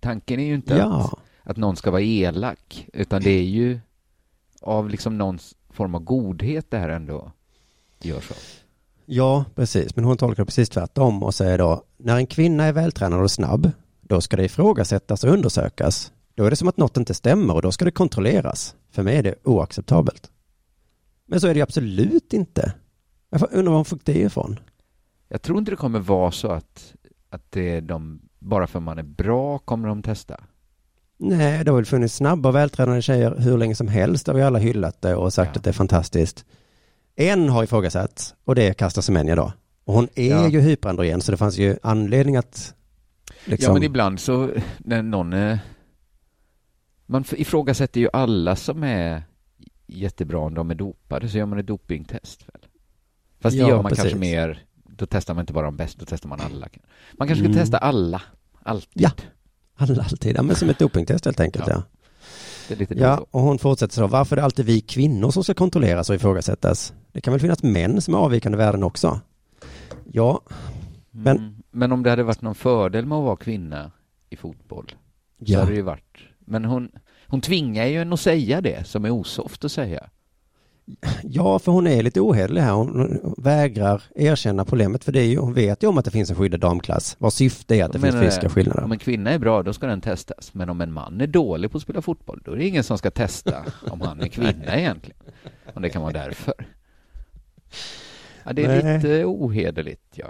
Tanken 0.00 0.40
är 0.40 0.44
ju 0.46 0.54
inte 0.54 0.74
Ja. 0.74 1.00
att, 1.42 1.50
att 1.50 1.56
någon 1.56 1.76
ska 1.76 1.90
vara 1.90 2.02
elak, 2.02 2.88
utan 2.92 3.22
det 3.22 3.30
är 3.30 3.42
ju 3.44 3.80
av 4.60 4.90
liksom 4.90 5.18
någon 5.18 5.38
form 5.70 5.94
av 5.94 6.02
godhet 6.04 6.70
det 6.70 6.78
här 6.78 6.88
ändå 6.88 7.32
gör 8.02 8.20
så. 8.20 8.34
Ja, 9.06 9.44
precis. 9.54 9.96
Men 9.96 10.04
hon 10.04 10.16
tolkar 10.16 10.44
precis 10.44 10.68
tvärtom 10.68 11.22
och 11.22 11.34
säger 11.34 11.58
då, 11.58 11.82
när 11.96 12.16
en 12.16 12.26
kvinna 12.26 12.64
är 12.64 12.72
vältränad 12.72 13.22
och 13.22 13.30
snabb, 13.30 13.70
då 14.00 14.20
ska 14.20 14.36
det 14.36 14.44
ifrågasättas 14.44 15.24
och 15.24 15.30
undersökas. 15.30 16.12
Då 16.34 16.44
är 16.44 16.50
det 16.50 16.56
som 16.56 16.68
att 16.68 16.76
något 16.76 16.96
inte 16.96 17.14
stämmer 17.14 17.54
och 17.54 17.62
då 17.62 17.72
ska 17.72 17.84
det 17.84 17.90
kontrolleras. 17.90 18.74
För 18.90 19.02
mig 19.02 19.16
är 19.16 19.22
det 19.22 19.34
oacceptabelt. 19.44 20.30
Men 21.26 21.40
så 21.40 21.46
är 21.46 21.54
det 21.54 21.62
absolut 21.62 22.32
inte. 22.32 22.72
Jag 23.30 23.42
undrar 23.52 23.70
var 23.70 23.78
hon 23.78 23.84
fick 23.84 24.04
det 24.04 24.18
ifrån. 24.18 24.60
Jag 25.28 25.42
tror 25.42 25.58
inte 25.58 25.70
det 25.70 25.76
kommer 25.76 25.98
vara 25.98 26.30
så 26.30 26.48
att, 26.48 26.94
att 27.30 27.52
det 27.52 27.76
är 27.76 27.80
de, 27.80 28.20
bara 28.38 28.66
för 28.66 28.80
man 28.80 28.98
är 28.98 29.02
bra 29.02 29.58
kommer 29.58 29.88
de 29.88 30.02
testa. 30.02 30.40
Nej, 31.18 31.64
det 31.64 31.70
har 31.70 31.76
väl 31.76 31.84
funnits 31.84 32.14
snabba 32.14 32.48
och 32.48 32.54
vältränade 32.54 33.02
tjejer 33.02 33.34
hur 33.38 33.58
länge 33.58 33.74
som 33.74 33.88
helst. 33.88 34.26
Har 34.26 34.34
vi 34.34 34.42
alla 34.42 34.58
hyllat 34.58 35.02
det 35.02 35.14
och 35.14 35.32
sagt 35.32 35.50
ja. 35.54 35.58
att 35.58 35.64
det 35.64 35.70
är 35.70 35.74
fantastiskt. 35.74 36.44
En 37.16 37.48
har 37.48 37.64
ifrågasatt 37.64 38.34
och 38.44 38.54
det 38.54 38.68
är 38.68 38.72
Kasta 38.72 39.02
Semenya 39.02 39.34
då. 39.34 39.52
Och 39.84 39.94
hon 39.94 40.08
är 40.14 40.30
ja. 40.30 40.48
ju 40.48 40.60
hyperandrogen 40.60 41.20
så 41.20 41.32
det 41.32 41.38
fanns 41.38 41.58
ju 41.58 41.76
anledning 41.82 42.36
att 42.36 42.74
liksom... 43.44 43.70
Ja, 43.70 43.74
men 43.74 43.82
ibland 43.82 44.20
så 44.20 44.50
när 44.78 45.02
någon 45.02 45.32
är... 45.32 45.58
Man 47.06 47.24
ifrågasätter 47.32 48.00
ju 48.00 48.08
alla 48.12 48.56
som 48.56 48.82
är 48.82 49.22
jättebra 49.86 50.38
om 50.38 50.54
de 50.54 50.70
är 50.70 50.74
dopade, 50.74 51.28
så 51.28 51.38
gör 51.38 51.46
man 51.46 51.58
ett 51.58 51.66
dopingtest 51.66 52.42
väl? 52.42 52.66
Fast 53.40 53.56
det 53.56 53.60
ja, 53.60 53.68
gör 53.68 53.76
man 53.76 53.84
precis. 53.84 54.02
kanske 54.02 54.18
mer, 54.18 54.64
då 54.74 55.06
testar 55.06 55.34
man 55.34 55.42
inte 55.42 55.52
bara 55.52 55.64
de 55.64 55.76
bästa, 55.76 55.98
då 56.00 56.06
testar 56.08 56.28
man 56.28 56.40
alla. 56.40 56.68
Man 57.12 57.28
kanske 57.28 57.44
ska 57.44 57.50
mm. 57.50 57.58
testa 57.58 57.78
alla, 57.78 58.22
alltid. 58.62 59.02
Ja, 59.02 59.10
alla, 59.74 60.02
alltid. 60.02 60.36
Ja, 60.36 60.42
men 60.42 60.56
som 60.56 60.70
ett 60.70 60.78
dopingtest 60.78 61.24
helt 61.24 61.40
enkelt, 61.40 61.66
ja. 61.66 61.72
ja. 61.72 61.82
Ja, 62.88 63.26
och 63.30 63.40
hon 63.40 63.58
fortsätter 63.58 63.94
så, 63.94 64.06
varför 64.06 64.36
är 64.36 64.40
det 64.40 64.44
alltid 64.44 64.66
vi 64.66 64.80
kvinnor 64.80 65.30
som 65.30 65.44
ska 65.44 65.54
kontrolleras 65.54 66.10
och 66.10 66.16
ifrågasättas? 66.16 66.92
Det 67.12 67.20
kan 67.20 67.32
väl 67.32 67.40
finnas 67.40 67.62
män 67.62 68.00
som 68.00 68.14
är 68.14 68.18
avvikande 68.18 68.58
värden 68.58 68.82
också? 68.82 69.20
Ja, 70.12 70.40
men... 71.10 71.36
Mm. 71.36 71.54
Men 71.70 71.92
om 71.92 72.02
det 72.02 72.10
hade 72.10 72.22
varit 72.22 72.42
någon 72.42 72.54
fördel 72.54 73.06
med 73.06 73.18
att 73.18 73.24
vara 73.24 73.36
kvinna 73.36 73.92
i 74.30 74.36
fotboll, 74.36 74.86
så 75.38 75.44
ja. 75.52 75.58
hade 75.58 75.70
det 75.70 75.76
ju 75.76 75.82
varit... 75.82 76.18
Men 76.38 76.64
hon, 76.64 76.90
hon 77.26 77.40
tvingar 77.40 77.86
ju 77.86 78.00
en 78.00 78.12
att 78.12 78.20
säga 78.20 78.60
det 78.60 78.86
som 78.86 79.04
är 79.04 79.10
osoft 79.10 79.64
att 79.64 79.72
säga. 79.72 80.10
Ja, 81.22 81.58
för 81.58 81.72
hon 81.72 81.86
är 81.86 82.02
lite 82.02 82.20
ohederlig 82.20 82.60
här. 82.60 82.72
Hon 82.72 83.34
vägrar 83.36 84.02
erkänna 84.14 84.64
problemet. 84.64 85.04
För 85.04 85.12
det 85.12 85.20
är 85.20 85.24
ju, 85.26 85.38
hon 85.38 85.54
vet 85.54 85.82
ju 85.82 85.86
om 85.86 85.98
att 85.98 86.04
det 86.04 86.10
finns 86.10 86.30
en 86.30 86.36
skyddad 86.36 86.60
damklass. 86.60 87.16
Vars 87.18 87.32
syfte 87.32 87.74
är 87.76 87.84
att 87.84 87.92
det 87.92 87.98
finns 87.98 88.14
fysiska 88.14 88.48
skillnader. 88.48 88.84
Om 88.84 88.92
en 88.92 88.98
kvinna 88.98 89.30
är 89.30 89.38
bra, 89.38 89.62
då 89.62 89.72
ska 89.72 89.86
den 89.86 90.00
testas. 90.00 90.54
Men 90.54 90.68
om 90.70 90.80
en 90.80 90.92
man 90.92 91.20
är 91.20 91.26
dålig 91.26 91.70
på 91.70 91.76
att 91.76 91.82
spela 91.82 92.02
fotboll, 92.02 92.42
då 92.44 92.52
är 92.52 92.56
det 92.56 92.66
ingen 92.66 92.84
som 92.84 92.98
ska 92.98 93.10
testa 93.10 93.64
om 93.90 94.00
han 94.00 94.20
är 94.20 94.28
kvinna 94.28 94.78
egentligen. 94.78 95.20
Om 95.74 95.82
det 95.82 95.90
kan 95.90 96.02
vara 96.02 96.12
därför. 96.12 96.54
Ja, 98.44 98.52
det 98.52 98.64
är 98.64 98.82
Nej. 98.82 98.96
lite 98.96 99.24
ohederligt, 99.24 100.02
ja. 100.14 100.26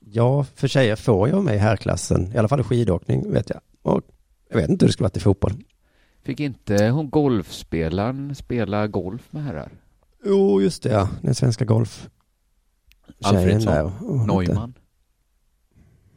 Ja, 0.00 0.46
för 0.54 0.68
tjejer 0.68 0.96
får 0.96 1.28
jag 1.28 1.44
med 1.44 1.54
i 1.54 1.58
herrklassen. 1.58 2.32
I 2.34 2.38
alla 2.38 2.48
fall 2.48 2.60
i 2.60 2.64
skidåkning, 2.64 3.32
vet 3.32 3.50
jag. 3.50 3.60
Och 3.82 4.02
jag 4.50 4.56
vet 4.56 4.70
inte 4.70 4.84
hur 4.84 4.88
det 4.88 4.92
skulle 4.92 5.04
varit 5.04 5.16
i 5.16 5.20
fotboll. 5.20 5.52
Fick 6.22 6.40
inte 6.40 6.86
hon 6.88 7.10
golfspelaren 7.10 8.34
spela 8.34 8.86
golf 8.86 9.32
med 9.32 9.44
herrar? 9.44 9.70
Jo, 10.24 10.62
just 10.62 10.82
det 10.82 10.88
ja. 10.92 11.08
Den 11.22 11.34
svenska 11.34 11.64
golf... 11.64 12.08
Alfredsson. 13.24 13.92
Neumann. 14.26 14.74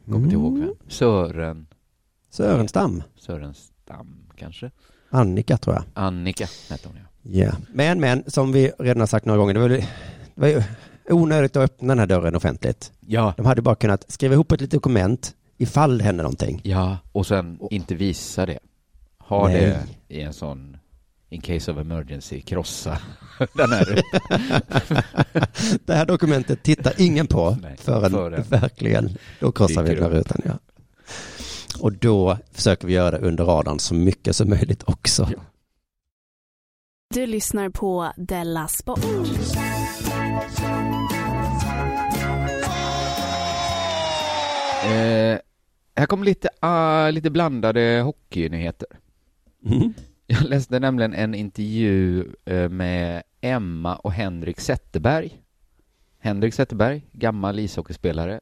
Kommer 0.04 0.24
inte 0.24 0.34
ihåg 0.34 0.52
vem. 0.52 0.62
Mm. 0.62 0.76
Sören. 0.88 1.66
Sörenstam. 2.30 3.02
Sörenstam, 3.16 4.26
kanske. 4.36 4.70
Annika, 5.10 5.56
tror 5.56 5.76
jag. 5.76 5.84
Annika 5.94 6.46
hette 6.70 6.88
hon, 6.88 6.96
ja. 6.96 7.02
Ja. 7.22 7.52
Men, 7.72 8.00
men, 8.00 8.24
som 8.26 8.52
vi 8.52 8.72
redan 8.78 9.00
har 9.00 9.06
sagt 9.06 9.26
några 9.26 9.38
gånger, 9.38 9.54
det 9.54 9.60
var, 9.60 9.68
det 9.68 9.86
var 10.34 10.48
ju 10.48 10.62
onödigt 11.08 11.56
att 11.56 11.64
öppna 11.64 11.88
den 11.88 11.98
här 11.98 12.06
dörren 12.06 12.36
offentligt. 12.36 12.92
Ja. 13.00 13.34
De 13.36 13.46
hade 13.46 13.62
bara 13.62 13.74
kunnat 13.74 14.12
skriva 14.12 14.34
ihop 14.34 14.52
ett 14.52 14.60
litet 14.60 14.72
dokument 14.72 15.34
ifall 15.56 15.98
det 15.98 16.04
hände 16.04 16.22
någonting. 16.22 16.60
Ja, 16.64 16.98
och 17.12 17.26
sen 17.26 17.58
inte 17.70 17.94
visa 17.94 18.46
det. 18.46 18.58
Ha 19.18 19.48
Nej. 19.48 19.60
det 19.60 19.86
i 20.16 20.20
en 20.20 20.32
sån 20.32 20.76
in 21.36 21.42
case 21.42 21.70
of 21.72 21.78
emergency, 21.78 22.40
krossa 22.40 22.98
den 23.54 23.72
här. 23.72 24.02
det 25.86 25.94
här 25.94 26.06
dokumentet 26.06 26.62
tittar 26.62 26.92
ingen 26.98 27.26
på 27.26 27.56
Nej, 27.62 27.76
förrän, 27.78 28.10
förrän 28.10 28.42
verkligen, 28.42 29.18
då 29.40 29.52
krossar 29.52 29.82
vi 29.82 29.94
den 29.94 30.02
här 30.02 30.10
rutan. 30.10 30.42
Ja. 30.44 30.58
Och 31.80 31.92
då 31.92 32.38
försöker 32.52 32.86
vi 32.86 32.92
göra 32.92 33.10
det 33.10 33.26
under 33.26 33.44
radarn 33.44 33.78
så 33.78 33.94
mycket 33.94 34.36
som 34.36 34.48
möjligt 34.48 34.82
också. 34.86 35.28
Ja. 35.32 35.40
Du 37.14 37.26
lyssnar 37.26 37.68
på 37.68 38.12
Della 38.16 38.68
Sport. 38.68 39.00
Eh, 44.84 45.38
här 45.96 46.06
kommer 46.06 46.24
lite, 46.24 46.48
uh, 46.64 47.12
lite 47.12 47.30
blandade 47.30 48.00
hockeynyheter. 48.04 48.88
Mm. 49.66 49.94
Jag 50.26 50.42
läste 50.42 50.80
nämligen 50.80 51.14
en 51.14 51.34
intervju 51.34 52.24
uh, 52.50 52.68
med 52.68 53.22
Emma 53.40 53.96
och 53.96 54.12
Henrik 54.12 54.60
Zetterberg. 54.60 55.42
Henrik 56.18 56.54
Zetterberg, 56.54 57.02
gammal 57.12 57.58
ishockeyspelare. 57.58 58.40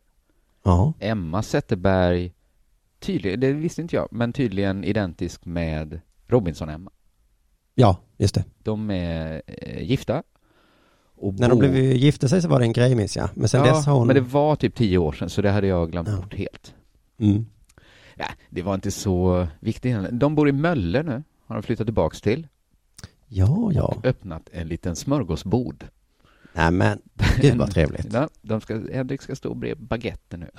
Ja. 0.62 0.93
Emma 1.01 1.43
Zetterberg, 1.43 2.32
tydligen, 3.01 3.41
det 3.41 3.53
visste 3.53 3.82
inte 3.82 3.97
jag, 3.97 4.09
men 4.11 4.32
tydligen 4.32 4.85
identisk 4.85 5.45
med 5.45 6.01
Robinson-Emma. 6.26 6.91
Ja, 7.74 7.97
just 8.16 8.35
det. 8.35 8.45
De 8.62 8.91
är 8.91 9.43
uh, 9.66 9.82
gifta. 9.82 10.22
När 11.39 11.49
de 11.49 11.59
blev 11.59 11.76
gifte 11.76 12.28
sig 12.28 12.43
så 12.43 12.49
var 12.49 12.59
det 12.59 12.64
en 12.64 12.72
grej 12.72 12.95
minns 12.95 13.16
jag. 13.16 13.28
Men 13.35 13.49
sen 13.49 13.64
ja, 13.64 13.74
dess 13.74 13.87
har 13.87 13.95
hon... 13.95 14.07
men 14.07 14.16
det 14.16 14.22
var 14.22 14.57
typ 14.57 14.74
tio 14.74 14.99
år 14.99 15.12
sedan 15.12 15.30
så 15.30 15.43
det 15.43 15.51
hade 15.51 15.66
jag 15.66 15.91
glömt 15.91 16.09
ja. 16.09 16.16
bort 16.16 16.35
helt. 16.35 16.74
Mm. 17.18 17.47
Ja, 18.14 18.26
det 18.51 18.62
var 18.62 18.74
inte 18.74 18.91
så 18.91 19.47
viktigt. 19.61 19.97
De 20.11 20.35
bor 20.35 20.49
i 20.49 20.53
Mölle 20.53 21.03
nu, 21.03 21.22
har 21.47 21.55
de 21.57 21.62
flyttat 21.62 21.86
tillbaks 21.86 22.20
till. 22.20 22.47
Ja, 23.26 23.70
ja. 23.72 23.82
Och 23.82 24.07
öppnat 24.07 24.49
en 24.53 24.68
liten 24.68 24.97
smörgåsbod. 24.97 25.84
Nej 26.53 26.70
men, 26.70 27.03
gud 27.40 27.57
vad 27.57 27.70
trevligt. 27.70 28.07
Ja, 28.12 28.28
de 28.42 28.61
ska, 28.61 28.80
Henrik 28.92 29.22
ska 29.22 29.36
stå 29.36 29.55
bredvid 29.55 29.86
baguetten 29.86 30.40
nu. 30.40 30.51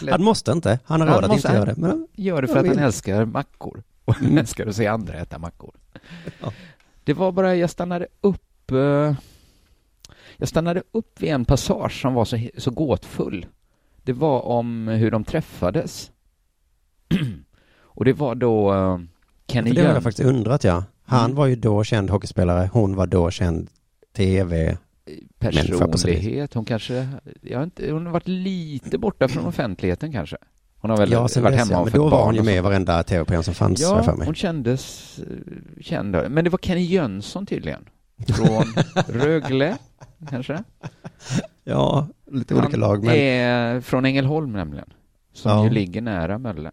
han 0.10 0.22
måste 0.22 0.52
inte, 0.52 0.78
han 0.84 1.00
har 1.00 1.08
råd 1.08 1.24
att 1.24 1.32
inte 1.32 1.52
göra 1.52 1.64
det. 1.64 1.76
Men 1.76 2.08
gör 2.12 2.42
det 2.42 2.48
för 2.48 2.56
att 2.56 2.66
han 2.66 2.78
älskar 2.78 3.24
mackor. 3.24 3.82
Och 4.04 4.14
han 4.14 4.38
älskar 4.38 4.66
att 4.66 4.76
se 4.76 4.86
andra 4.86 5.14
äta 5.14 5.38
mackor. 5.38 5.74
Ja. 6.40 6.52
Det 7.04 7.14
var 7.14 7.32
bara, 7.32 7.56
jag 7.56 7.70
stannade 7.70 8.06
upp 8.20 8.72
jag 10.36 10.48
stannade 10.48 10.82
upp 10.92 11.22
vid 11.22 11.30
en 11.30 11.44
passage 11.44 12.00
som 12.00 12.14
var 12.14 12.24
så, 12.24 12.48
så 12.56 12.70
gåtfull. 12.70 13.46
Det 14.02 14.12
var 14.12 14.42
om 14.42 14.88
hur 14.88 15.10
de 15.10 15.24
träffades. 15.24 16.10
och 17.94 18.04
det 18.04 18.12
var 18.12 18.34
då 18.34 18.74
uh, 18.74 18.98
Kenny 19.48 19.72
Det 19.72 19.82
har 19.82 19.94
jag 19.94 20.02
faktiskt 20.02 20.28
undrat, 20.28 20.64
ja. 20.64 20.84
Han 21.04 21.24
mm. 21.24 21.36
var 21.36 21.46
ju 21.46 21.56
då 21.56 21.84
känd 21.84 22.10
hockeyspelare, 22.10 22.70
hon 22.72 22.96
var 22.96 23.06
då 23.06 23.30
känd 23.30 23.68
tv 24.16 24.76
personlighet. 25.38 26.54
Hon 26.54 26.64
kanske, 26.64 27.08
jag 27.40 27.62
inte, 27.62 27.90
hon 27.90 28.06
har 28.06 28.12
varit 28.12 28.28
lite 28.28 28.98
borta 28.98 29.28
från 29.28 29.46
offentligheten 29.46 30.12
kanske. 30.12 30.36
Hon 30.80 30.90
har 30.90 30.98
väl 30.98 31.12
ja, 31.12 31.20
varit 31.20 31.58
hemma 31.58 31.72
ja, 31.72 31.84
men 31.84 31.92
då 31.92 32.08
var 32.08 32.24
hon 32.24 32.34
ju 32.34 32.42
med 32.42 32.56
i 32.56 32.60
varenda 32.60 33.02
tv-program 33.02 33.42
som 33.42 33.54
fanns 33.54 33.80
ja, 33.80 34.02
för 34.02 34.16
mig. 34.16 34.26
hon 34.26 34.34
kändes 34.34 35.18
eh, 35.18 35.82
känd. 35.82 36.16
Men 36.30 36.44
det 36.44 36.50
var 36.50 36.58
Kenny 36.58 36.84
Jönsson 36.84 37.46
tydligen. 37.46 37.88
Från 38.28 38.64
Rögle, 39.08 39.76
kanske? 40.30 40.64
Ja, 41.64 42.08
lite 42.30 42.54
olika 42.54 42.70
Han 42.70 42.80
lag. 42.80 43.04
Men... 43.04 43.14
är 43.14 43.80
från 43.80 44.04
Ängelholm 44.04 44.52
nämligen, 44.52 44.92
som 45.32 45.50
ja. 45.50 45.64
ju 45.64 45.70
ligger 45.70 46.00
nära 46.00 46.38
Mölle. 46.38 46.70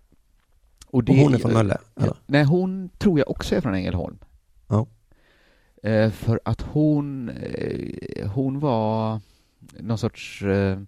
Och, 0.88 1.04
det, 1.04 1.12
och 1.12 1.18
hon 1.18 1.34
är 1.34 1.38
från 1.38 1.54
Mölle? 1.54 1.78
Eller? 1.96 2.14
Nej, 2.26 2.44
hon 2.44 2.90
tror 2.98 3.20
jag 3.20 3.30
också 3.30 3.56
är 3.56 3.62
från 3.62 3.74
Ängelholm. 3.74 4.18
Ja. 4.68 4.88
Eh, 5.84 6.12
för 6.12 6.40
att 6.46 6.62
hon, 6.62 7.30
eh, 7.30 8.30
hon 8.32 8.60
var 8.60 9.20
någon 9.80 9.98
sorts 9.98 10.42
eh, 10.42 10.80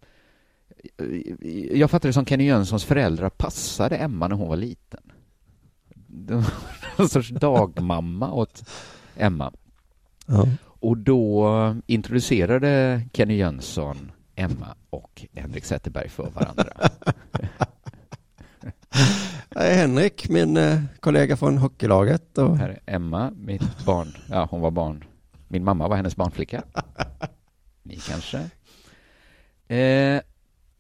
jag 1.72 1.92
fattar 1.92 2.10
det 2.10 2.14
som 2.14 2.26
Kenny 2.26 2.44
Jönssons 2.44 2.86
föräldrar 2.86 3.30
passade 3.30 3.98
Emma 3.98 4.28
när 4.28 4.36
hon 4.36 4.48
var 4.48 4.56
liten. 4.56 5.12
Någon 6.98 7.10
sorts 7.10 7.30
dagmamma 7.30 8.32
åt 8.32 8.64
Emma. 9.18 9.54
Ja. 10.26 10.48
Och 10.64 10.98
då 10.98 11.76
introducerade 11.86 13.02
Kenny 13.14 13.36
Jönsson 13.36 14.12
Emma 14.36 14.76
och 14.90 15.26
Henrik 15.34 15.66
Zetterberg 15.66 16.10
för 16.10 16.30
varandra. 16.30 16.74
Henrik, 19.56 20.30
min 20.30 20.58
eh, 20.58 20.82
kollega 21.00 21.38
från 21.38 21.58
hockeylaget. 21.58 22.38
Och... 22.38 22.58
Här 22.58 22.70
är 22.70 22.96
Emma, 22.96 23.32
mitt 23.32 23.86
barn. 23.86 24.18
Ja, 24.30 24.48
hon 24.52 24.62
var 24.62 24.72
barn. 24.72 25.04
Min 25.48 25.64
mamma 25.64 25.88
var 25.88 25.96
hennes 25.96 26.16
barnflicka. 26.16 26.64
Ni 27.84 27.96
kanske. 27.96 28.50
Eh, 29.76 30.22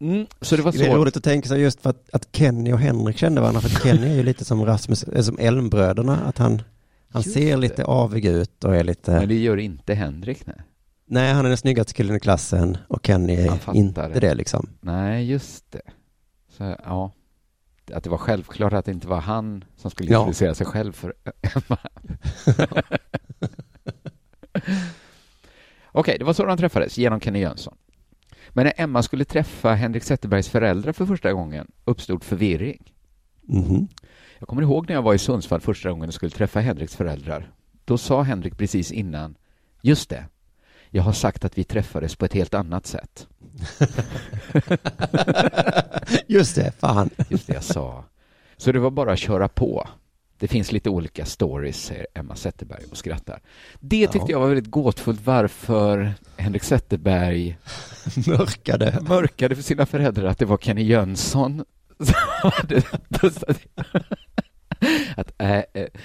Mm, 0.01 0.27
så 0.41 0.55
det 0.55 0.61
var 0.61 0.71
så. 0.71 0.77
Det 0.77 0.85
är 0.85 0.95
roligt 0.95 1.17
att 1.17 1.23
tänka 1.23 1.47
sig 1.47 1.61
just 1.61 1.81
för 1.81 1.89
att, 1.89 2.09
att 2.13 2.27
Kenny 2.35 2.73
och 2.73 2.79
Henrik 2.79 3.17
kände 3.17 3.41
varandra, 3.41 3.61
för 3.61 3.69
att 3.69 3.83
Kenny 3.83 4.07
är 4.07 4.15
ju 4.15 4.23
lite 4.23 4.45
som 4.45 4.65
Rasmus, 4.65 5.03
äh, 5.03 5.21
som 5.21 5.37
Elmbröderna, 5.39 6.17
att 6.17 6.37
han, 6.37 6.61
han 7.09 7.23
ser 7.23 7.57
lite 7.57 7.85
avig 7.85 8.25
ut 8.25 8.63
och 8.63 8.75
är 8.75 8.83
lite... 8.83 9.11
Men 9.11 9.27
det 9.27 9.35
gör 9.35 9.57
inte 9.57 9.93
Henrik, 9.93 10.45
nej. 10.45 10.55
Nej, 11.05 11.33
han 11.33 11.45
är 11.45 11.49
den 11.49 11.57
snyggaste 11.57 11.93
killen 11.93 12.15
i 12.15 12.19
klassen 12.19 12.77
och 12.87 13.05
Kenny 13.05 13.35
är 13.35 13.75
inte 13.75 14.07
det. 14.07 14.19
det 14.19 14.33
liksom. 14.33 14.69
Nej, 14.81 15.31
just 15.31 15.71
det. 15.71 15.81
Så, 16.57 16.75
ja. 16.85 17.11
Att 17.93 18.03
det 18.03 18.09
var 18.09 18.17
självklart 18.17 18.73
att 18.73 18.85
det 18.85 18.91
inte 18.91 19.07
var 19.07 19.19
han 19.19 19.63
som 19.75 19.91
skulle 19.91 20.09
introducera 20.09 20.49
ja. 20.49 20.55
sig 20.55 20.67
själv 20.67 20.91
för 20.91 21.13
Emma. 21.41 21.77
Okej, 25.91 26.15
det 26.19 26.25
var 26.25 26.33
så 26.33 26.45
de 26.45 26.57
träffades, 26.57 26.97
genom 26.97 27.19
Kenny 27.19 27.39
Jönsson. 27.39 27.77
Men 28.49 28.65
när 28.65 28.73
Emma 28.77 29.03
skulle 29.03 29.25
träffa 29.25 29.73
Henrik 29.73 30.03
Zetterbergs 30.03 30.49
föräldrar 30.49 30.91
för 30.91 31.05
första 31.05 31.33
gången 31.33 31.71
uppstod 31.85 32.23
förvirring. 32.23 32.93
Mm. 33.49 33.87
Jag 34.39 34.47
kommer 34.47 34.61
ihåg 34.61 34.87
när 34.87 34.95
jag 34.95 35.01
var 35.01 35.13
i 35.13 35.17
Sundsvall 35.17 35.61
första 35.61 35.89
gången 35.89 36.07
och 36.07 36.13
skulle 36.13 36.31
träffa 36.31 36.59
Henriks 36.59 36.95
föräldrar. 36.95 37.51
Då 37.85 37.97
sa 37.97 38.21
Henrik 38.21 38.57
precis 38.57 38.91
innan, 38.91 39.35
just 39.81 40.09
det, 40.09 40.25
jag 40.89 41.03
har 41.03 41.13
sagt 41.13 41.45
att 41.45 41.57
vi 41.57 41.63
träffades 41.63 42.15
på 42.15 42.25
ett 42.25 42.33
helt 42.33 42.53
annat 42.53 42.85
sätt. 42.85 43.27
just 46.27 46.55
det, 46.55 46.71
fan. 46.79 47.09
Just 47.29 47.47
det 47.47 47.53
jag 47.53 47.63
sa. 47.63 48.03
Så 48.57 48.71
det 48.71 48.79
var 48.79 48.91
bara 48.91 49.13
att 49.13 49.19
köra 49.19 49.47
på. 49.47 49.89
Det 50.39 50.47
finns 50.47 50.71
lite 50.71 50.89
olika 50.89 51.25
stories, 51.25 51.83
säger 51.83 52.07
Emma 52.13 52.35
Zetterberg 52.35 52.83
och 52.91 52.97
skrattar. 52.97 53.39
Det 53.79 54.07
tyckte 54.07 54.31
ja. 54.31 54.31
jag 54.31 54.39
var 54.39 54.47
väldigt 54.47 54.71
gåtfullt 54.71 55.21
varför 55.25 56.13
Henrik 56.37 56.63
Zetterberg 56.63 57.57
mörkade. 58.27 58.99
mörkade 59.07 59.55
för 59.55 59.63
sina 59.63 59.85
föräldrar 59.85 60.25
att 60.25 60.37
det 60.37 60.45
var 60.45 60.57
Kenny 60.57 60.83
Jönsson 60.83 61.65
att, 65.15 65.31
äh, 65.37 65.61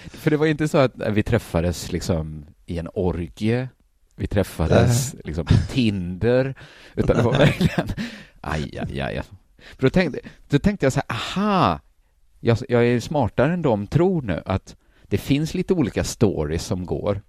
för 0.09 0.30
det 0.30 0.37
var 0.37 0.47
inte 0.47 0.68
så 0.68 0.78
att 0.78 0.93
vi 1.11 1.22
träffades 1.22 1.93
liksom 1.93 2.47
i 2.66 2.78
en 2.78 2.89
orgie, 2.95 3.68
vi 4.17 4.27
träffades 4.27 5.15
äh. 5.15 5.21
liksom 5.25 5.47
på 5.47 5.55
Tinder, 5.55 6.55
utan 6.95 7.17
det 7.17 7.23
var 7.23 7.33
verkligen 7.33 7.89
aj, 8.41 8.79
aj, 8.79 9.01
aj. 9.01 9.23
För 9.77 9.83
då 9.83 9.91
tänkte, 9.91 10.21
då 10.49 10.59
tänkte 10.59 10.87
jag 10.87 10.93
så 10.93 11.01
här, 11.09 11.17
aha, 11.17 11.81
jag, 12.41 12.59
jag 12.69 12.87
är 12.87 13.01
smartare 13.01 13.53
än 13.53 13.62
de 13.62 13.87
tror 13.87 14.23
nu 14.23 14.43
att 14.47 14.77
det 15.03 15.19
finns 15.19 15.55
lite 15.55 15.75
olika 15.75 16.05
stories 16.05 16.65
som 16.65 16.87
går. 16.87 17.21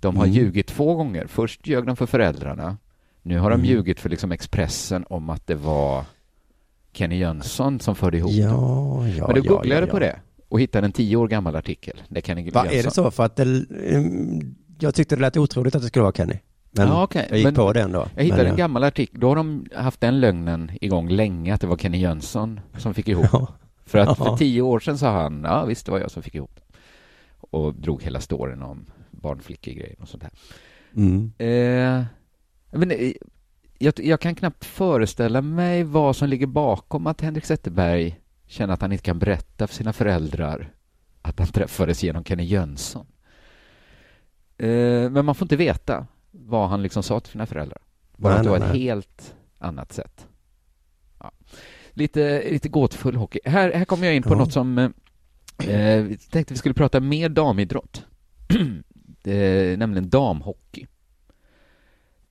De 0.00 0.16
har 0.16 0.24
mm. 0.24 0.36
ljugit 0.36 0.66
två 0.66 0.94
gånger. 0.94 1.26
Först 1.26 1.66
ljög 1.66 1.86
de 1.86 1.96
för 1.96 2.06
föräldrarna. 2.06 2.76
Nu 3.22 3.38
har 3.38 3.50
mm. 3.50 3.62
de 3.62 3.68
ljugit 3.68 4.00
för 4.00 4.08
liksom 4.08 4.32
Expressen 4.32 5.04
om 5.08 5.30
att 5.30 5.46
det 5.46 5.54
var 5.54 6.04
Kenny 6.92 7.18
Jönsson 7.18 7.80
som 7.80 7.96
förde 7.96 8.18
ihop 8.18 8.32
ja, 8.32 8.48
dem. 8.48 9.08
Ja, 9.16 9.26
Men 9.26 9.36
då 9.36 9.42
ja, 9.44 9.48
googlade 9.48 9.80
jag 9.80 9.88
ja, 9.88 9.92
på 9.92 9.98
det 9.98 10.20
och 10.48 10.60
hittade 10.60 10.84
en 10.84 10.92
tio 10.92 11.16
år 11.16 11.28
gammal 11.28 11.56
artikel. 11.56 12.02
Det 12.08 12.26
Kenny 12.26 12.50
Va, 12.50 12.66
är 12.66 12.82
det 12.82 12.90
så? 12.90 13.10
För 13.10 13.24
att 13.24 13.36
det, 13.36 13.42
mm, 13.42 14.54
jag 14.80 14.94
tyckte 14.94 15.16
det 15.16 15.22
lät 15.22 15.36
otroligt 15.36 15.74
att 15.74 15.82
det 15.82 15.88
skulle 15.88 16.02
vara 16.02 16.12
Kenny. 16.12 16.38
Men 16.70 16.88
ja, 16.88 17.04
okay. 17.04 17.26
jag 17.28 17.38
gick 17.38 17.44
Men 17.44 17.54
på 17.54 17.72
den 17.72 17.92
då. 17.92 18.08
Jag 18.14 18.24
hittade 18.24 18.42
Men, 18.42 18.50
en 18.50 18.56
gammal 18.56 18.84
artikel. 18.84 19.20
Då 19.20 19.28
har 19.28 19.36
de 19.36 19.66
haft 19.74 20.00
den 20.00 20.20
lögnen 20.20 20.70
igång 20.80 21.08
länge, 21.08 21.54
att 21.54 21.60
det 21.60 21.66
var 21.66 21.76
Kenny 21.76 21.98
Jönsson 21.98 22.60
som 22.78 22.94
fick 22.94 23.08
ihop 23.08 23.26
ja. 23.32 23.48
För 23.86 23.98
att 23.98 24.18
för 24.18 24.36
tio 24.36 24.62
år 24.62 24.80
sedan 24.80 24.98
sa 24.98 25.10
han, 25.10 25.42
ja 25.44 25.64
visst 25.64 25.86
det 25.86 25.92
var 25.92 25.98
jag 25.98 26.10
som 26.10 26.22
fick 26.22 26.34
ihop 26.34 26.50
det. 26.54 26.62
Och 27.40 27.74
drog 27.74 28.02
hela 28.02 28.20
storyn 28.20 28.62
om 28.62 28.86
barnflickegrejen 29.10 29.96
och 30.00 30.08
sånt 30.08 30.22
där. 30.22 30.32
Mm. 30.96 31.32
Eh, 31.38 32.04
men, 32.70 32.90
eh, 32.90 33.12
jag, 33.78 33.94
jag, 33.96 34.20
kan 34.20 34.34
knappt 34.34 34.64
föreställa 34.64 35.42
mig 35.42 35.84
vad 35.84 36.16
som 36.16 36.28
ligger 36.28 36.46
bakom 36.46 37.06
att 37.06 37.20
Henrik 37.20 37.44
Zetterberg 37.44 38.20
känner 38.46 38.74
att 38.74 38.80
han 38.80 38.92
inte 38.92 39.04
kan 39.04 39.18
berätta 39.18 39.66
för 39.66 39.74
sina 39.74 39.92
föräldrar 39.92 40.72
att 41.22 41.38
han 41.38 41.48
träffades 41.48 42.02
genom 42.02 42.24
Kenny 42.24 42.44
Jönsson. 42.44 43.06
Eh, 44.68 45.10
men 45.10 45.24
man 45.24 45.34
får 45.34 45.44
inte 45.44 45.56
veta 45.56 46.06
vad 46.30 46.68
han 46.68 46.82
liksom 46.82 47.02
sa 47.02 47.20
till 47.20 47.32
sina 47.32 47.46
föräldrar. 47.46 47.78
Bara 48.16 48.30
nej, 48.30 48.38
att 48.38 48.44
det 48.44 48.50
var 48.50 48.56
ett 48.56 48.76
helt 48.76 49.34
annat 49.58 49.92
sätt. 49.92 50.26
Ja 51.18 51.32
lite, 52.00 52.50
lite 52.50 52.68
gåtfull 52.68 53.16
hockey. 53.16 53.40
Här, 53.44 53.72
här 53.72 53.84
kommer 53.84 54.06
jag 54.06 54.16
in 54.16 54.22
på 54.22 54.34
ja. 54.34 54.38
något 54.38 54.52
som 54.52 54.78
eh, 54.78 56.02
vi 56.02 56.18
tänkte 56.30 56.54
vi 56.54 56.58
skulle 56.58 56.74
prata 56.74 57.00
mer 57.00 57.28
damidrott. 57.28 58.04
eh, 59.24 59.78
nämligen 59.78 60.10
damhockey. 60.10 60.86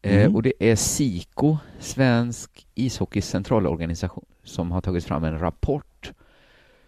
Eh, 0.02 0.22
mm. 0.22 0.36
Och 0.36 0.44
det 0.44 0.54
är 0.60 0.76
SIKO, 0.76 1.58
Svensk 1.80 2.68
ishockeys 2.76 3.30
centralorganisation, 3.30 4.26
som 4.44 4.72
har 4.72 4.82
tagit 4.82 5.06
fram 5.06 5.24
en 5.24 5.40
rapport 5.40 6.12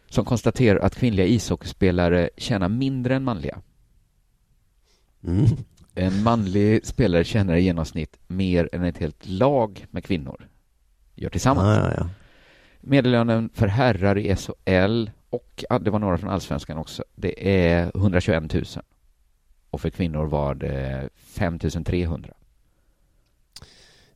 som 0.09 0.25
konstaterar 0.25 0.79
att 0.79 0.95
kvinnliga 0.95 1.25
ishockeyspelare 1.25 2.29
tjänar 2.37 2.69
mindre 2.69 3.15
än 3.15 3.23
manliga. 3.23 3.61
Mm. 5.23 5.45
En 5.95 6.23
manlig 6.23 6.85
spelare 6.85 7.23
tjänar 7.23 7.55
i 7.55 7.61
genomsnitt 7.61 8.19
mer 8.27 8.69
än 8.71 8.83
ett 8.83 8.97
helt 8.97 9.27
lag 9.27 9.85
med 9.91 10.03
kvinnor 10.03 10.47
gör 11.15 11.29
tillsammans. 11.29 11.77
Ja, 11.77 11.89
ja, 11.89 11.93
ja. 11.97 12.09
Medellönen 12.81 13.49
för 13.53 13.67
herrar 13.67 14.17
i 14.17 14.35
SHL 14.35 15.09
och 15.29 15.63
det 15.81 15.89
var 15.89 15.99
några 15.99 16.17
från 16.17 16.29
allsvenskan 16.29 16.77
också. 16.77 17.03
Det 17.15 17.63
är 17.65 17.91
121 17.95 18.53
000. 18.53 18.63
Och 19.69 19.81
för 19.81 19.89
kvinnor 19.89 20.25
var 20.25 20.55
det 20.55 21.09
5 21.15 21.59
300. 21.59 22.33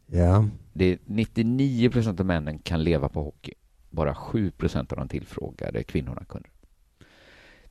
Ja. 0.05 0.45
Det 0.73 0.85
är 0.85 0.97
99 1.05 1.89
procent 1.89 2.19
av 2.19 2.25
männen 2.25 2.59
kan 2.59 2.83
leva 2.83 3.09
på 3.09 3.23
hockey. 3.23 3.53
Bara 3.89 4.15
7 4.15 4.51
procent 4.51 4.91
av 4.91 4.97
de 4.97 5.07
tillfrågade 5.07 5.83
kvinnorna 5.83 6.25
kunde. 6.25 6.49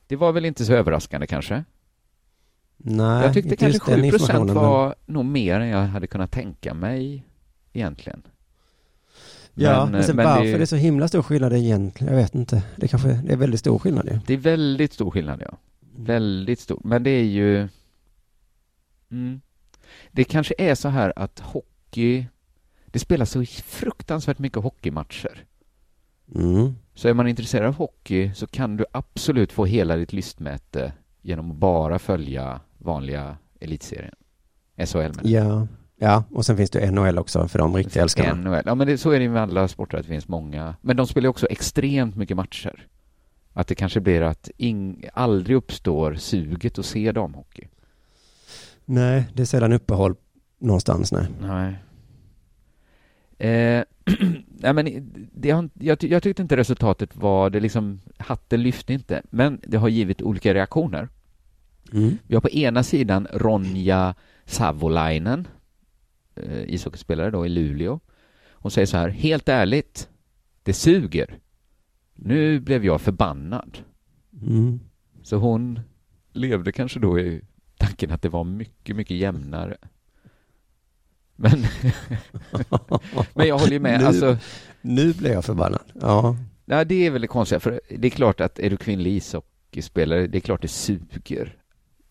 Det 0.07 0.15
var 0.15 0.31
väl 0.31 0.45
inte 0.45 0.65
så 0.65 0.73
överraskande 0.73 1.27
kanske? 1.27 1.63
Nej, 2.77 3.23
Jag 3.23 3.33
tyckte 3.33 3.55
kanske 3.55 3.79
7 3.79 4.09
procent 4.11 4.51
var 4.51 4.87
men... 4.87 5.13
nog 5.13 5.25
mer 5.25 5.59
än 5.59 5.67
jag 5.67 5.87
hade 5.87 6.07
kunnat 6.07 6.31
tänka 6.31 6.73
mig 6.73 7.23
egentligen. 7.73 8.21
Ja, 9.53 9.85
men, 9.85 10.03
sen 10.03 10.15
men 10.15 10.25
varför 10.25 10.43
det 10.43 10.51
är... 10.51 10.57
det 10.57 10.63
är 10.63 10.65
så 10.65 10.75
himla 10.75 11.07
stor 11.07 11.21
skillnad 11.21 11.53
egentligen, 11.53 12.13
jag 12.13 12.21
vet 12.21 12.35
inte. 12.35 12.63
Det 12.75 12.87
kanske 12.87 13.07
det 13.07 13.33
är 13.33 13.37
väldigt 13.37 13.59
stor 13.59 13.79
skillnad 13.79 14.05
ju. 14.05 14.19
Det 14.25 14.33
är 14.33 14.37
väldigt 14.37 14.93
stor 14.93 15.11
skillnad, 15.11 15.41
ja. 15.41 15.57
Väldigt 15.97 16.59
stor. 16.59 16.81
Men 16.83 17.03
det 17.03 17.09
är 17.09 17.23
ju... 17.23 17.67
Mm. 19.11 19.41
Det 20.11 20.23
kanske 20.23 20.53
är 20.57 20.75
så 20.75 20.89
här 20.89 21.13
att 21.15 21.39
hockey... 21.39 22.25
Det 22.85 22.99
spelas 22.99 23.31
så 23.31 23.45
fruktansvärt 23.65 24.39
mycket 24.39 24.63
hockeymatcher. 24.63 25.45
Mm. 26.35 26.75
Så 26.93 27.07
är 27.07 27.13
man 27.13 27.27
intresserad 27.27 27.67
av 27.67 27.75
hockey 27.75 28.31
så 28.33 28.47
kan 28.47 28.77
du 28.77 28.85
absolut 28.91 29.51
få 29.51 29.65
hela 29.65 29.95
ditt 29.95 30.13
lystmäte 30.13 30.93
genom 31.25 31.51
att 31.51 31.57
bara 31.57 31.99
följa 31.99 32.61
vanliga 32.77 33.37
elitserien. 33.59 34.15
SHL 34.77 34.97
menar 34.97 35.21
Ja. 35.23 35.67
Ja, 35.97 36.23
och 36.31 36.45
sen 36.45 36.57
finns 36.57 36.69
det 36.69 36.91
NHL 36.91 37.17
också 37.17 37.47
för 37.47 37.59
de 37.59 37.75
riktiga 37.75 38.03
älskarna. 38.03 38.33
NHL. 38.33 38.63
Ja, 38.65 38.75
men 38.75 38.87
det, 38.87 38.97
så 38.97 39.11
är 39.11 39.19
det 39.19 39.29
med 39.29 39.41
alla 39.41 39.67
sporter, 39.67 39.97
att 39.97 40.03
det 40.03 40.09
finns 40.09 40.27
många. 40.27 40.75
Men 40.81 40.97
de 40.97 41.07
spelar 41.07 41.29
också 41.29 41.47
extremt 41.49 42.15
mycket 42.15 42.37
matcher. 42.37 42.87
Att 43.53 43.67
det 43.67 43.75
kanske 43.75 43.99
blir 43.99 44.21
att 44.21 44.49
ing, 44.57 45.05
aldrig 45.13 45.55
uppstår 45.57 46.15
suget 46.15 46.79
att 46.79 46.85
se 46.85 47.11
damhockey. 47.11 47.67
Nej, 48.85 49.27
det 49.33 49.41
är 49.41 49.45
sällan 49.45 49.73
uppehåll 49.73 50.15
någonstans, 50.59 51.11
nej. 51.11 51.27
Nej. 51.41 51.75
Eh, 53.37 53.83
nej 54.47 54.73
men 54.73 55.11
det 55.33 55.51
har, 55.51 55.69
jag, 55.73 56.03
jag 56.03 56.23
tyckte 56.23 56.41
inte 56.41 56.57
resultatet 56.57 57.15
var, 57.15 57.49
det 57.49 57.59
liksom, 57.59 58.01
hatten 58.17 58.63
lyfte 58.63 58.93
inte, 58.93 59.21
men 59.29 59.59
det 59.63 59.77
har 59.77 59.89
givit 59.89 60.21
olika 60.21 60.53
reaktioner. 60.53 61.09
Mm. 61.95 62.17
Vi 62.27 62.35
har 62.35 62.41
på 62.41 62.49
ena 62.49 62.83
sidan 62.83 63.27
Ronja 63.33 64.15
Savolainen 64.45 65.47
eh, 66.35 66.63
ishockeyspelare 66.63 67.31
då 67.31 67.45
i 67.45 67.49
Luleå. 67.49 67.99
Hon 68.49 68.71
säger 68.71 68.85
så 68.85 68.97
här, 68.97 69.09
helt 69.09 69.49
ärligt, 69.49 70.09
det 70.63 70.73
suger. 70.73 71.39
Nu 72.15 72.59
blev 72.59 72.85
jag 72.85 73.01
förbannad. 73.01 73.77
Mm. 74.41 74.79
Så 75.23 75.35
hon 75.35 75.79
levde 76.33 76.71
kanske 76.71 76.99
då 76.99 77.19
i 77.19 77.41
tanken 77.77 78.11
att 78.11 78.21
det 78.21 78.29
var 78.29 78.43
mycket, 78.43 78.95
mycket 78.95 79.17
jämnare. 79.17 79.77
Men, 81.35 81.63
men 83.33 83.47
jag 83.47 83.57
håller 83.57 83.73
ju 83.73 83.79
med. 83.79 83.99
Nu, 83.99 84.05
alltså, 84.05 84.37
nu 84.81 85.13
blev 85.13 85.33
jag 85.33 85.45
förbannad. 85.45 85.91
Ja. 86.01 86.37
ja, 86.65 86.83
det 86.83 87.05
är 87.05 87.11
väl 87.11 87.21
det 87.21 87.27
konstiga. 87.27 87.59
För 87.59 87.81
det 87.89 88.07
är 88.07 88.11
klart 88.11 88.41
att 88.41 88.59
är 88.59 88.69
du 88.69 88.77
kvinnlig 88.77 89.11
ishockeyspelare, 89.11 90.27
det 90.27 90.37
är 90.37 90.39
klart 90.39 90.61
det 90.61 90.67
suger. 90.67 91.57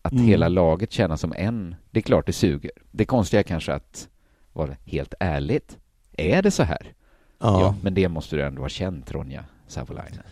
Att 0.05 0.11
mm. 0.11 0.25
hela 0.25 0.47
laget 0.47 0.91
känner 0.91 1.15
som 1.15 1.33
en, 1.37 1.75
det 1.91 1.99
är 1.99 2.01
klart 2.01 2.25
det 2.25 2.33
suger. 2.33 2.71
Det 2.91 3.05
konstiga 3.05 3.39
är 3.39 3.43
kanske 3.43 3.73
att 3.73 4.07
var 4.53 4.77
helt 4.85 5.13
ärligt. 5.19 5.77
Är 6.17 6.41
det 6.41 6.51
så 6.51 6.63
här? 6.63 6.93
Ja. 7.39 7.61
ja 7.61 7.75
men 7.81 7.93
det 7.93 8.09
måste 8.09 8.35
du 8.35 8.43
ändå 8.43 8.61
ha 8.61 8.69
känt, 8.69 9.11
Ronja 9.11 9.45
Savolainen. 9.67 10.23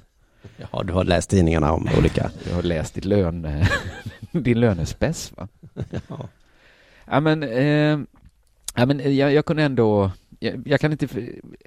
Ja, 0.57 0.83
du 0.83 0.93
har 0.93 1.03
läst 1.03 1.29
tidningarna 1.29 1.73
om 1.73 1.89
olika... 1.97 2.31
Du 2.43 2.53
har 2.53 2.63
läst 2.63 2.93
ditt 2.93 3.05
lön, 3.05 3.47
din 4.31 4.59
lönespess, 4.59 5.33
va? 5.37 5.47
Ja. 6.07 6.29
Ja, 7.05 7.19
men, 7.19 7.43
eh, 7.43 7.99
ja, 8.75 8.85
men 8.85 9.15
jag, 9.15 9.33
jag 9.33 9.45
kunde 9.45 9.63
ändå... 9.63 10.11
jag, 10.39 10.67
jag 10.67 10.79
kan 10.79 10.91
inte, 10.91 11.07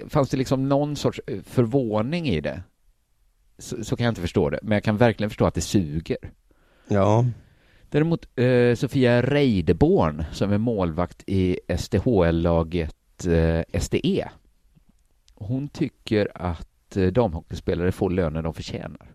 fanns 0.09 0.29
det 0.29 0.37
liksom 0.37 0.69
någon 0.69 0.95
sorts 0.95 1.19
förvåning 1.45 2.27
i 2.27 2.41
det 2.41 2.61
så, 3.57 3.83
så, 3.83 3.95
kan 3.95 4.03
jag 4.03 4.11
inte 4.11 4.21
förstå 4.21 4.49
det, 4.49 4.59
men 4.61 4.71
jag 4.71 4.83
kan 4.83 4.97
verkligen 4.97 5.29
förstå 5.29 5.45
att 5.45 5.55
det 5.55 5.61
suger. 5.61 6.17
Ja. 6.87 7.25
Däremot 7.89 8.27
eh, 8.35 8.75
Sofia 8.75 9.21
Reideborn 9.21 10.23
som 10.31 10.53
är 10.53 10.57
målvakt 10.57 11.23
i 11.27 11.59
SDHL-laget 11.77 13.25
eh, 13.25 13.79
SDE. 13.79 14.29
Hon 15.35 15.69
tycker 15.69 16.31
att 16.33 16.97
eh, 16.97 17.07
damhockeyspelare 17.07 17.91
får 17.91 18.09
lönen 18.09 18.43
de 18.43 18.53
förtjänar. 18.53 19.13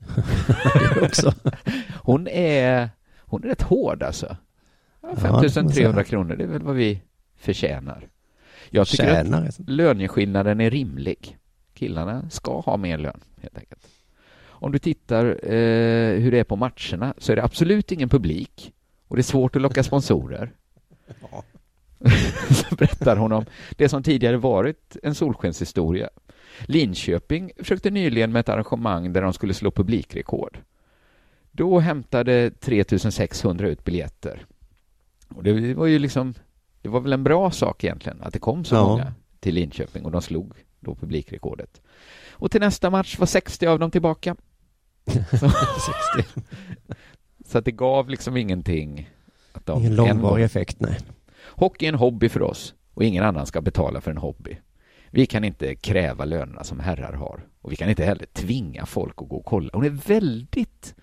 också. 1.02 1.34
hon 2.02 2.28
är, 2.28 2.90
hon 3.18 3.44
är 3.44 3.48
rätt 3.48 3.62
hård 3.62 4.02
alltså. 4.02 4.36
5300 5.16 6.00
ja, 6.00 6.04
kronor, 6.04 6.36
det 6.36 6.44
är 6.44 6.48
väl 6.48 6.62
vad 6.62 6.76
vi 6.76 7.02
förtjänar. 7.36 8.08
Jag 8.70 8.86
tycker 8.86 9.04
Tjänar. 9.04 9.46
att 9.46 9.60
löneskillnaden 9.68 10.60
är 10.60 10.70
rimlig. 10.70 11.38
Killarna 11.74 12.30
ska 12.30 12.60
ha 12.60 12.76
mer 12.76 12.98
lön, 12.98 13.20
helt 13.42 13.58
enkelt. 13.58 13.86
Om 14.60 14.72
du 14.72 14.78
tittar 14.78 15.24
eh, 15.26 16.20
hur 16.20 16.30
det 16.30 16.38
är 16.38 16.44
på 16.44 16.56
matcherna 16.56 17.14
så 17.18 17.32
är 17.32 17.36
det 17.36 17.44
absolut 17.44 17.92
ingen 17.92 18.08
publik 18.08 18.72
och 19.08 19.16
det 19.16 19.20
är 19.20 19.24
svårt 19.24 19.56
att 19.56 19.62
locka 19.62 19.82
sponsorer. 19.82 20.52
Ja. 21.32 21.44
så 22.50 22.74
berättar 22.74 23.16
hon 23.16 23.32
om 23.32 23.44
det 23.70 23.88
som 23.88 24.02
tidigare 24.02 24.36
varit 24.36 24.96
en 25.02 25.14
solskenshistoria. 25.14 26.08
Linköping 26.60 27.50
försökte 27.56 27.90
nyligen 27.90 28.32
med 28.32 28.40
ett 28.40 28.48
arrangemang 28.48 29.12
där 29.12 29.22
de 29.22 29.32
skulle 29.32 29.54
slå 29.54 29.70
publikrekord. 29.70 30.58
Då 31.50 31.78
hämtade 31.78 32.50
3600 32.50 33.68
ut 33.68 33.84
biljetter. 33.84 34.46
Och 35.28 35.42
det 35.42 35.74
var 35.74 35.86
ju 35.86 35.98
liksom, 35.98 36.34
det 36.82 36.88
var 36.88 37.00
väl 37.00 37.12
en 37.12 37.24
bra 37.24 37.50
sak 37.50 37.84
egentligen 37.84 38.22
att 38.22 38.32
det 38.32 38.38
kom 38.38 38.64
så 38.64 38.74
ja. 38.74 38.84
många 38.84 39.14
till 39.40 39.54
Linköping 39.54 40.04
och 40.04 40.10
de 40.10 40.22
slog 40.22 40.52
då 40.80 40.94
publikrekordet. 40.94 41.80
Och 42.30 42.50
till 42.50 42.60
nästa 42.60 42.90
match 42.90 43.18
var 43.18 43.26
60 43.26 43.66
av 43.66 43.78
dem 43.78 43.90
tillbaka. 43.90 44.36
Så, 47.46 47.58
att 47.58 47.64
det 47.64 47.70
gav 47.70 48.08
liksom 48.08 48.36
ingenting. 48.36 49.10
Att 49.52 49.66
de 49.66 49.78
Ingen 49.78 49.94
långvarig 49.94 50.44
effekt, 50.44 50.80
nej. 50.80 50.98
Hockey 51.42 51.86
är 51.86 51.88
en 51.88 51.98
hobby 51.98 52.28
för 52.28 52.42
oss 52.42 52.74
och 52.94 53.04
ingen 53.04 53.24
annan 53.24 53.46
ska 53.46 53.60
betala 53.60 54.00
för 54.00 54.10
en 54.10 54.16
hobby. 54.16 54.58
Vi 55.10 55.26
kan 55.26 55.44
inte 55.44 55.74
kräva 55.74 56.24
lönerna 56.24 56.64
som 56.64 56.80
herrar 56.80 57.12
har 57.12 57.46
och 57.60 57.72
vi 57.72 57.76
kan 57.76 57.88
inte 57.88 58.04
heller 58.04 58.26
tvinga 58.26 58.86
folk 58.86 59.14
att 59.16 59.28
gå 59.28 59.36
och 59.36 59.44
kolla. 59.44 59.70
Hon 59.72 59.84
är 59.84 59.90
väldigt 59.90 60.94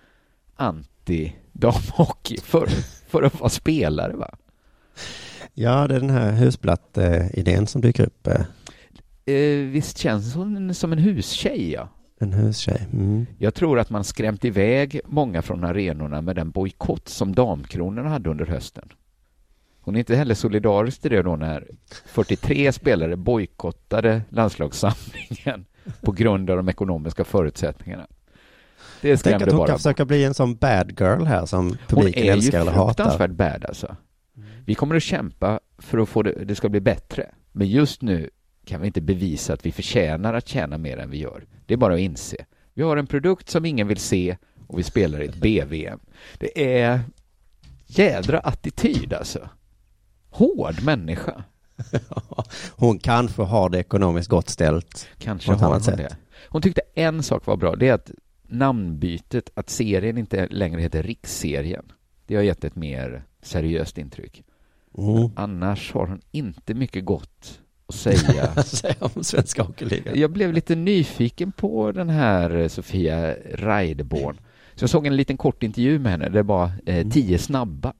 anti 0.56 1.32
damhockey 1.52 2.36
för, 2.40 2.66
för 3.08 3.22
att 3.22 3.40
vara 3.40 3.50
spelare 3.50 4.16
va? 4.16 4.30
Ja, 5.54 5.86
det 5.88 5.94
är 5.94 6.00
den 6.00 6.10
här 6.10 6.32
husplatt-idén 6.32 7.66
som 7.66 7.80
dyker 7.80 8.06
upp. 8.06 8.26
Eh. 8.26 8.40
eh, 9.34 9.58
visst 9.58 9.98
känns 9.98 10.34
hon 10.34 10.74
som 10.74 10.92
en 10.92 10.98
hustjej 10.98 11.72
ja. 11.72 11.88
En 12.20 12.32
hustjej. 12.32 12.86
Mm. 12.92 13.26
Jag 13.38 13.54
tror 13.54 13.78
att 13.78 13.90
man 13.90 14.04
skrämt 14.04 14.44
iväg 14.44 15.00
många 15.06 15.42
från 15.42 15.64
arenorna 15.64 16.22
med 16.22 16.36
den 16.36 16.50
bojkott 16.50 17.08
som 17.08 17.34
Damkronorna 17.34 18.08
hade 18.08 18.30
under 18.30 18.46
hösten. 18.46 18.88
Hon 19.80 19.94
är 19.94 19.98
inte 19.98 20.16
heller 20.16 20.34
solidarisk 20.34 21.00
till 21.00 21.10
det 21.10 21.22
då 21.22 21.36
när 21.36 21.68
43 22.06 22.72
spelare 22.72 23.16
bojkottade 23.16 24.22
landslagssamlingen 24.28 25.64
på 26.00 26.12
grund 26.12 26.50
av 26.50 26.56
de 26.56 26.68
ekonomiska 26.68 27.24
förutsättningarna. 27.24 28.06
Det 29.00 29.08
jag 29.08 29.20
tänker 29.20 29.46
att 29.46 29.52
hon 29.52 29.58
bara. 29.58 29.68
kan 29.68 29.76
försöka 29.76 30.04
bli 30.04 30.24
en 30.24 30.34
sån 30.34 30.56
bad 30.56 31.00
girl 31.00 31.24
här 31.24 31.46
som 31.46 31.76
publiken 31.86 32.32
älskar 32.32 32.60
eller 32.60 32.72
hatar. 32.72 32.80
Hon 32.80 32.86
är 32.86 32.86
ju 32.86 33.18
fruktansvärt 33.18 33.30
bad 33.30 33.64
alltså. 33.64 33.96
Vi 34.64 34.74
kommer 34.74 34.96
att 34.96 35.02
kämpa 35.02 35.60
för 35.78 35.98
att 35.98 36.08
få 36.08 36.22
det, 36.22 36.44
det 36.44 36.54
ska 36.54 36.68
bli 36.68 36.80
bättre. 36.80 37.30
Men 37.52 37.68
just 37.68 38.02
nu 38.02 38.30
kan 38.68 38.80
vi 38.80 38.86
inte 38.86 39.00
bevisa 39.00 39.52
att 39.52 39.66
vi 39.66 39.72
förtjänar 39.72 40.34
att 40.34 40.48
tjäna 40.48 40.78
mer 40.78 40.96
än 40.96 41.10
vi 41.10 41.18
gör. 41.18 41.46
Det 41.66 41.74
är 41.74 41.78
bara 41.78 41.94
att 41.94 42.00
inse. 42.00 42.36
Vi 42.74 42.82
har 42.82 42.96
en 42.96 43.06
produkt 43.06 43.50
som 43.50 43.64
ingen 43.64 43.88
vill 43.88 43.98
se 43.98 44.36
och 44.66 44.78
vi 44.78 44.82
spelar 44.82 45.22
i 45.22 45.26
ett 45.26 45.36
BVM. 45.36 46.00
Det 46.38 46.74
är 46.76 47.00
jädra 47.86 48.38
attityd 48.38 49.12
alltså. 49.12 49.48
Hård 50.30 50.82
människa. 50.82 51.44
hon 52.76 52.98
kanske 52.98 53.42
har 53.42 53.68
det 53.68 53.78
ekonomiskt 53.78 54.28
gott 54.28 54.48
ställt. 54.48 55.08
Kanske 55.18 55.52
har 55.52 55.70
hon 55.70 55.80
sätt. 55.80 55.96
det. 55.96 56.16
Hon 56.48 56.62
tyckte 56.62 56.80
en 56.94 57.22
sak 57.22 57.46
var 57.46 57.56
bra, 57.56 57.76
det 57.76 57.88
är 57.88 57.94
att 57.94 58.10
namnbytet, 58.42 59.50
att 59.54 59.70
serien 59.70 60.18
inte 60.18 60.46
längre 60.46 60.80
heter 60.80 61.02
Riksserien. 61.02 61.92
Det 62.26 62.36
har 62.36 62.42
gett 62.42 62.64
ett 62.64 62.76
mer 62.76 63.24
seriöst 63.42 63.98
intryck. 63.98 64.44
Mm. 64.98 65.30
Annars 65.36 65.92
har 65.92 66.06
hon 66.06 66.20
inte 66.30 66.74
mycket 66.74 67.04
gott 67.04 67.60
att 67.88 67.94
säga. 67.94 68.54
säga 68.62 68.94
om 68.98 69.24
svenska 69.24 69.62
hockeyligan. 69.62 70.18
Jag 70.18 70.30
blev 70.30 70.52
lite 70.52 70.74
nyfiken 70.74 71.52
på 71.52 71.92
den 71.92 72.08
här 72.08 72.68
Sofia 72.68 73.34
Reideborn. 73.54 74.40
Så 74.74 74.82
jag 74.82 74.90
såg 74.90 75.06
en 75.06 75.16
liten 75.16 75.36
kort 75.36 75.62
intervju 75.62 75.98
med 75.98 76.12
henne, 76.12 76.28
det 76.28 76.42
var 76.42 76.70
eh, 76.86 76.96
mm. 76.96 77.10
tio 77.10 77.38
snabba. 77.38 77.92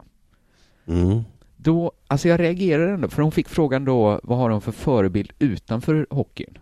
Mm. 0.87 1.23
Då, 1.57 1.93
alltså 2.07 2.29
jag 2.29 2.41
reagerade 2.41 2.93
ändå, 2.93 3.09
för 3.09 3.23
hon 3.23 3.33
fick 3.33 3.49
frågan 3.49 3.85
då, 3.85 4.21
vad 4.23 4.39
har 4.39 4.51
hon 4.51 4.61
för 4.61 4.73
förebild 4.73 5.33
utanför 5.39 6.07
hockeyn? 6.11 6.59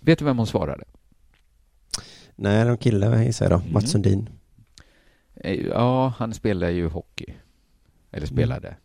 Vet 0.00 0.18
du 0.18 0.24
vem 0.24 0.38
hon 0.38 0.46
svarade? 0.46 0.84
Nej, 2.36 2.64
någon 2.64 2.78
kille 2.78 3.24
gissar 3.24 3.44
jag 3.44 3.52
då, 3.52 3.60
mm. 3.60 3.72
Mats 3.72 3.90
Sundin. 3.90 4.28
Eh, 5.34 5.66
ja, 5.66 6.12
han 6.18 6.34
spelar 6.34 6.68
ju 6.68 6.88
hockey. 6.88 7.34
Eller 8.10 8.26
mm. 8.26 8.36
spelade. 8.36 8.76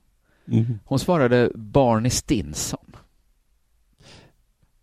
Mm. 0.47 0.79
Hon 0.85 0.99
svarade 0.99 1.51
Barney 1.55 2.09
Stinson. 2.09 2.95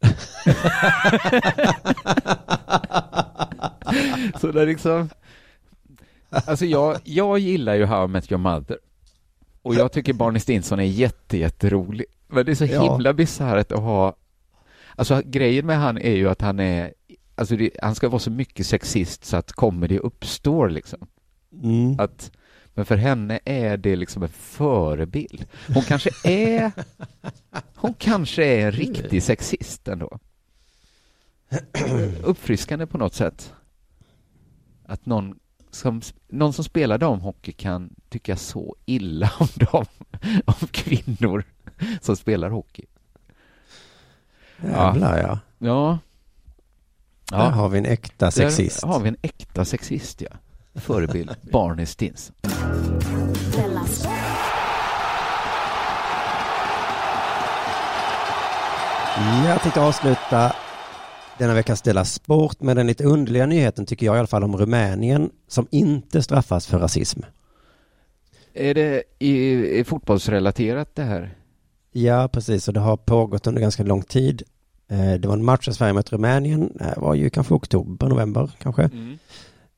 så 4.40 4.52
det 4.52 4.62
är 4.62 4.66
liksom... 4.66 5.08
Alltså 6.30 6.66
jag, 6.66 6.98
jag 7.04 7.38
gillar 7.38 7.74
ju 7.74 7.84
How 7.84 8.04
I 8.04 8.08
Met 8.08 8.32
Your 8.32 8.40
Mother. 8.40 8.78
Och 9.62 9.74
jag 9.74 9.92
tycker 9.92 10.12
Barney 10.12 10.40
Stinson 10.40 10.80
är 10.80 10.84
jätte, 10.84 11.38
jätterolig. 11.38 12.06
Men 12.28 12.46
det 12.46 12.52
är 12.52 12.54
så 12.54 12.64
ja. 12.64 12.82
himla 12.82 13.12
bisarrt 13.12 13.72
att 13.72 13.80
ha... 13.80 14.16
Alltså 14.96 15.22
grejen 15.24 15.66
med 15.66 15.78
han 15.78 15.98
är 15.98 16.16
ju 16.16 16.28
att 16.28 16.40
han 16.40 16.60
är... 16.60 16.92
Alltså 17.34 17.56
det, 17.56 17.70
han 17.82 17.94
ska 17.94 18.08
vara 18.08 18.18
så 18.18 18.30
mycket 18.30 18.66
sexist 18.66 19.24
så 19.24 19.36
att 19.36 19.52
comedy 19.52 19.98
uppstår 19.98 20.70
liksom. 20.70 21.06
Mm. 21.62 22.00
Att, 22.00 22.32
men 22.74 22.84
för 22.84 22.96
henne 22.96 23.40
är 23.44 23.76
det 23.76 23.96
liksom 23.96 24.22
en 24.22 24.28
förebild. 24.28 25.46
Hon 25.74 25.82
kanske 25.82 26.10
är... 26.24 26.72
Hon 27.74 27.94
kanske 27.94 28.44
är 28.44 28.66
en 28.66 28.72
riktig 28.72 29.22
sexist 29.22 29.88
ändå. 29.88 30.18
Uppfriskande 32.22 32.86
på 32.86 32.98
något 32.98 33.14
sätt. 33.14 33.52
Att 34.86 35.06
någon 35.06 35.38
som, 35.70 36.02
någon 36.28 36.52
som 36.52 36.64
spelar 36.64 36.98
damhockey 36.98 37.52
kan 37.52 37.94
tycka 38.08 38.36
så 38.36 38.76
illa 38.86 39.32
om 39.38 39.48
dem, 39.54 39.86
om 40.44 40.68
kvinnor 40.70 41.44
som 42.00 42.16
spelar 42.16 42.50
hockey. 42.50 42.84
Jävlar 44.62 45.18
ja. 45.18 45.38
Ja. 45.58 45.98
ja. 47.30 47.38
Där 47.38 47.50
har 47.50 47.68
vi 47.68 47.78
en 47.78 47.86
äkta 47.86 48.30
sexist. 48.30 48.80
Där 48.80 48.88
har 48.88 49.00
vi 49.00 49.08
en 49.08 49.16
äkta 49.22 49.64
sexist, 49.64 50.20
ja. 50.20 50.30
Förebild, 50.74 51.30
Barney 51.52 51.86
Stins. 51.86 52.32
Jag 59.46 59.62
tänkte 59.62 59.80
avsluta 59.80 60.52
denna 61.38 61.54
veckas 61.54 61.82
Dela 61.82 62.04
Sport 62.04 62.60
med 62.60 62.76
den 62.76 62.86
lite 62.86 63.04
underliga 63.04 63.46
nyheten 63.46 63.86
tycker 63.86 64.06
jag 64.06 64.16
i 64.16 64.18
alla 64.18 64.26
fall 64.26 64.44
om 64.44 64.56
Rumänien 64.56 65.30
som 65.48 65.66
inte 65.70 66.22
straffas 66.22 66.66
för 66.66 66.78
rasism. 66.78 67.20
Är 68.54 68.74
det 68.74 69.02
i, 69.18 69.54
i 69.78 69.84
fotbollsrelaterat 69.84 70.94
det 70.94 71.02
här? 71.02 71.34
Ja, 71.92 72.28
precis. 72.32 72.68
Och 72.68 72.74
det 72.74 72.80
har 72.80 72.96
pågått 72.96 73.46
under 73.46 73.60
ganska 73.60 73.82
lång 73.82 74.02
tid. 74.02 74.42
Eh, 74.88 75.14
det 75.14 75.28
var 75.28 75.34
en 75.34 75.44
match 75.44 75.68
i 75.68 75.72
Sverige 75.72 75.92
mot 75.92 76.12
Rumänien. 76.12 76.72
Det 76.74 76.94
var 76.96 77.14
ju 77.14 77.30
kanske 77.30 77.54
oktober, 77.54 78.08
november 78.08 78.50
kanske. 78.58 78.82
Mm. 78.82 79.18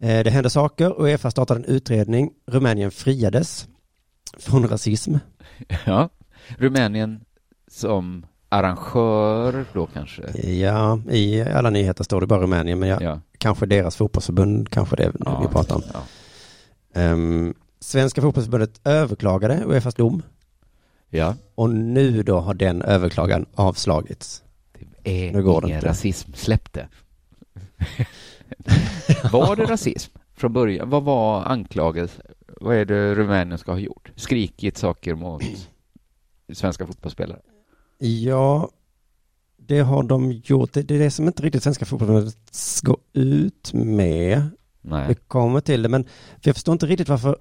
Eh, 0.03 0.25
det 0.25 0.31
hände 0.31 0.51
saker 0.51 0.93
och 0.93 1.05
Uefa 1.05 1.31
startade 1.31 1.61
en 1.61 1.65
utredning. 1.65 2.31
Rumänien 2.47 2.91
friades 2.91 3.69
från 4.39 4.69
rasism. 4.69 5.15
Ja, 5.85 6.09
Rumänien 6.59 7.25
som 7.69 8.27
arrangör 8.49 9.65
då 9.73 9.87
kanske? 9.87 10.41
Ja, 10.49 11.01
i 11.11 11.43
alla 11.43 11.71
nyheter 11.71 12.05
står 12.05 12.21
det 12.21 12.27
bara 12.27 12.43
Rumänien, 12.43 12.79
men 12.79 12.89
jag, 12.89 13.03
ja. 13.03 13.21
kanske 13.39 13.67
deras 13.67 13.97
fotbollsförbund, 13.97 14.71
kanske 14.71 14.97
det 14.97 15.13
ja, 15.25 15.41
vi 15.41 15.49
pratar 15.49 15.75
om. 15.75 15.83
Ja. 15.93 17.13
Um, 17.13 17.55
Svenska 17.81 18.23
fotbollsförbundet 18.23 18.81
överklagade 18.85 19.63
Uefas 19.67 19.95
dom. 19.95 20.23
Ja. 21.09 21.35
Och 21.55 21.71
nu 21.71 22.23
då 22.23 22.41
har 22.41 22.55
den 22.55 22.83
överklagan 22.83 23.47
avslagits. 23.55 24.43
Det 25.03 25.29
är 25.29 25.33
nu 25.33 25.43
går 25.43 25.65
ingen 25.65 25.81
det 25.81 25.89
rasism, 25.89 26.33
släpp 26.33 26.73
det. 26.73 26.89
var 29.33 29.57
det 29.57 29.65
rasism 29.65 30.13
från 30.35 30.53
början? 30.53 30.91
Vad 30.91 31.03
var 31.03 31.45
anklagelsen? 31.45 32.25
Vad 32.61 32.77
är 32.77 32.85
det 32.85 33.15
Rumänien 33.15 33.59
ska 33.59 33.73
ha 33.73 33.79
gjort? 33.79 34.13
Skrikit 34.17 34.79
saker 34.79 35.15
mot 35.15 35.43
svenska 36.53 36.87
fotbollsspelare? 36.87 37.41
Ja, 37.99 38.69
det 39.57 39.81
har 39.81 40.03
de 40.03 40.33
gjort. 40.33 40.73
Det, 40.73 40.83
det 40.83 40.95
är 40.95 40.99
det 40.99 41.11
som 41.11 41.27
inte 41.27 41.43
riktigt 41.43 41.63
Svenska 41.63 41.85
fotbollförbundet 41.85 42.37
går 42.83 42.99
ut 43.13 43.73
med. 43.73 44.51
Nej. 44.81 45.09
Vi 45.09 45.15
kommer 45.15 45.61
till 45.61 45.83
det, 45.83 45.89
men 45.89 46.05
för 46.05 46.49
jag 46.49 46.55
förstår 46.57 46.73
inte 46.73 46.87
riktigt 46.87 47.09
varför 47.09 47.37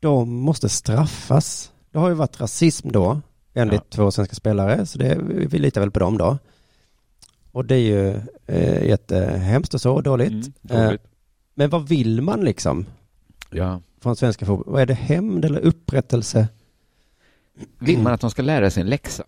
de 0.00 0.34
måste 0.34 0.68
straffas. 0.68 1.72
Det 1.90 1.98
har 1.98 2.08
ju 2.08 2.14
varit 2.14 2.40
rasism 2.40 2.88
då, 2.92 3.20
enligt 3.54 3.82
Ja. 3.90 3.96
två 3.96 4.10
svenska 4.10 4.34
spelare, 4.34 4.86
så 4.86 4.98
det, 4.98 5.18
vi 5.28 5.58
litar 5.58 5.80
väl 5.80 5.90
på 5.90 5.98
dem 5.98 6.18
då. 6.18 6.38
Och 7.56 7.64
det 7.64 7.74
är 7.74 7.78
ju 7.78 8.20
eh, 8.46 8.86
jättehemskt 8.88 9.74
och 9.74 9.80
så, 9.80 10.00
dåligt. 10.00 10.30
Mm, 10.30 10.52
dåligt. 10.62 11.04
Eh, 11.04 11.10
men 11.54 11.70
vad 11.70 11.88
vill 11.88 12.22
man 12.22 12.44
liksom 12.44 12.86
Ja. 13.50 13.80
från 14.00 14.16
svenska 14.16 14.46
fotboll? 14.46 14.72
Vad 14.72 14.82
är 14.82 14.86
det, 14.86 14.94
hämnd 14.94 15.44
eller 15.44 15.60
upprättelse? 15.60 16.48
Vill 17.78 17.98
man 17.98 18.12
att 18.12 18.20
de 18.20 18.30
ska 18.30 18.42
lära 18.42 18.70
sig 18.70 18.80
en 18.80 18.88
läxa? 18.88 19.24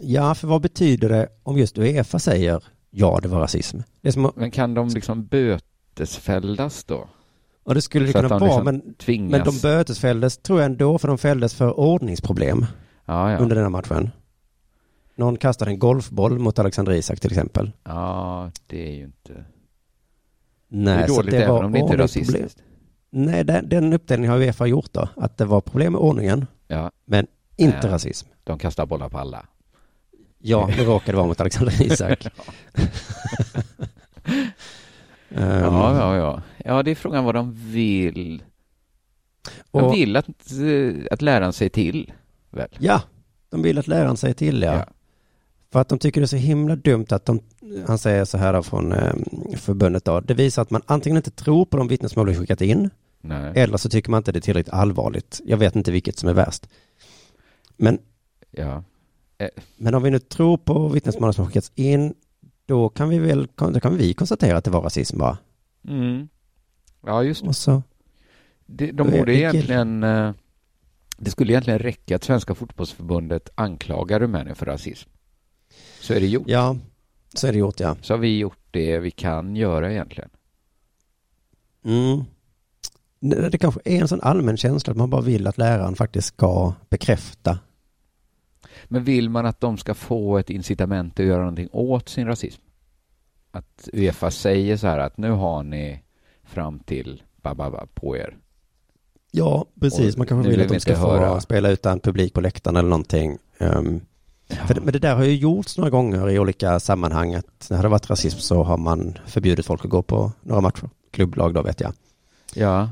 Ja, 0.00 0.34
för 0.34 0.48
vad 0.48 0.62
betyder 0.62 1.08
det 1.08 1.28
om 1.42 1.58
just 1.58 1.78
Uefa 1.78 2.18
säger 2.18 2.62
ja, 2.90 3.18
det 3.22 3.28
var 3.28 3.40
rasism? 3.40 3.78
Det 4.00 4.12
som 4.12 4.32
Men 4.36 4.50
kan 4.50 4.74
de 4.74 4.88
liksom 4.88 5.26
bötesfällas 5.26 6.84
då? 6.84 7.08
och 7.64 7.74
det 7.74 7.82
skulle 7.82 8.06
det 8.06 8.12
kunna 8.12 8.28
de 8.28 8.40
vara, 8.40 8.62
liksom 8.62 8.64
men, 9.06 9.30
men 9.30 9.44
de 9.44 9.58
bötesfälldes 9.62 10.38
tror 10.38 10.60
jag 10.60 10.66
ändå, 10.66 10.98
för 10.98 11.08
de 11.08 11.18
fälldes 11.18 11.54
för 11.54 11.80
ordningsproblem 11.80 12.66
ja, 13.04 13.32
ja. 13.32 13.38
under 13.38 13.56
den 13.56 13.64
här 13.64 13.70
matchen. 13.70 14.10
Någon 15.16 15.36
kastade 15.36 15.70
en 15.70 15.78
golfboll 15.78 16.38
mot 16.38 16.58
Alexander 16.58 16.92
Isak 16.92 17.20
till 17.20 17.30
exempel. 17.32 17.72
ja, 17.84 18.50
det 18.66 18.88
är 18.88 18.92
ju 18.96 19.04
inte... 19.04 19.44
Nej, 20.68 20.96
det 20.96 21.02
är 21.02 21.06
så 21.06 21.14
dåligt 21.16 21.30
det 21.30 21.36
även 21.42 21.54
var 21.54 21.64
om 21.64 21.72
det 21.72 21.78
inte 21.78 21.92
är 21.92 21.98
rasistiskt. 21.98 22.62
Nej, 23.10 23.44
den, 23.44 23.68
den 23.68 23.92
uppdelningen 23.92 24.32
har 24.32 24.38
Uefa 24.40 24.66
gjort 24.66 24.92
då. 24.92 25.08
Att 25.16 25.36
det 25.38 25.44
var 25.44 25.60
problem 25.60 25.92
med 25.92 26.00
ordningen, 26.00 26.46
Ja. 26.68 26.90
men 27.04 27.26
inte 27.56 27.80
Nej. 27.82 27.90
rasism. 27.90 28.28
De 28.44 28.58
kastar 28.58 28.86
bollar 28.86 29.08
på 29.08 29.18
alla. 29.18 29.46
Ja, 30.38 30.70
det 30.76 30.84
råkade 30.84 31.16
vara 31.16 31.26
mot 31.26 31.40
Alexander 31.40 31.82
Isak. 31.92 32.26
Ehm, 35.30 35.62
Ja, 35.62 35.96
ja, 35.98 36.16
ja. 36.16 36.42
Ja, 36.64 36.82
det 36.82 36.90
är 36.90 36.94
frågan 36.94 37.24
vad 37.24 37.34
de 37.34 37.52
vill. 37.54 38.42
De 39.70 39.82
Och- 39.84 39.94
vill 39.94 40.16
att, 40.16 40.28
eh, 40.28 41.06
att 41.10 41.22
läraren 41.22 41.52
säger 41.52 41.70
till, 41.70 42.12
väl? 42.50 42.68
Ja, 42.78 43.02
de 43.50 43.62
vill 43.62 43.78
att 43.78 43.86
läraren 43.88 44.16
säger 44.16 44.34
till 44.34 44.62
ja. 44.62 44.74
Ja. 44.74 44.84
För 45.76 45.80
att 45.80 45.88
de 45.88 45.98
tycker 45.98 46.20
det 46.20 46.24
är 46.24 46.26
så 46.26 46.36
himla 46.36 46.76
dumt 46.76 47.06
att 47.10 47.24
de, 47.24 47.40
han 47.86 47.98
säger 47.98 48.24
så 48.24 48.38
här 48.38 48.62
från 48.62 48.92
eh, 48.92 49.14
förbundet 49.56 50.04
då, 50.04 50.20
det 50.20 50.34
visar 50.34 50.62
att 50.62 50.70
man 50.70 50.82
antingen 50.86 51.16
inte 51.16 51.30
tror 51.30 51.64
på 51.64 51.76
de 51.76 51.88
vittnesmål 51.88 52.28
vi 52.28 52.36
skickat 52.36 52.60
in, 52.60 52.90
Nej. 53.20 53.52
eller 53.56 53.76
så 53.76 53.88
tycker 53.88 54.10
man 54.10 54.18
inte 54.18 54.32
det 54.32 54.38
är 54.38 54.40
tillräckligt 54.40 54.74
allvarligt. 54.74 55.40
Jag 55.44 55.56
vet 55.56 55.76
inte 55.76 55.92
vilket 55.92 56.18
som 56.18 56.28
är 56.28 56.32
värst. 56.34 56.68
Men, 57.76 57.98
Ja. 58.50 58.84
Eh, 59.38 59.48
men 59.76 59.94
om 59.94 60.02
vi 60.02 60.10
nu 60.10 60.18
tror 60.18 60.56
på 60.56 60.88
vittnesmålen 60.88 61.34
som 61.34 61.46
skickats 61.46 61.72
in, 61.74 62.14
då 62.66 62.88
kan 62.88 63.08
vi 63.08 63.18
väl, 63.18 63.48
då 63.54 63.80
kan 63.80 63.96
vi 63.96 64.14
konstatera 64.14 64.56
att 64.58 64.64
det 64.64 64.70
var 64.70 64.80
rasism 64.82 65.18
va? 65.18 65.38
Mm. 65.88 66.28
Ja, 67.06 67.22
just 67.22 67.42
det. 67.42 67.48
Och 67.48 67.56
så, 67.56 67.82
De, 68.66 68.92
Då 68.92 69.04
de 69.04 69.10
borde 69.18 69.32
det 69.32 69.38
egentligen... 69.38 70.02
eh, 70.02 70.32
Det 71.18 71.30
skulle 71.30 71.52
egentligen 71.52 71.78
räcka 71.78 72.16
att 72.16 72.24
Svenska 72.24 72.54
fotbollsförbundet 72.54 73.48
anklagar 73.54 74.20
Rumänien 74.20 74.56
för 74.56 74.66
rasism. 74.66 75.10
Så 76.06 76.14
är 76.14 76.20
det 76.20 76.26
gjort. 76.26 76.48
ja, 76.48 76.76
så 77.34 77.46
är 77.46 77.52
det 77.52 77.58
gjort 77.58 77.80
ja. 77.80 77.96
Så 78.02 78.12
har 78.12 78.18
vi 78.18 78.38
gjort 78.38 78.58
det 78.70 78.98
vi 78.98 79.10
kan 79.10 79.56
göra 79.56 79.92
egentligen. 79.92 80.30
Mm. 81.84 82.24
Det, 83.20 83.48
det 83.48 83.58
kanske 83.58 83.80
är 83.84 84.00
en 84.00 84.08
sån 84.08 84.20
allmän 84.20 84.56
känsla 84.56 84.90
att 84.90 84.96
man 84.96 85.10
bara 85.10 85.20
vill 85.20 85.46
att 85.46 85.58
läraren 85.58 85.94
faktiskt 85.94 86.28
ska 86.28 86.74
bekräfta 86.88 87.58
Men 88.84 89.04
vill 89.04 89.30
man 89.30 89.46
att 89.46 89.60
de 89.60 89.78
ska 89.78 89.94
få 89.94 90.38
ett 90.38 90.50
incitament 90.50 91.20
att 91.20 91.26
göra 91.26 91.38
någonting 91.38 91.68
åt 91.72 92.08
sin 92.08 92.26
rasism? 92.26 92.62
Att 93.50 93.88
Uefa 93.92 94.30
säger 94.30 94.76
så 94.76 94.86
här 94.86 94.98
att 94.98 95.16
nu 95.16 95.30
har 95.30 95.62
ni 95.62 96.02
fram 96.44 96.78
till 96.78 97.22
bababa 97.42 97.86
på 97.94 98.16
er. 98.16 98.36
Ja, 99.30 99.66
precis. 99.80 100.16
Man 100.16 100.26
kanske 100.26 100.50
vill 100.50 100.58
vill 100.58 100.66
att 100.66 100.72
de 100.72 100.80
ska 100.80 100.90
inte 100.90 101.02
få 101.02 101.10
höra. 101.10 101.40
spela 101.40 101.70
utan 101.70 102.00
publik 102.00 102.34
på 102.34 102.40
läktaren 102.40 102.76
eller 102.76 102.88
någonting. 102.88 103.38
För 104.48 104.80
men 104.80 104.92
det 104.92 104.98
där 104.98 105.14
har 105.16 105.24
ju 105.24 105.34
gjorts 105.36 105.78
några 105.78 105.90
gånger 105.90 106.30
i 106.30 106.38
olika 106.38 106.80
sammanhang. 106.80 107.34
Att 107.34 107.66
när 107.70 107.76
det 107.76 107.82
har 107.82 107.90
varit 107.90 108.10
rasism 108.10 108.38
så 108.38 108.62
har 108.62 108.76
man 108.76 109.18
förbjudit 109.26 109.66
folk 109.66 109.84
att 109.84 109.90
gå 109.90 110.02
på 110.02 110.32
några 110.42 110.60
matcher. 110.60 110.88
Klubblag 111.10 111.54
då 111.54 111.62
vet 111.62 111.80
jag. 111.80 111.92
Ja, 112.54 112.90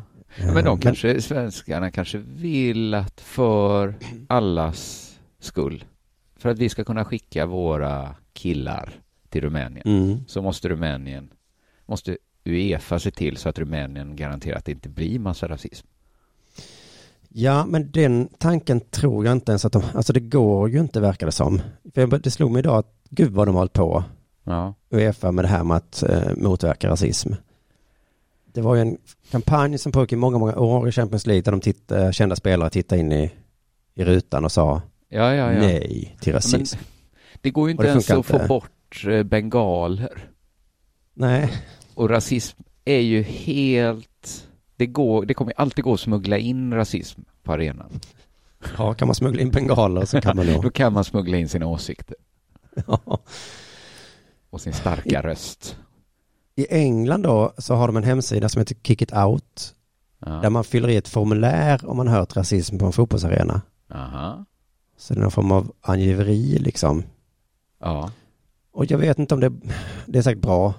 men 0.55 0.65
de 0.65 0.79
kanske, 0.81 1.21
svenskarna 1.23 1.91
kanske 1.91 2.19
vill 2.19 2.95
att 2.95 3.21
för 3.21 3.95
allas 4.29 5.11
skull, 5.41 5.85
för 6.37 6.49
att 6.49 6.59
vi 6.59 6.69
ska 6.69 6.85
kunna 6.85 7.05
skicka 7.05 7.47
våra 7.47 8.15
killar 8.33 8.91
till 9.29 9.41
Rumänien, 9.43 9.83
Mm. 9.87 10.25
så 10.27 10.43
måste 10.43 10.69
Rumänien, 10.69 11.29
måste 11.87 12.17
Uefa 12.45 12.99
se 12.99 13.11
till 13.11 13.37
så 13.37 13.49
att 13.49 13.59
Rumänien 13.59 14.17
garanterar 14.17 14.57
att 14.59 14.65
det 14.65 14.73
inte 14.73 14.89
blir 14.89 15.19
massa 15.19 15.49
rasism. 15.49 15.87
Ja, 17.37 17.67
men 17.67 17.91
den 17.91 18.29
tanken 18.39 18.81
tror 18.81 19.25
jag 19.25 19.33
inte 19.33 19.53
ens 19.53 19.65
att 19.65 19.73
de, 19.73 19.83
alltså 19.95 20.13
det 20.13 20.21
går 20.21 20.71
ju 20.71 20.81
inte 20.81 21.01
verkar 21.01 21.27
det 21.27 21.33
som. 21.33 21.63
För 21.95 22.07
det 22.07 22.31
slog 22.31 22.51
mig 22.51 22.61
idag 22.61 22.79
att 22.79 22.95
gud 23.11 23.33
vad 23.33 23.49
de 23.49 23.55
har 23.55 23.61
hållit 23.61 23.73
på, 23.73 24.05
Ja, 24.45 24.75
Uefa, 24.91 25.33
med 25.33 25.45
det 25.45 25.49
här 25.49 25.65
med 25.65 25.77
att 25.77 26.03
eh, 26.03 26.37
motverka 26.37 26.89
rasism. 26.89 27.33
Det 28.53 28.61
var 28.61 28.75
ju 28.75 28.81
en 28.81 28.99
kampanj 29.31 29.79
som 29.79 29.93
pågick 29.93 30.13
i 30.13 30.17
många, 30.17 30.39
många 30.39 30.57
år 30.57 30.89
i 30.89 30.93
Champions 30.93 31.27
League 31.27 31.43
där 31.43 31.53
de 31.53 31.61
titta, 31.61 32.13
kända 32.13 32.37
spelare 32.37 32.71
tittade 32.71 33.01
in 33.01 33.13
i, 33.13 33.33
i 33.95 34.05
rutan 34.05 34.45
och 34.45 34.53
sa 34.53 34.83
ja, 35.09 35.35
ja. 35.35 35.51
nej 35.51 36.17
till 36.21 36.33
rasism. 36.33 36.79
Men 36.79 36.87
det 37.41 37.51
går 37.51 37.69
ju 37.69 37.73
inte 37.73 37.87
ens 37.87 38.11
att 38.11 38.27
få 38.27 38.35
inte. 38.35 38.47
bort 38.47 39.05
eh, 39.09 39.23
bengaler. 39.23 40.29
Nej, 41.15 41.53
Och 41.95 42.11
rasism 42.11 42.63
är 42.85 43.01
ju 43.01 43.23
helt... 43.23 44.09
Det, 44.77 44.87
går, 44.87 45.25
det 45.25 45.35
kommer 45.35 45.53
alltid 45.57 45.85
gå 45.85 45.95
att 45.95 46.01
smuggla 46.01 46.39
in 46.39 46.75
rasism 46.75 47.21
på 47.43 47.53
arenan. 47.53 47.91
ja, 48.79 48.95
kan 48.95 49.09
man 49.09 49.15
smuggla 49.15 49.43
in 49.43 49.51
bengaler 49.51 50.05
så 50.05 50.21
kan 50.21 50.37
man 50.37 50.47
Då 50.53 50.53
nog. 50.53 50.75
kan 50.75 50.93
man 50.93 51.05
smuggla 51.05 51.37
in 51.37 51.49
sina 51.49 51.67
åsikter 51.67 52.17
Ja. 52.87 53.19
och 54.51 54.61
sin 54.61 54.73
starka 54.73 55.23
röst. 55.23 55.77
I 56.57 56.67
England 56.71 57.23
då 57.23 57.53
så 57.59 57.75
har 57.75 57.87
de 57.87 57.97
en 57.97 58.05
hemsida 58.05 58.49
som 58.49 58.61
heter 58.61 58.75
Kick 58.83 59.03
It 59.03 59.13
Out 59.13 59.75
Ja. 60.27 60.33
där 60.33 60.51
man 60.51 60.65
fyller 60.65 60.89
i 60.89 60.97
ett 60.97 61.09
formulär 61.09 61.81
om 61.87 61.97
man 61.97 62.09
hört 62.09 62.37
rasism 62.37 62.79
på 62.79 62.87
en 62.87 62.93
fotbollsarena. 62.93 63.61
Aha. 63.91 64.45
Så 64.97 65.15
det 65.15 65.21
är 65.21 65.23
någon 65.23 65.31
form 65.31 65.53
av 65.53 65.73
angiveri 65.81 66.59
liksom. 66.59 67.03
Ja. 67.81 68.11
Och 68.73 68.91
jag 68.91 68.99
vet 68.99 69.19
inte 69.19 69.35
om 69.35 69.41
det, 69.41 69.53
det 70.07 70.19
är 70.19 70.23
säkert 70.23 70.43
bra. 70.43 70.75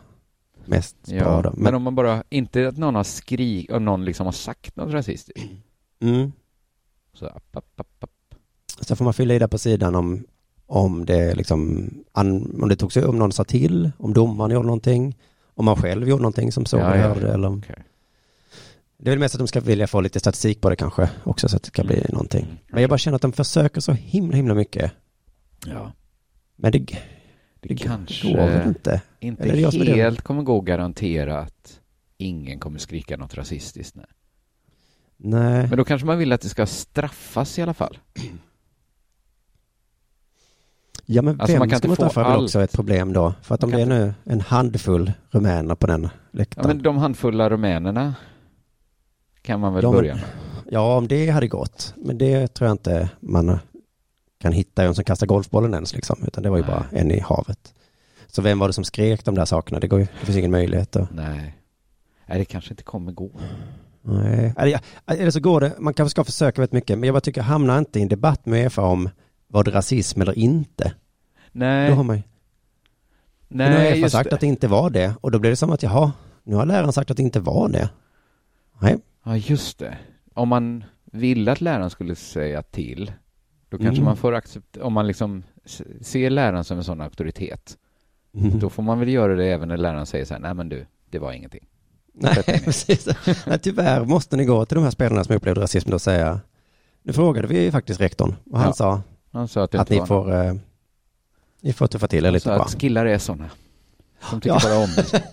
Mest 0.66 1.08
bra 1.08 1.18
ja. 1.18 1.42
Men, 1.44 1.54
Men, 1.64 1.76
om 1.76 1.84
man 1.84 1.96
bara, 1.96 2.24
inte 2.30 2.68
att 2.68 2.78
någon 2.78 2.96
har 2.96 3.04
skrik, 3.04 3.72
och 3.72 3.82
någon 3.82 4.06
liksom 4.06 4.26
har 4.26 4.34
sagt 4.34 4.76
något 4.76 4.94
rasistiskt. 4.94 5.44
mm, 6.02 6.32
Så, 7.14 7.26
app, 7.26 7.56
app, 7.56 7.80
app, 7.80 8.04
app. 8.04 8.36
så 8.82 8.96
får 8.96 9.06
man 9.06 9.14
fylla 9.14 9.34
i 9.34 9.40
där 9.40 9.48
på 9.48 9.58
sidan 9.58 9.96
om, 9.96 10.26
om 10.66 11.06
det 11.06 11.36
liksom, 11.36 11.90
an, 12.12 12.60
om 12.62 12.70
det 12.70 12.76
tog 12.76 12.94
sig, 12.94 13.06
om 13.06 13.20
någon 13.20 13.32
sa 13.32 13.44
till, 13.44 13.92
om 13.98 14.14
domaren 14.14 14.52
gjorde 14.52 14.66
någonting, 14.66 15.18
om 15.54 15.66
man 15.66 15.76
själv 15.76 16.10
gjorde 16.10 16.22
någonting 16.22 16.52
som 16.52 16.66
såg 16.66 16.80
Ja, 16.80 16.92
och 16.92 16.98
ja. 16.98 17.02
hörde 17.02 17.34
eller 17.34 17.48
om, 17.48 17.62
Okej. 17.66 17.84
Det 18.98 19.10
är 19.10 19.12
väl 19.12 19.20
mest 19.20 19.36
att 19.36 19.40
de 19.40 19.48
ska 19.48 19.60
vilja 19.60 19.88
få 19.88 20.02
lite 20.02 20.20
statistik 20.20 20.62
på 20.62 20.70
det 20.70 20.76
kanske 20.76 21.10
också 21.24 21.50
så 21.50 21.56
att 21.58 21.64
det 21.64 21.72
kan 21.72 21.86
bli 21.88 21.96
Mm. 21.96 22.08
någonting. 22.12 22.48
Men 22.68 22.82
jag 22.82 22.90
bara 22.90 22.98
känner 22.98 23.16
att 23.16 23.22
de 23.22 23.32
försöker 23.34 23.82
så 23.82 23.92
himla 23.92 24.36
himla 24.36 24.54
mycket. 24.54 24.92
Ja. 25.66 25.92
Men 26.56 26.72
det, 26.72 26.86
Det, 27.68 27.76
kanske 27.76 28.32
går 28.34 28.38
väl 28.48 28.68
inte. 28.68 29.02
inte 29.20 29.44
Eller 29.44 29.54
det 29.54 29.60
jag 29.86 29.96
helt 29.96 30.22
kommer 30.22 30.44
gå 30.44 30.60
att 30.60 30.66
garantera 30.66 31.40
att 31.40 31.80
ingen 32.18 32.60
kommer 32.60 32.80
skrika 32.80 33.18
något 33.18 33.34
rasistiskt. 33.36 33.96
Nej. 33.96 34.06
Nej. 35.18 35.68
Men 35.68 35.78
då 35.78 35.84
kanske 35.86 36.06
man 36.08 36.18
vill 36.18 36.32
att 36.32 36.42
det 36.42 36.50
ska 36.50 36.66
straffas 36.66 37.60
i 37.60 37.62
alla 37.62 37.74
fall. 37.74 37.98
Ja 41.06 41.22
men 41.22 41.42
Alltså, 41.42 41.54
vem 41.54 41.60
man 41.60 41.70
kan 41.70 41.78
ska 41.80 41.88
man 41.88 41.96
få 41.98 42.04
träffa 42.04 42.26
är 42.26 42.44
också 42.44 42.62
ett 42.62 42.72
problem 42.74 43.14
då? 43.14 43.34
För 43.42 43.56
att 43.56 43.64
om 43.64 43.72
det 43.72 43.82
är 43.82 43.86
nu 43.86 44.14
en 44.24 44.42
handfull 44.42 45.12
rumäner 45.30 45.76
på 45.76 45.88
den 45.88 46.04
Ja, 46.04 46.10
läktaren. 46.32 46.68
men 46.68 46.82
de 46.84 46.98
handfulla 46.98 47.50
rumänerna 47.50 48.16
kan 49.42 49.60
man 49.60 49.74
väl 49.74 49.84
Ja, 49.84 49.92
men- 49.92 49.98
börja 50.02 50.16
med. 50.16 50.24
Ja, 50.72 50.98
om 50.98 51.08
det 51.08 51.30
hade 51.30 51.48
gått. 51.48 51.94
Men 51.98 52.18
det 52.18 52.48
tror 52.48 52.68
jag 52.68 52.74
inte 52.74 53.10
man 53.20 53.60
kan 54.40 54.52
hitta 54.54 54.84
en 54.84 54.96
som 54.96 55.04
kastar 55.04 55.28
golfbollen 55.28 55.74
ens 55.74 55.94
liksom. 55.94 56.24
Utan 56.28 56.44
det 56.44 56.50
var 56.50 56.58
ju 56.58 56.64
Nej. 56.64 56.72
bara 56.72 56.86
en 56.92 57.12
i 57.12 57.20
havet. 57.20 57.74
Så 58.28 58.42
vem 58.42 58.60
var 58.60 58.68
det 58.68 58.74
som 58.74 58.84
skrek 58.84 59.26
de 59.26 59.36
där 59.36 59.46
sakerna? 59.46 59.80
Det, 59.80 59.88
går 59.88 60.00
det 60.00 60.26
finns 60.26 60.38
ingen 60.38 60.52
möjlighet 60.52 60.96
att... 60.96 61.14
Nej. 61.14 61.56
Nej, 62.28 62.40
det 62.40 62.46
kanske 62.46 62.72
inte 62.72 62.84
kommer 62.84 63.12
gå. 63.12 63.32
Nej. 64.02 64.54
Eller, 65.08 65.30
så 65.32 65.40
går 65.40 65.62
det, 65.62 65.74
man 65.80 65.94
kanske 65.94 66.12
ska 66.12 66.24
försöka 66.24 66.62
väldigt 66.62 66.74
mycket. 66.74 66.98
Men 66.98 67.08
jag 67.08 67.14
bara 67.14 67.22
tycker, 67.22 67.42
hamna 67.42 67.78
inte 67.78 68.00
i 68.00 68.02
en 68.02 68.08
debatt 68.08 68.46
med 68.46 68.64
Uefa 68.64 68.82
om 68.82 69.10
var 69.48 69.64
det 69.64 69.72
rasism 69.72 70.22
eller 70.22 70.38
inte. 70.38 70.94
Nej, 71.52 71.90
Då 71.90 71.96
har 71.96 72.04
man 72.04 72.16
ju... 72.18 72.24
Men 73.48 73.72
nu 73.72 73.78
har 73.78 73.84
nej 73.84 73.94
Uefa 73.94 74.10
sagt 74.10 74.30
det. 74.30 74.36
att 74.36 74.42
det 74.42 74.48
inte 74.48 74.68
var 74.68 74.90
det. 74.90 75.14
Och 75.22 75.32
då 75.32 75.40
blir 75.40 75.50
det 75.50 75.56
som 75.56 75.72
att, 75.72 75.84
jaha, 75.84 76.12
nu 76.44 76.56
har 76.56 76.66
läraren 76.66 76.94
sagt 76.94 77.12
att 77.12 77.18
det 77.18 77.24
inte 77.24 77.40
var 77.40 77.70
det. 77.70 77.90
Nej. 78.82 78.98
Ja, 79.26 79.38
just 79.38 79.80
det. 79.80 79.98
Om 80.34 80.50
man 80.50 80.84
ville 81.12 81.52
att 81.52 81.62
läraren 81.62 81.90
skulle 81.90 82.16
säga 82.16 82.62
till, 82.62 83.12
då 83.78 83.84
kanske 83.84 84.02
mm. 84.02 84.06
man 84.06 84.18
får 84.18 84.34
acceptera, 84.34 84.86
om 84.86 84.94
man 84.94 85.08
liksom 85.08 85.44
ser 86.02 86.30
läraren 86.30 86.64
som 86.64 86.78
en 86.78 86.84
sån 86.84 87.02
auktoritet, 87.02 87.78
mm. 88.36 88.60
då 88.60 88.70
får 88.70 88.84
man 88.84 89.00
väl 89.00 89.10
göra 89.10 89.36
det 89.36 89.46
även 89.46 89.68
när 89.68 89.78
läraren 89.78 90.06
säger 90.06 90.26
så 90.26 90.34
här, 90.34 90.42
nej 90.42 90.54
men 90.54 90.70
du, 90.70 90.86
det 91.10 91.20
var 91.20 91.32
ingenting. 91.32 91.66
Nej, 92.14 92.62
precis. 92.66 93.08
Nej, 93.48 93.60
tyvärr 93.60 94.06
måste 94.06 94.38
ni 94.38 94.46
gå 94.46 94.66
till 94.66 94.76
de 94.76 94.84
här 94.84 94.92
spelarna 94.92 95.24
som 95.24 95.36
upplevde 95.36 95.62
rasism 95.62 95.94
och 95.94 96.02
säga, 96.02 96.40
nu 97.04 97.14
frågade 97.14 97.48
vi 97.48 97.72
faktiskt 97.72 98.02
rektorn 98.02 98.36
och 98.52 98.58
han 98.58 98.68
ja. 98.68 98.74
sa, 98.74 99.02
han 99.32 99.48
sa 99.48 99.64
att, 99.64 99.76
att 99.76 99.90
ni, 99.90 100.06
får, 100.06 100.34
eh, 100.34 100.54
ni 101.62 101.74
får 101.74 101.88
tuffa 101.88 102.08
till 102.08 102.26
er 102.26 102.32
lite 102.32 102.50
bara. 102.50 102.62
att 102.62 102.80
killar 102.80 103.06
är 103.06 103.18
sådana. 103.18 103.50
De 104.32 104.42
tycker 104.42 104.56
ja. 104.56 104.60
bara 104.64 104.78
om 104.78 104.90
det. 104.96 105.24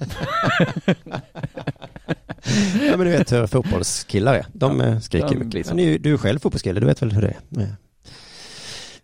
ja, 2.87 2.97
men 2.97 2.99
du 2.99 3.11
vet 3.11 3.33
hur 3.33 3.47
fotbollskillar 3.47 4.35
är. 4.35 4.47
De 4.53 4.81
ja, 4.81 5.01
skriker 5.01 5.29
de, 5.29 5.45
mycket. 5.45 5.77
Du, 5.77 5.99
du 5.99 6.13
är 6.13 6.17
själv 6.17 6.39
fotbollskille, 6.39 6.81
du 6.81 6.87
vet 6.87 7.03
väl 7.03 7.13
hur 7.13 7.23
det 7.23 7.37
är? 7.63 7.77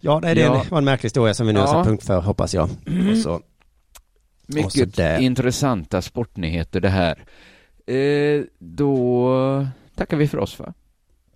Ja, 0.01 0.21
nej, 0.23 0.35
det 0.35 0.41
ja. 0.41 0.65
var 0.71 0.79
en 0.79 0.85
märklig 0.85 1.07
historia 1.07 1.35
som 1.35 1.47
vi 1.47 1.53
nu 1.53 1.59
ja. 1.59 1.67
har 1.67 1.73
satt 1.75 1.87
punkt 1.87 2.05
för, 2.05 2.21
hoppas 2.21 2.55
jag. 2.55 2.71
Mm. 2.87 3.11
Och 3.11 3.19
så, 3.19 3.41
mycket 4.47 4.89
och 4.89 4.95
så 4.95 5.17
intressanta 5.17 6.03
sportnyheter 6.03 6.81
det 6.81 6.89
här. 6.89 7.25
Eh, 7.87 8.43
då 8.59 9.67
tackar 9.95 10.17
vi 10.17 10.29
för 10.29 10.39
oss 10.39 10.59
va? 10.59 10.75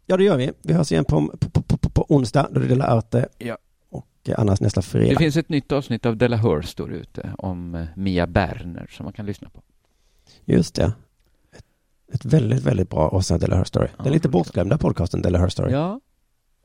Ja, 0.07 0.17
det 0.17 0.25
gör 0.25 0.37
vi. 0.37 0.53
Vi 0.63 0.75
hörs 0.75 0.93
igen 0.93 1.05
på, 1.05 1.33
på, 1.39 1.63
på, 1.63 1.89
på 1.89 2.07
onsdag 2.09 2.49
då 2.51 2.61
det 2.61 2.67
är 2.67 2.69
Della 2.69 2.87
Arte. 2.87 3.29
Ja. 3.39 3.59
Och 3.91 4.09
eh, 4.29 4.35
annars 4.39 4.61
nästa 4.61 4.83
fredag. 4.83 5.11
Det 5.11 5.17
finns 5.17 5.37
ett 5.37 5.49
nytt 5.49 5.73
avsnitt 5.73 6.07
av 6.07 6.17
Della 6.17 6.37
Hör 6.37 6.63
står 6.63 6.93
ute 6.93 7.35
om 7.39 7.75
eh, 7.75 7.87
Mia 7.97 8.27
Berner 8.27 8.87
som 8.91 9.05
man 9.05 9.13
kan 9.13 9.27
lyssna 9.27 9.49
på. 9.49 9.63
Just 10.45 10.75
det. 10.75 10.93
Ett, 11.53 11.65
ett 12.13 12.25
väldigt, 12.25 12.63
väldigt 12.63 12.91
bra 12.91 13.09
avsnitt 13.09 13.35
av 13.35 13.41
Della 13.41 13.57
Hör 13.57 13.65
Story. 13.65 13.89
Ja, 13.97 14.05
den 14.05 14.13
lite 14.13 14.29
bortglömda 14.29 14.79
podcasten 14.79 15.23
Della 15.23 15.39
Hör 15.39 15.49
Story. 15.49 15.73
Ja, 15.73 16.01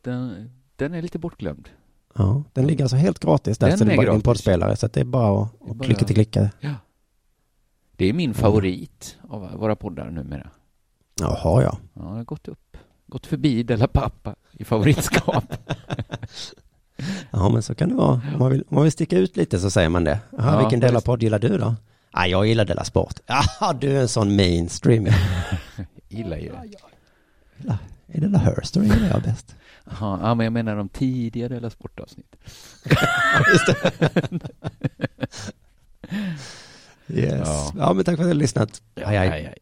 den, 0.01 0.51
den 0.75 0.93
är 0.93 1.01
lite 1.01 1.19
bortglömd. 1.19 1.69
Ja, 2.17 2.43
den 2.53 2.67
ligger 2.67 2.83
alltså 2.83 2.97
helt 2.97 3.19
gratis 3.19 3.57
där, 3.57 3.67
den 3.67 3.77
så 3.77 3.83
det 3.83 3.93
är 3.93 3.97
bara 3.97 4.11
din 4.11 4.21
poddspelare, 4.21 4.75
så 4.75 4.87
det 4.87 4.99
är 4.99 5.03
bara 5.05 5.41
att, 5.41 5.71
att 5.71 5.85
klicka 5.85 6.05
till 6.05 6.15
klicka. 6.15 6.49
Ja. 6.59 6.73
Det 7.95 8.05
är 8.05 8.13
min 8.13 8.33
favorit 8.33 9.17
av 9.29 9.51
våra 9.55 9.75
poddar 9.75 10.09
numera. 10.11 10.49
Jaha, 11.19 11.63
ja. 11.63 11.77
Ja, 11.93 12.01
det 12.01 12.07
har 12.07 12.23
gått 12.23 12.47
upp. 12.47 12.77
Gått 13.07 13.25
förbi 13.25 13.63
Della 13.63 13.87
Pappa 13.87 14.35
i 14.51 14.63
favoritskap. 14.63 15.43
ja, 17.31 17.49
men 17.49 17.63
så 17.63 17.75
kan 17.75 17.89
det 17.89 17.95
vara. 17.95 18.21
Om 18.33 18.39
man 18.39 18.51
vill, 18.51 18.61
om 18.61 18.75
man 18.75 18.83
vill 18.83 18.91
sticka 18.91 19.17
ut 19.17 19.37
lite 19.37 19.59
så 19.59 19.69
säger 19.69 19.89
man 19.89 20.03
det. 20.03 20.19
Aha, 20.39 20.51
ja, 20.51 20.59
vilken 20.59 20.79
Della 20.79 21.01
podd 21.01 21.23
gillar 21.23 21.39
du 21.39 21.57
då? 21.57 21.75
Ja, 22.13 22.27
jag 22.27 22.47
gillar 22.47 22.65
Della 22.65 22.83
Sport. 22.83 23.19
Ja, 23.59 23.73
du 23.73 23.97
är 23.97 24.01
en 24.01 24.07
sån 24.07 24.35
mainstream. 24.35 25.07
Gillar 26.09 26.37
ju 26.37 26.51
det. 27.57 27.77
Är 28.07 28.21
Della 28.21 28.37
Hörstory 28.37 28.87
gillar 28.87 29.07
jag 29.07 29.21
bäst. 29.21 29.55
Aha, 29.91 30.19
ja, 30.21 30.35
men 30.35 30.43
jag 30.43 30.53
menar 30.53 30.75
de 30.75 30.89
tidigare 30.89 31.53
Della 31.53 31.69
Sport-avsnitt. 31.69 32.35
Yes. 37.09 37.41
Ja. 37.43 37.71
ja. 37.77 37.93
men 37.93 38.05
tack 38.05 38.15
för 38.15 38.23
att 38.23 38.29
du 38.29 38.33
har 38.33 38.33
lyssnat. 38.33 38.81
Hej, 38.95 39.17
hej. 39.17 39.29
hej, 39.29 39.43
hej. 39.43 39.57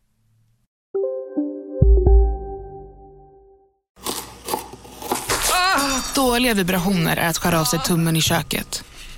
Ah, 5.53 6.01
dåliga 6.15 6.53
vibrationer 6.53 7.17
är 7.17 7.29
att 7.29 7.37
skära 7.37 7.59
av 7.59 7.65
sig 7.65 7.79
tummen 7.79 8.15
i 8.15 8.21
köket. 8.21 8.83